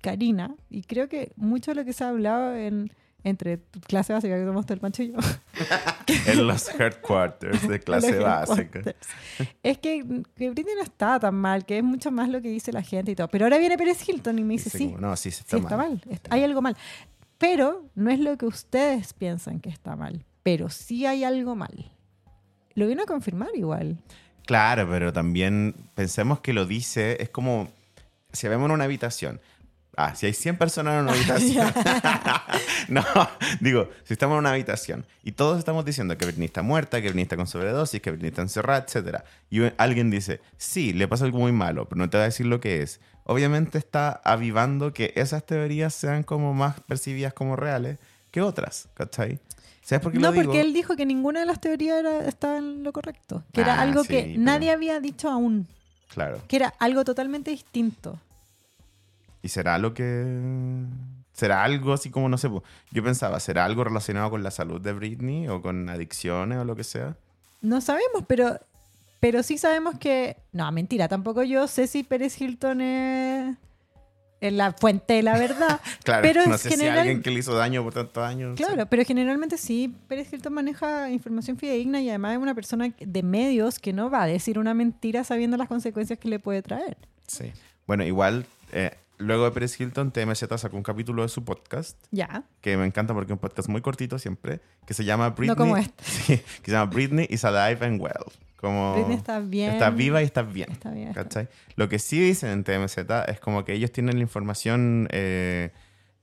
[0.00, 2.92] Karina, y creo que mucho de lo que se ha hablado en,
[3.24, 5.18] entre tu clase básica que tomamos el Pancho y yo.
[6.26, 8.80] En los headquarters de clase básica.
[9.62, 10.04] Es que,
[10.36, 13.12] que Britney no está tan mal, que es mucho más lo que dice la gente
[13.12, 13.28] y todo.
[13.28, 15.90] Pero ahora viene Pérez Hilton y me dice, sí, como, no, sí, está, está mal.
[15.90, 16.02] mal.
[16.10, 16.76] est- Hay algo mal.
[17.38, 20.24] Pero no es lo que ustedes piensan que está mal.
[20.42, 21.90] Pero sí hay algo mal.
[22.74, 23.98] Lo vino a confirmar igual.
[24.46, 27.68] Claro, pero también pensemos que lo dice, es como
[28.32, 29.40] si vemos en una habitación.
[29.96, 31.72] Ah, si hay 100 personas en una habitación.
[32.88, 33.04] no,
[33.60, 37.08] digo, si estamos en una habitación y todos estamos diciendo que Britney está muerta, que
[37.08, 39.18] Britney está con sobredosis, que Britney está encerrada, etc.
[39.50, 42.46] Y alguien dice, sí, le pasa algo muy malo, pero no te va a decir
[42.46, 43.00] lo que es.
[43.24, 47.98] Obviamente está avivando que esas teorías sean como más percibidas como reales
[48.30, 49.38] que otras, ¿cachai?
[49.82, 50.44] ¿Sabes por qué No, lo digo?
[50.46, 53.44] porque él dijo que ninguna de las teorías era, estaba en lo correcto.
[53.52, 55.66] Que era Ah, algo sí, que pero- nadie había dicho aún.
[56.08, 56.40] Claro.
[56.48, 58.18] Que era algo totalmente distinto.
[59.42, 60.84] ¿Y será lo que...
[61.32, 62.50] ¿Será algo así como, no sé,
[62.90, 66.76] yo pensaba, ¿será algo relacionado con la salud de Britney o con adicciones o lo
[66.76, 67.16] que sea?
[67.62, 68.60] No sabemos, pero,
[69.18, 70.36] pero sí sabemos que.
[70.52, 73.56] No, mentira, tampoco yo sé si Pérez Hilton es,
[74.42, 75.80] la fuente de la verdad.
[76.04, 78.54] Claro, Pero no es sé general- si alguien que le hizo daño por tantos años.
[78.56, 83.22] Claro, pero generalmente sí, Pérez Hilton maneja información fidedigna y además es una persona de
[83.22, 86.98] medios que no va a decir una mentira sabiendo las consecuencias que le puede traer.
[87.26, 87.52] Sí.
[87.86, 88.90] Bueno, igual, eh,
[89.22, 92.44] luego de Pérez Hilton, TMZ sacó un capítulo de su podcast, Ya.
[92.60, 95.56] que me encanta porque es un podcast muy cortito siempre, que se llama Britney...
[95.56, 95.92] como este.
[96.04, 98.12] Sí, que se llama Britney is alive and well.
[98.56, 99.72] Como Britney está bien.
[99.72, 100.70] Está viva y está bien.
[100.70, 101.12] Está bien.
[101.12, 101.48] ¿Cachai?
[101.76, 102.98] Lo que sí dicen en TMZ
[103.28, 105.72] es como que ellos tienen la información eh,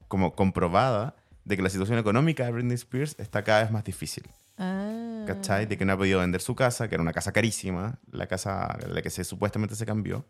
[0.07, 4.23] como comprobada de que la situación económica de Britney Spears está cada vez más difícil.
[4.57, 5.23] Ah.
[5.27, 5.65] ¿Cachai?
[5.65, 8.77] De que no ha podido vender su casa, que era una casa carísima, la casa
[8.87, 10.25] la que se, supuestamente se cambió.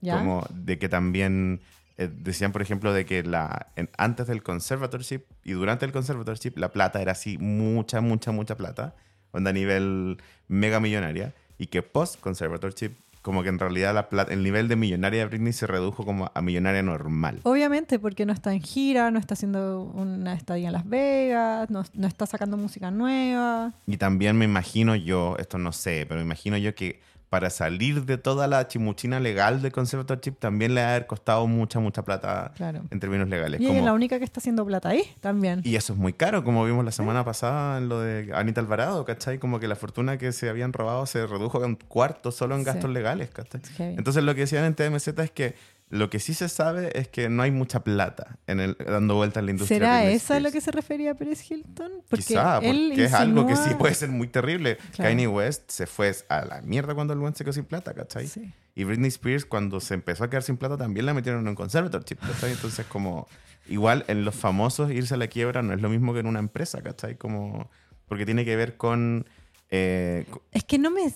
[0.00, 0.18] ¿Ya?
[0.18, 1.60] Como de que también
[1.98, 6.56] eh, decían, por ejemplo, de que la, en- antes del conservatorship y durante el conservatorship
[6.56, 8.94] la plata era así mucha, mucha, mucha plata,
[9.32, 10.18] onda a nivel
[10.48, 14.76] mega millonaria, y que post conservatorship como que en realidad la plata, el nivel de
[14.76, 17.40] millonaria de Britney se redujo como a millonaria normal.
[17.42, 21.82] Obviamente, porque no está en gira, no está haciendo una estadía en Las Vegas, no,
[21.94, 23.74] no está sacando música nueva.
[23.86, 27.00] Y también me imagino yo, esto no sé, pero me imagino yo que
[27.30, 32.02] para salir de toda la chimuchina legal del conservatorship también le ha costado mucha, mucha
[32.02, 32.80] plata Claro.
[32.90, 33.60] en términos legales.
[33.60, 35.60] Y es la única que está haciendo plata ahí también.
[35.64, 39.04] Y eso es muy caro, como vimos la semana pasada en lo de Anita Alvarado,
[39.04, 39.38] ¿cachai?
[39.38, 42.62] Como que la fortuna que se habían robado se redujo a un cuarto solo en
[42.62, 42.66] Sí.
[42.66, 43.60] gastos legales, ¿cachai?
[43.78, 45.54] Entonces lo que decían en TMZ es que
[45.90, 49.40] lo que sí se sabe es que no hay mucha plata en el, dando vueltas
[49.40, 49.78] en la industria.
[49.78, 51.90] ¿Será eso a lo que se refería Pérez Hilton?
[52.08, 54.76] Porque Quizá, porque es algo que sí puede ser muy terrible.
[54.92, 55.10] Claro.
[55.10, 58.26] Kanye West se fue a la mierda cuando el buen se quedó sin plata, ¿cachai?
[58.26, 58.52] Sí.
[58.74, 61.54] Y Britney Spears cuando se empezó a quedar sin plata también la metieron en un
[61.54, 62.52] conservatorship, ¿cachai?
[62.52, 63.26] Entonces como
[63.66, 66.38] igual en los famosos irse a la quiebra no es lo mismo que en una
[66.38, 67.16] empresa, ¿cachai?
[67.16, 67.70] Como
[68.06, 69.26] porque tiene que ver con...
[69.70, 71.12] eh, Es que no me...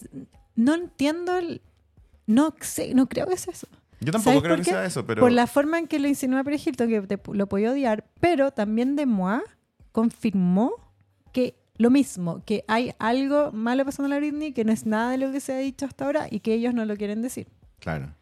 [0.55, 1.63] No entiendo el...
[2.27, 3.67] No sé, no creo que sea eso.
[4.05, 5.21] Yo tampoco ¿Sabes creo que sea eso, pero...
[5.21, 8.51] Por la forma en que lo insinúa Pérez Hilton, que te- lo podía odiar, pero
[8.51, 9.43] también de Moa
[9.93, 10.73] confirmó
[11.33, 15.11] que lo mismo, que hay algo malo pasando a la Britney, que no es nada
[15.13, 17.49] de lo que se ha dicho hasta ahora y que ellos no lo quieren decir.
[17.81, 18.15] Claro.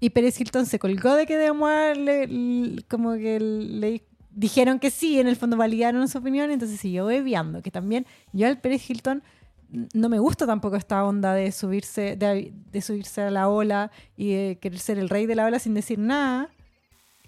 [0.00, 4.78] Y Pérez Hilton se colgó de que de Moa le, le- como que le dijeron
[4.78, 7.62] que sí, en el fondo validaron su opinión, entonces siguió bebiando.
[7.62, 9.22] Que también yo al Pérez Hilton
[9.70, 14.32] no me gusta tampoco esta onda de subirse, de, de subirse a la ola y
[14.34, 16.48] de querer ser el rey de la ola sin decir nada,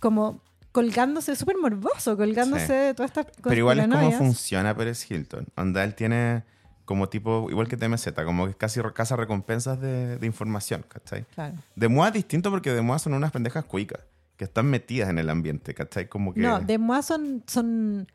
[0.01, 0.41] como
[0.73, 2.73] colgándose, súper morboso, colgándose Sí.
[2.73, 3.43] de todas estas cosas.
[3.43, 5.47] Pero igual es como funciona Pérez Hilton.
[5.57, 6.45] Onda, él tiene
[6.85, 11.25] como tipo, igual que TMZ, como que casi caza recompensas de, de información, ¿cachai?
[11.35, 11.55] Claro.
[11.77, 14.01] De es distinto porque de Moa son unas pendejas cuicas
[14.37, 16.09] que están metidas en el ambiente, ¿cachai?
[16.09, 16.41] Como que...
[16.41, 18.09] No, de Moa son, son...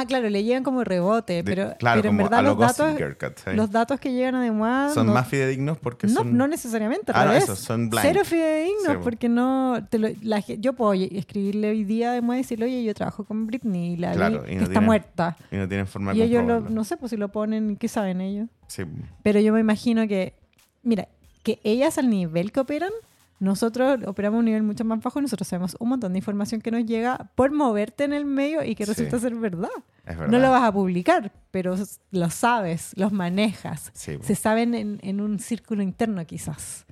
[0.00, 3.54] Ah, claro, le llegan como rebote, de- pero, claro, pero en como verdad los datos,
[3.54, 6.36] los datos que llegan a de Moa son no, más fidedignos porque no, son...
[6.36, 8.02] no necesariamente, al Ah, no, eso, son blind.
[8.06, 9.86] Cero fidedignos, Sí, porque no...
[9.88, 13.24] te lo- la yo puedo escribirle hoy día de Moa y decirle, oye, yo trabajo
[13.24, 15.36] con Britney y la Claro, vi y no que está muerta.
[15.50, 17.88] Y no tienen forma de Y ellos, lo- no sé, pues si lo ponen, ¿qué
[17.88, 18.48] saben ellos?
[18.66, 18.82] Sí.
[19.22, 20.34] Pero yo me imagino que,
[20.82, 21.08] mira,
[21.42, 22.90] que ellas al nivel que operan,
[23.38, 26.60] nosotros operamos a un nivel mucho más bajo y nosotros sabemos un montón de información
[26.60, 28.92] que nos llega por moverte en el medio y que Sí.
[28.92, 29.68] resulta ser verdad.
[30.06, 30.28] Es verdad.
[30.32, 31.74] No lo vas a publicar, pero
[32.12, 33.90] lo sabes, los manejas.
[33.94, 34.18] Sí.
[34.22, 36.86] Se saben en, en un círculo interno quizás.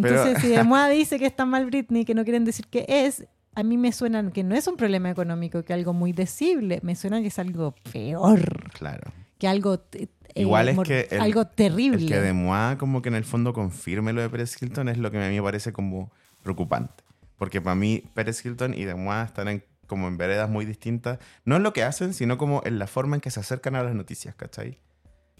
[0.00, 3.26] Pero- Entonces, si Demoa dice que está mal Britney, que no quieren decir que es,
[3.54, 6.94] a mí me suena que no es un problema económico, que algo muy decible, me
[6.94, 9.10] suena que es algo peor, Claro.
[9.38, 9.82] que algo...
[10.36, 11.98] eh, Igual es mor- que el- algo terrible.
[12.02, 14.98] El que de Moa como que en el fondo confirme lo de Pérez Hilton es
[14.98, 16.10] lo que a mí me parece como
[16.42, 17.04] preocupante.
[17.38, 21.18] Porque para mí Pérez Hilton y de Moa están en, como en veredas muy distintas.
[21.44, 23.82] No en lo que hacen, sino como en la forma en que se acercan a
[23.82, 24.78] las noticias, ¿cachai?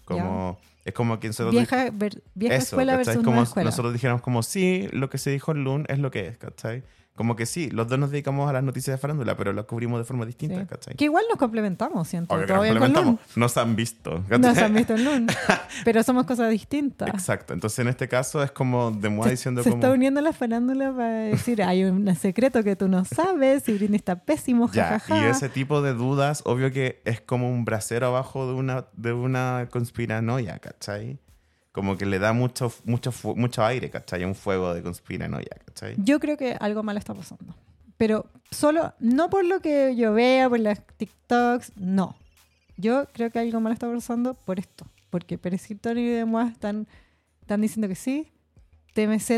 [0.05, 1.53] Como, es como que nosotros...
[1.53, 3.07] vieja ver- vieja eso, escuela ¿cachai?
[3.07, 3.71] versus como nueva escuela.
[3.71, 6.85] Nosotros dijéramos como, sí, lo que se dijo en Loon es lo que es, ¿cachai?
[7.17, 9.99] Como que sí, los dos nos dedicamos a las noticias de farándula, pero lo cubrimos
[9.99, 10.67] de forma distinta, Sí.
[10.67, 10.95] ¿cachai?
[10.95, 12.35] Que igual nos complementamos, siento.
[12.35, 13.21] Obvio que nos complementamos.
[13.35, 14.23] Nos han visto.
[14.29, 14.55] ¿cachai?
[14.55, 15.27] se han visto en
[15.85, 17.09] pero somos cosas distintas.
[17.09, 17.55] Exacto.
[17.55, 19.83] Entonces, en este caso es como de Se, diciendo se como...
[19.83, 23.97] está uniendo la farándula para decir, hay un secreto que tú no sabes y Britney
[23.97, 25.19] está pésimo, jajaja.
[25.19, 29.13] y ese tipo de dudas, obvio que es como un brasero abajo de una, de
[29.13, 31.19] una conspiranoia, ¿cachai?
[31.77, 34.25] Como que le da mucho, mucho, mucho aire, ¿cachai?
[34.25, 35.95] Un fuego de conspiranoia, ¿cachai?
[35.99, 37.55] Yo creo que algo mal está pasando.
[37.99, 42.17] Pero solo, no por lo que yo vea, por las TikToks, no.
[42.79, 44.87] Yo creo que algo mal está pasando por esto.
[45.11, 46.89] Porque Pérez Hilton y Demois están,
[47.43, 48.33] están diciendo que sí.
[48.95, 49.33] TMZ,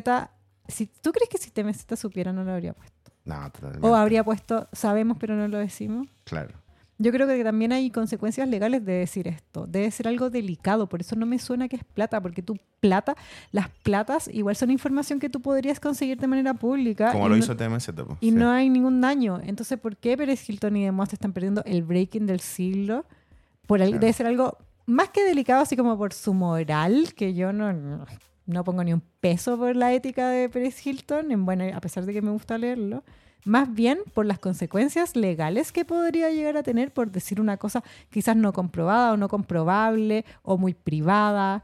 [0.68, 3.10] si, ¿tú crees que si TMZ supiera no lo habría puesto?
[3.24, 3.84] No, totalmente.
[3.84, 6.06] O habría puesto, sabemos pero no lo decimos.
[6.22, 6.54] Claro.
[7.00, 9.66] Yo creo que también hay consecuencias legales de decir esto.
[9.68, 13.16] Debe ser algo delicado, por eso no me suena que es plata, porque tu plata,
[13.52, 17.12] las platas igual son información que tú podrías conseguir de manera pública.
[17.12, 17.90] Como lo no- hizo TMZ,
[18.20, 18.34] y Sí.
[18.34, 19.40] no hay ningún daño.
[19.44, 23.04] Entonces, ¿por qué Pérez Hilton y demás están perdiendo el breaking del siglo?
[23.68, 23.92] Por Claro.
[23.98, 28.06] Debe ser algo más que delicado, así como por su moral, que yo no, no,
[28.46, 32.06] no pongo ni un peso por la ética de Pérez Hilton, en bueno, a pesar
[32.06, 33.04] de que me gusta leerlo.
[33.44, 37.82] Más bien por las consecuencias legales que podría llegar a tener por decir una cosa
[38.10, 41.62] quizás no comprobada o no comprobable o muy privada,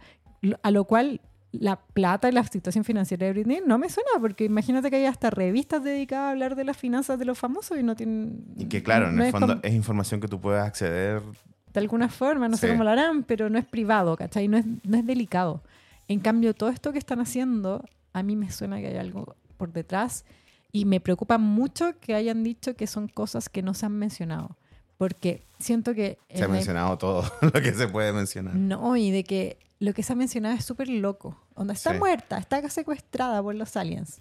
[0.63, 1.21] a lo cual
[1.53, 5.07] la plata y la situación financiera de Britney no me suena, porque imagínate que hay
[5.07, 8.45] hasta revistas dedicadas a hablar de las finanzas de los famosos y no tienen...
[8.57, 11.23] Y que claro, en no el es fondo es información que tú puedes acceder.
[11.73, 12.73] de alguna forma, no sé Sí.
[12.73, 14.49] cómo lo harán, pero no es privado, ¿cachai?
[14.49, 15.63] No es, no es delicado.
[16.09, 19.73] En cambio, todo esto que están haciendo, a mí me suena que hay algo por
[19.73, 20.25] detrás
[20.75, 24.57] y me preocupa mucho que hayan dicho que son cosas que no se han mencionado,
[24.99, 26.19] porque siento que...
[26.35, 28.57] Se ha mencionado todo lo que se puede mencionar.
[28.57, 31.39] No, y de que lo que se ha mencionado es súper loco.
[31.55, 31.99] Onda, está Sí.
[32.01, 34.21] muerta, está secuestrada por los aliens.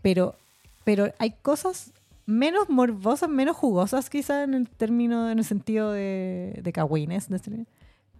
[0.00, 0.36] Pero,
[0.84, 1.92] pero hay cosas
[2.24, 7.66] menos morbosas, menos jugosas quizá en el término, en el sentido de, de cagüines, este-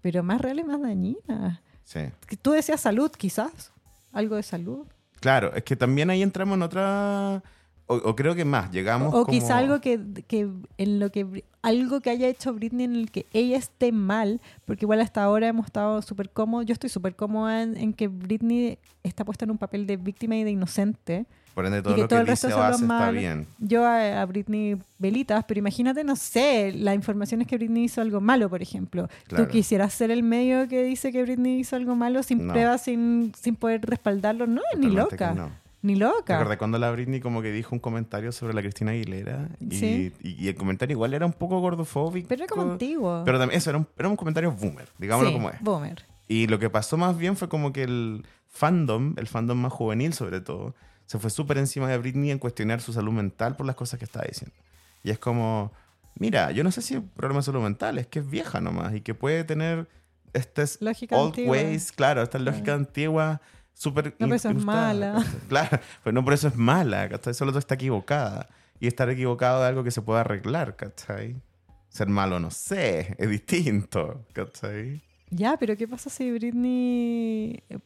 [0.00, 1.60] pero más reales, más dañinas.
[1.84, 2.00] Sí.
[2.42, 3.70] Tú decías salud, quizás.
[4.12, 4.86] Algo de salud.
[5.20, 7.42] Claro, es que también ahí entramos en otra...
[7.86, 9.26] O, o creo que más, llegamos O como...
[9.26, 10.46] quizá algo que, que
[10.76, 14.84] en lo que algo que haya hecho Britney en el que ella esté mal, porque
[14.84, 18.78] igual hasta ahora hemos estado súper cómodos, yo estoy súper cómoda en, en que Britney
[19.02, 21.26] está puesta en un papel de víctima y de inocente.
[21.58, 23.48] Por ende, todo que lo todo que el resto dice o hace está bien.
[23.58, 28.00] Yo a, a Britney velitas, pero imagínate, no sé, la información es que Britney hizo
[28.00, 29.08] algo malo, por ejemplo.
[29.26, 29.44] Claro.
[29.46, 32.52] Tú quisieras ser el medio que dice que Britney hizo algo malo sin No.
[32.52, 34.46] pruebas, sin, sin poder respaldarlo.
[34.46, 35.34] No, ni Totalmente que loca.
[35.34, 35.50] no.
[35.82, 36.36] Ni ¿Te loca.
[36.36, 39.48] acordás cuando la Britney como que dijo un comentario sobre la Cristina Aguilera?
[39.60, 40.12] Y, Sí.
[40.22, 42.28] y, y el comentario igual era un poco gordofóbico.
[42.28, 43.22] Pero era como antiguo.
[43.24, 45.60] Pero también eso era un, era un comentario boomer, digámoslo Sí, como es.
[45.60, 46.04] Boomer.
[46.28, 50.12] Y lo que pasó más bien fue como que el fandom, el fandom más juvenil
[50.14, 50.74] sobre todo,
[51.08, 54.04] se fue súper encima de Britney en cuestionar su salud mental por las cosas que
[54.04, 54.54] estaba diciendo.
[55.02, 55.72] Y es como,
[56.16, 58.94] mira, yo no sé si un problema de salud mental, es que es vieja nomás
[58.94, 59.88] y que puede tener
[60.34, 61.50] estas Lógica old antigua.
[61.56, 63.40] ways, claro, esta lógica antigua
[63.72, 65.24] súper No, pero eso es mala.
[65.48, 67.32] Claro, pero no por eso es mala, ¿cachai?
[67.32, 68.46] solo está equivocada.
[68.80, 71.40] y estar equivocado de algo que se puede arreglar, ¿cachai?
[71.88, 75.02] Ser malo, no sé, es distinto, ¿cachai?
[75.30, 77.78] Ya, pero ¿qué pasa si Britney, eh,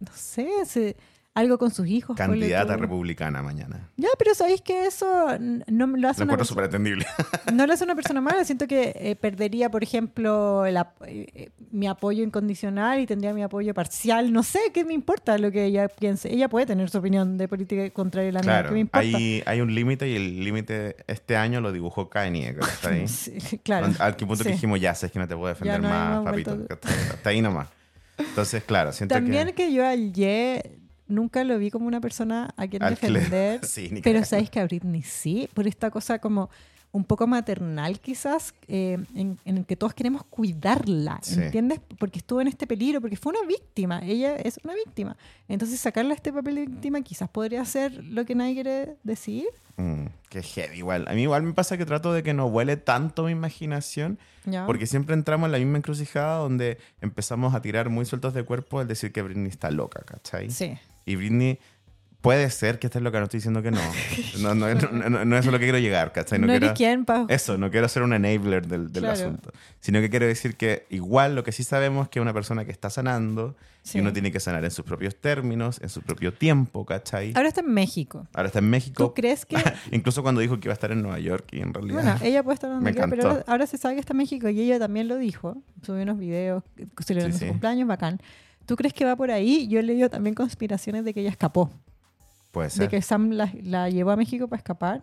[0.00, 0.96] no sé, se-
[1.36, 2.16] algo con sus hijos?
[2.16, 3.90] Candidata republicana mañana.
[3.96, 7.06] Ya, pero sabéis que eso no lo hace Lo una persona, súper entendible.
[7.52, 8.42] no lo hace una persona mala.
[8.44, 13.42] Siento que eh, perdería, por ejemplo, el eh, eh, mi apoyo incondicional y tendría mi
[13.42, 14.32] apoyo parcial.
[14.32, 16.32] No sé, ¿qué me importa lo que ella piense?
[16.32, 18.46] Ella puede tener su opinión de política contraria a la mía.
[18.46, 19.06] claro, ¿Qué me importa?
[19.06, 23.06] hay, hay un límite y el límite este año lo dibujó Kanye, ¿cachai?
[23.16, 23.88] Sí, claro.
[23.98, 26.66] Al que punto que dijimos, ya sé que no te puedo defender más, más papito.
[26.66, 26.98] ¿cachai?
[27.10, 27.68] Hasta ahí nomás.
[28.16, 29.54] Entonces, claro, siento También que...
[29.54, 29.72] que...
[29.74, 33.60] yo al Ye nunca lo vi como una persona a quien Al defender.
[33.64, 36.50] Sí, pero sabéis que a Britney sí, por esta cosa como
[36.92, 41.34] un poco maternal quizás, eh, en, en el que todos queremos cuidarla, Sí.
[41.42, 41.80] ¿entiendes?
[41.98, 45.14] Porque estuvo en este peligro, porque fue una víctima, ella es una víctima.
[45.46, 49.44] Entonces sacarla a este papel de víctima quizás podría ser lo que nadie quiere decir.
[49.76, 51.06] Mm, qué heavy, igual.
[51.08, 54.64] A mí igual me pasa que trato de que no huele tanto mi imaginación, ¿ya?
[54.64, 58.80] porque siempre entramos en la misma encrucijada donde empezamos a tirar muy sueltos de cuerpo
[58.80, 60.50] el decir que Britney está loca, ¿cachai?
[60.50, 60.78] Sí.
[61.06, 61.58] Y Britney
[62.20, 63.80] puede ser que esté loca, no estoy diciendo que no.
[64.40, 66.38] No, no, no, no- no es lo que quiero llegar, ¿cachai?
[66.40, 67.24] No, quiero, quien para...
[67.28, 69.14] Eso, no quiero ser un enabler del, del Claro.
[69.18, 69.50] asunto,
[69.80, 72.72] sino que quiero decir que igual lo que sí sabemos es que una persona que
[72.72, 73.98] está sanando Sí.
[73.98, 77.32] y uno tiene que sanar en sus propios términos, en su propio tiempo, ¿cachai?
[77.36, 78.26] Ahora está en México.
[78.34, 78.96] Ahora está en México.
[79.06, 79.56] ¿Tú crees que
[79.92, 81.94] Incluso cuando dijo que iba a estar en Nueva York y en realidad...
[82.02, 84.16] Bueno, ella puede estar donde Me quiera, pero ahora, ahora se sabe que está en
[84.18, 85.56] México y ella también lo dijo.
[85.82, 86.64] Subió unos videos
[87.04, 87.50] celebrando Sí, su sí.
[87.52, 88.20] cumpleaños, bacán.
[88.66, 89.66] ¿Tú crees que va por ahí?
[89.68, 91.70] Yo he leído también conspiraciones de que ella escapó,
[92.52, 92.88] Puede de ser.
[92.88, 95.02] que Sam la, la llevó a México para escapar.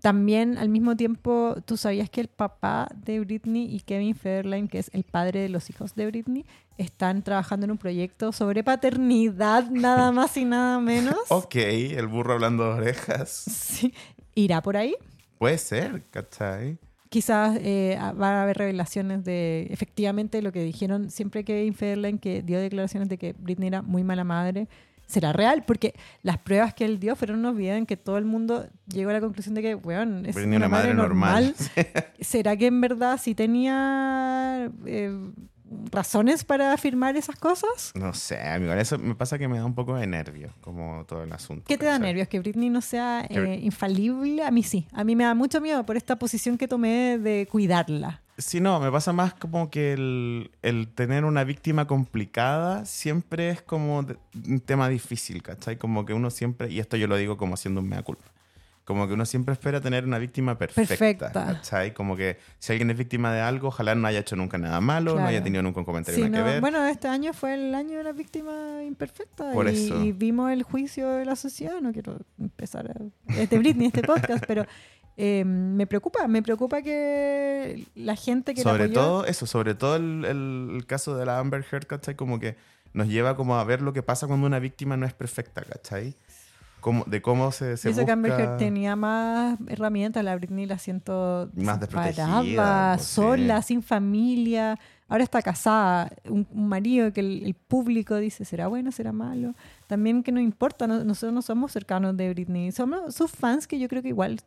[0.00, 4.78] También, al mismo tiempo, ¿tú sabías que el papá de Britney y Kevin Federline, que
[4.78, 6.44] es el padre de los hijos de Britney,
[6.76, 11.16] están trabajando en un proyecto sobre paternidad, nada más y nada menos?
[11.28, 13.30] Ok, el burro hablando de orejas.
[13.30, 13.94] Sí.
[14.34, 14.94] ¿Irá por ahí?
[15.38, 16.78] Puede ser, ¿cachai?
[17.14, 22.42] Quizás eh, va a haber revelaciones de efectivamente lo que dijeron siempre que Federline que
[22.42, 24.66] dio declaraciones de que Britney era muy mala madre
[25.06, 25.94] será real porque
[26.24, 29.12] las pruebas que él dio fueron unos videos en que todo el mundo llegó a
[29.12, 32.14] la conclusión de que weón es Britney una, madre, normal, normal.
[32.20, 35.16] será que en verdad sí tenía eh,
[35.90, 38.72] razones para afirmar esas cosas No sé, amigo.
[38.74, 41.64] Eso me pasa que me da un poco de nervio, como todo el asunto.
[41.66, 42.28] ¿Qué te da nervios?
[42.28, 44.44] ¿Que Britney no sea eh, infalible?
[44.44, 44.86] A mí sí.
[44.92, 48.20] A mí me da mucho miedo por esta posición que tomé de cuidarla.
[48.36, 53.62] Sí, no, me pasa más como que el, el tener una víctima complicada siempre es
[53.62, 54.16] como de-
[54.48, 55.76] un tema difícil, ¿cachai?
[55.78, 58.24] Como que uno siempre, y esto yo lo digo como haciendo un mea culpa,
[58.84, 61.32] como que uno siempre espera tener una víctima perfecta, Perfecta.
[61.32, 61.94] ¿cachai?
[61.94, 65.14] Como que si alguien es víctima de algo, ojalá no haya hecho nunca nada malo,
[65.18, 66.60] no haya tenido nunca un comentario Sí, nada no, que ver.
[66.60, 70.04] Bueno, este año fue el año de la víctima imperfecta Por y, eso.
[70.04, 71.80] y vimos el juicio de la sociedad.
[71.80, 74.66] No quiero empezar a, este Britney, este podcast, pero
[75.16, 79.74] eh, me preocupa, me preocupa que la gente que la sobre apoyó- todo eso, sobre
[79.74, 82.16] todo el, el- el caso de la Amber Heard, ¿cachai?
[82.16, 82.56] Como que
[82.92, 86.14] nos lleva como a ver lo que pasa cuando una víctima no es perfecta, ¿cachai?
[86.84, 91.80] Como, de cómo se, se Amber busca- tenía más herramientas, la Britney la siento Más
[91.80, 93.68] desprotegida, sola, sí.
[93.68, 94.78] sin familia.
[95.08, 99.54] Ahora está casada, un, un marido que el, el público dice, ¿será bueno, será malo?
[99.86, 103.78] También que no importa, no- nosotros no somos cercanos de Britney, somos sus fans que
[103.78, 104.40] yo creo que igual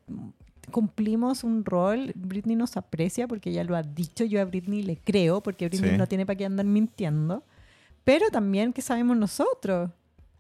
[0.71, 4.97] cumplimos un rol, Britney nos aprecia porque ella lo ha dicho, yo a Britney le
[4.97, 5.97] creo porque Britney Sí.
[5.97, 7.43] no tiene para qué andar mintiendo,
[8.03, 9.89] pero también que sabemos nosotros.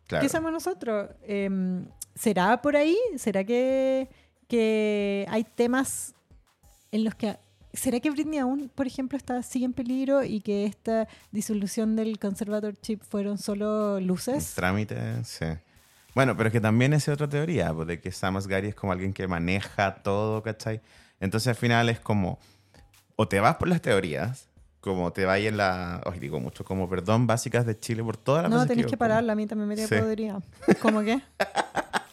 [0.07, 0.23] Claro.
[0.23, 1.09] ¿Qué sabemos nosotros?
[1.23, 1.85] Em,
[2.15, 2.97] ¿Será por ahí?
[3.17, 4.09] ¿Será que,
[4.47, 6.15] que hay temas
[6.91, 7.37] en los que...
[7.73, 12.17] ¿Será que Britney aún, por ejemplo, está, sigue en peligro y que esta disolución del
[12.17, 14.55] conservatorship fueron solo luces?
[14.55, 15.45] Trámite, sí.
[16.15, 18.93] Bueno, pero es que también es otra teoría, pues, de que Sam Asghari es como
[18.93, 20.81] alguien que maneja todo, ¿cachai?
[21.19, 22.39] Entonces al final es como,
[23.15, 24.46] o te vas por las teorías,
[24.87, 28.51] como te en la, os digo mucho, como perdón, básicas de Chile por todas las
[28.51, 29.95] No, tenés que como- pararla, a mí también me Sí.
[29.95, 30.39] podría.
[30.81, 31.21] ¿Cómo qué?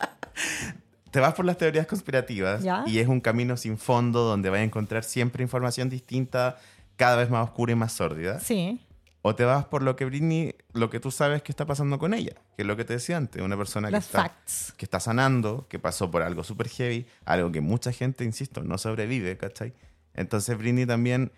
[1.10, 2.82] Te vas por las teorías conspirativas Ya.
[2.86, 6.58] y es un camino sin fondo donde vas a encontrar siempre información distinta,
[6.96, 8.40] cada vez más oscura y más sórdida.
[8.40, 8.80] Sí.
[9.22, 12.14] O te vas por lo que Britney, lo que tú sabes que está pasando con
[12.14, 14.32] ella, que es lo que te decía antes, una persona que está,
[14.76, 18.76] que está sanando, que pasó por algo súper heavy, algo que mucha gente, insisto, no
[18.76, 19.72] sobrevive, ¿cachai?
[20.14, 21.32] Entonces Britney también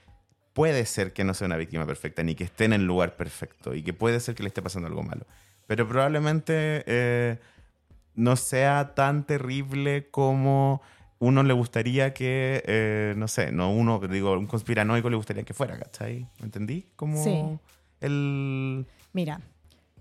[0.56, 3.74] puede ser que no sea una víctima perfecta, ni que esté en el lugar perfecto,
[3.74, 5.26] y que puede ser que le esté pasando algo malo.
[5.66, 7.38] Pero probablemente eh,
[8.14, 10.80] no sea tan terrible como
[11.18, 15.52] uno le gustaría que, eh, no sé, no uno, digo, un conspiranoico le gustaría que
[15.52, 16.26] fuera, ¿cachai?
[16.38, 16.86] ¿Me entendí?
[16.96, 17.38] Como Sí.
[18.00, 18.86] el...
[19.12, 19.40] Mira,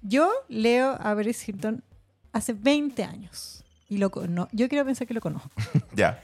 [0.03, 1.83] yo leo a Paris Hilton
[2.31, 3.63] hace 20 años.
[3.89, 5.49] Y lo, cono- yo quiero pensar que lo conozco.
[5.95, 6.23] Ya.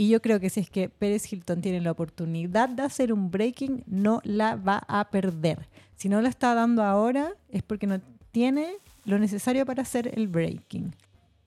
[0.00, 3.30] Y yo creo que si es que Pérez Hilton tiene la oportunidad de hacer un
[3.30, 5.68] breaking, no la va a perder.
[5.94, 8.00] Si no la está dando ahora, es porque no
[8.30, 10.96] tiene lo necesario para hacer el breaking.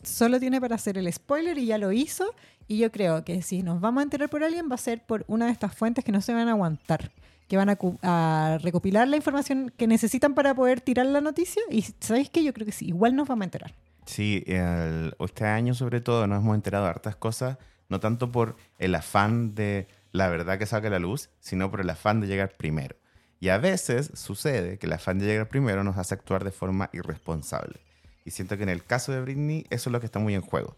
[0.04, 2.26] Solo tiene para hacer el spoiler y ya lo hizo.
[2.68, 5.26] Y yo creo que si nos vamos a enterar por alguien, va a ser por
[5.28, 7.12] una de estas fuentes que no se van a aguantar.
[7.48, 11.64] Que van a, recopilar la información que necesitan para poder tirar la noticia.
[11.72, 12.44] Y ¿sabéis qué?
[12.44, 13.74] Yo creo que sí, igual nos vamos a enterar.
[14.06, 17.58] Sí, este año sobre todo nos hemos enterado de hartas cosas,
[17.90, 21.90] no tanto por el afán de la verdad que a la luz, sino por el
[21.90, 22.96] afán de llegar primero.
[23.40, 26.90] Y a veces sucede que el afán de llegar primero nos hace actuar de forma
[26.94, 27.82] irresponsable.
[28.24, 30.42] Y siento que en el caso de Britney eso es lo que está muy en
[30.42, 30.78] juego,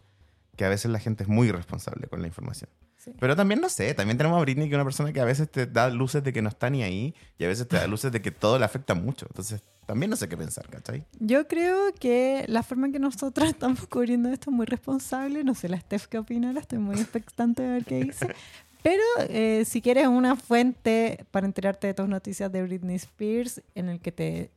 [0.56, 2.70] que a veces la gente es muy irresponsable con la información.
[3.06, 3.12] Sí.
[3.20, 5.48] Pero también no sé, también tenemos a Britney que es una persona que a veces
[5.48, 8.10] te da luces de que no está ni ahí y a veces te da luces
[8.10, 9.26] de que todo le afecta mucho.
[9.30, 11.04] Entonces también no sé qué pensar, ¿cachai?
[11.20, 15.44] Yo creo que la forma en que nosotros estamos cubriendo esto es muy responsable.
[15.44, 18.28] No sé, la Steph qué opinará, estoy muy expectante de ver qué dice.
[18.82, 23.88] Pero eh, si quieres una fuente para enterarte de tus noticias de Britney Spears, en
[23.88, 24.52] el que te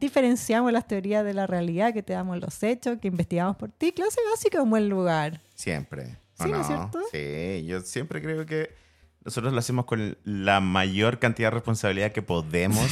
[0.00, 3.92] diferenciamos las teorías de la realidad, que te damos los hechos, que investigamos por ti,
[3.92, 5.42] clase básica es un buen lugar.
[5.54, 6.16] Siempre.
[6.38, 6.60] ¿O Sí, ¿no no?
[6.60, 7.00] es cierto?
[7.12, 8.74] Sí, yo siempre creo que
[9.24, 12.86] nosotros lo hacemos con la mayor cantidad de responsabilidad que podemos.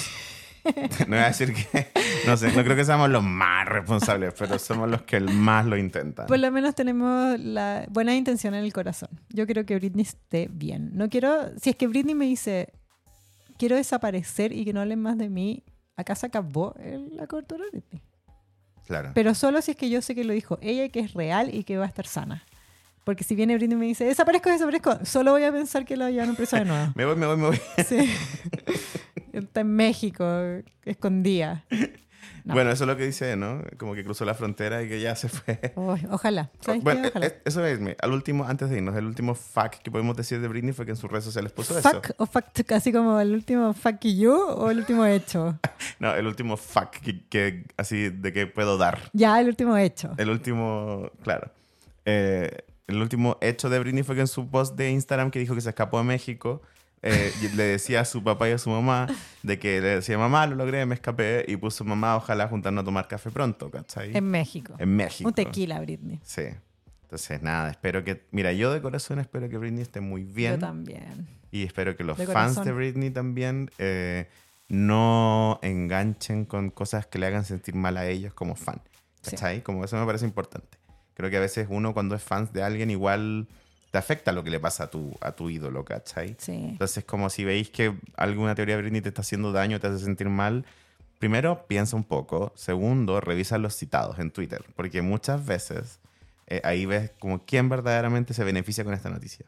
[0.65, 1.89] no voy a decir que,
[2.27, 5.77] no sé, no creo que seamos los más responsables, pero somos los que más lo
[5.77, 6.27] intentan.
[6.27, 9.11] Por lo menos tenemos la buena intención en el corazón.
[9.29, 10.91] Yo quiero que Britney esté bien.
[10.95, 12.73] No quiero, si es que Britney me dice,
[13.59, 15.63] quiero desaparecer y que no hablen más de mí,
[15.97, 16.75] acá se acabó
[17.13, 18.03] la cobertura de Britney.
[18.87, 19.13] Claro.
[19.15, 21.55] Pero solo si es que yo sé que lo dijo ella y que es real
[21.55, 22.45] y que va a estar sana.
[23.05, 26.11] Porque si viene Britney y me dice, desaparezco, desaparezco, solo voy a pensar que la
[26.11, 26.93] llevan presa de nuevo.
[26.97, 27.61] Me voy, me voy, me voy.
[27.87, 27.99] Sí.
[29.33, 30.25] Está en México,
[30.85, 31.65] escondida.
[32.45, 32.55] No.
[32.55, 33.63] Bueno, eso es lo que dice, ¿no?
[33.79, 35.73] Como que cruzó la frontera y que ya se fue.
[36.11, 36.51] Ojalá.
[36.61, 36.85] ¿Sabes qué?
[36.85, 37.27] Bueno, Ojalá.
[37.27, 40.49] eh, eso es, al último, antes de irnos, el último fact que podemos decir de
[40.49, 41.91] Britney fue que en sus redes sociales puso eso.
[41.91, 45.59] Fuck o fact, casi como el último fuck you o el último hecho.
[45.99, 46.59] No, el último
[47.03, 48.99] que, que- así de que puedo dar.
[49.13, 50.13] Ya, el último hecho.
[50.19, 51.51] El último, claro.
[52.05, 52.51] Eh,
[52.87, 55.61] el último hecho de Britney fue que en su post de Instagram que dijo que
[55.61, 56.63] se escapó de México,
[57.03, 59.07] eh, le decía a su papá y a su mamá
[59.43, 62.85] de que le decía, mamá, lo logré, me escapé, y puso mamá, ojalá juntarnos a
[62.85, 64.17] tomar café pronto, ¿cachai?
[64.17, 64.75] En México.
[64.79, 65.29] En México.
[65.29, 66.21] Un tequila, Britney.
[66.23, 66.45] Sí.
[67.03, 70.55] Entonces, nada, espero que, mira, yo de corazón espero que Britney esté muy bien.
[70.55, 71.29] Yo también.
[71.53, 72.65] Y espero que los De fans corazón.
[72.65, 74.29] de Britney también eh,
[74.69, 78.83] no enganchen con cosas que le hagan sentir mal a ellos como fan.
[79.23, 79.31] Sí.
[79.33, 79.63] ¿Cachai?
[79.63, 80.79] Como eso me parece importante.
[81.15, 83.47] Creo que a veces uno cuando es fan de alguien igual
[83.91, 86.35] te afecta lo que le pasa a tu, a tu ídolo, ¿cachai?
[86.39, 86.53] Sí.
[86.53, 90.05] Entonces, como si veis que alguna teoría de Britney te está haciendo daño, te hace
[90.05, 90.65] sentir mal,
[91.21, 92.53] primero piensa un poco.
[92.57, 96.01] Segundo, revisa los citados en Twitter, porque muchas veces
[96.49, 99.47] eh, ahí ves como quién verdaderamente se beneficia con esta noticia.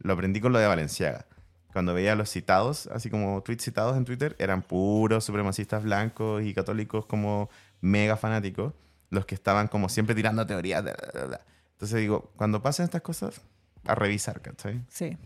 [0.00, 1.26] Lo aprendí con lo de Valenciaga.
[1.72, 6.54] Cuando veía los citados, así como tweets citados en Twitter, eran puros supremacistas blancos y
[6.54, 8.74] católicos como mega fanáticos,
[9.10, 10.82] los que estaban como siempre tirando teorías.
[10.82, 11.40] bla, bla, bla, bla.
[11.72, 13.40] Entonces digo, cuando pasen estas cosas,
[13.86, 14.82] a revisar, ¿cachai?
[14.88, 15.16] Sí.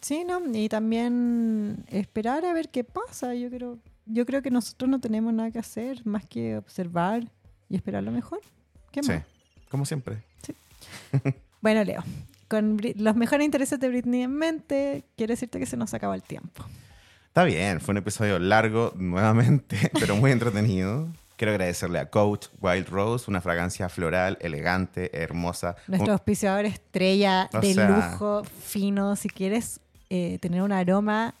[0.00, 0.40] Sí, ¿no?
[0.54, 3.34] Y también esperar a ver qué pasa.
[3.34, 7.24] Yo creo, yo creo que nosotros no tenemos nada que hacer más que observar
[7.68, 8.40] y esperar lo mejor.
[8.92, 9.22] ¿Qué Sí, más?
[9.70, 10.22] como siempre.
[11.60, 12.04] Bueno, Leo,
[12.46, 16.14] con Brit- los mejores intereses de Britney en mente, quiero decirte que se nos acaba
[16.14, 16.64] el tiempo.
[17.26, 21.08] Está bien, fue un episodio largo nuevamente, pero muy entretenido.
[21.38, 25.76] Quiero agradecerle a Coach Wild Rose, una fragancia floral, elegante, hermosa.
[25.86, 29.14] Nuestro auspiciador estrella O de sea- lujo, fino.
[29.14, 29.78] Si quieres
[30.10, 31.34] eh, tener un aroma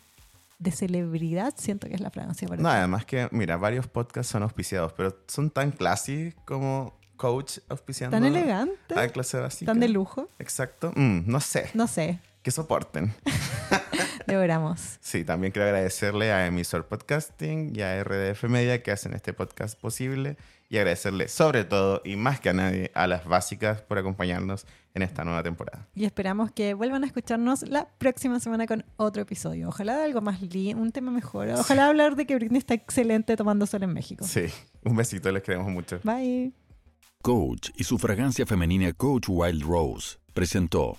[0.60, 2.76] de celebridad, siento que es la fragancia para No, ti.
[2.76, 8.16] además que, mira, varios podcasts son auspiciados, pero son tan classy como Coach auspiciando.
[8.16, 9.72] Tan elegante, A clase básica.
[9.72, 10.28] tan de lujo.
[10.38, 10.92] Exacto.
[10.94, 11.70] Mm, no sé.
[11.74, 13.12] No sé, Que soporten.
[14.32, 14.98] logramos.
[15.00, 19.78] Sí, también quiero agradecerle a Emisor Podcasting y a RDF Media que hacen este podcast
[19.78, 20.36] posible
[20.68, 25.02] y agradecerle sobre todo y más que a nadie a las básicas por acompañarnos en
[25.02, 25.86] esta nueva temporada.
[25.94, 29.68] Y esperamos que vuelvan a escucharnos la próxima semana con otro episodio.
[29.68, 31.48] Ojalá de algo más lindo, un tema mejor.
[31.50, 34.24] Ojalá hablar de que Britney está excelente tomando sol en México.
[34.26, 34.46] Sí,
[34.84, 36.00] un besito, les queremos mucho.
[36.02, 36.52] Bye.
[37.22, 40.98] Coach y su fragancia femenina Coach Wild Rose presentó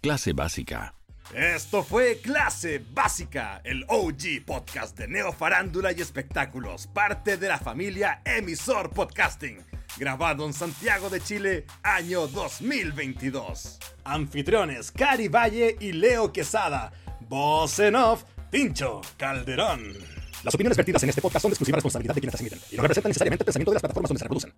[0.00, 0.99] Clase Básica.
[1.34, 7.58] Esto fue Clase Básica, el OG podcast de Neo Farándula y Espectáculos, parte de la
[7.58, 9.58] familia Emisor Podcasting,
[9.96, 13.78] grabado en Santiago de Chile, año 2022.
[14.02, 19.94] Anfitriones Cari Valle y Leo Quesada, voz en off, Tincho Calderón.
[20.42, 22.76] Las opiniones vertidas en este podcast son de exclusiva responsabilidad de quienes las emiten y
[22.76, 24.52] no representan necesariamente el pensamiento de las plataformas donde se reproducen.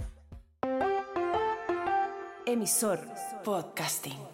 [2.47, 3.07] Emisor
[3.45, 4.32] Podcasting.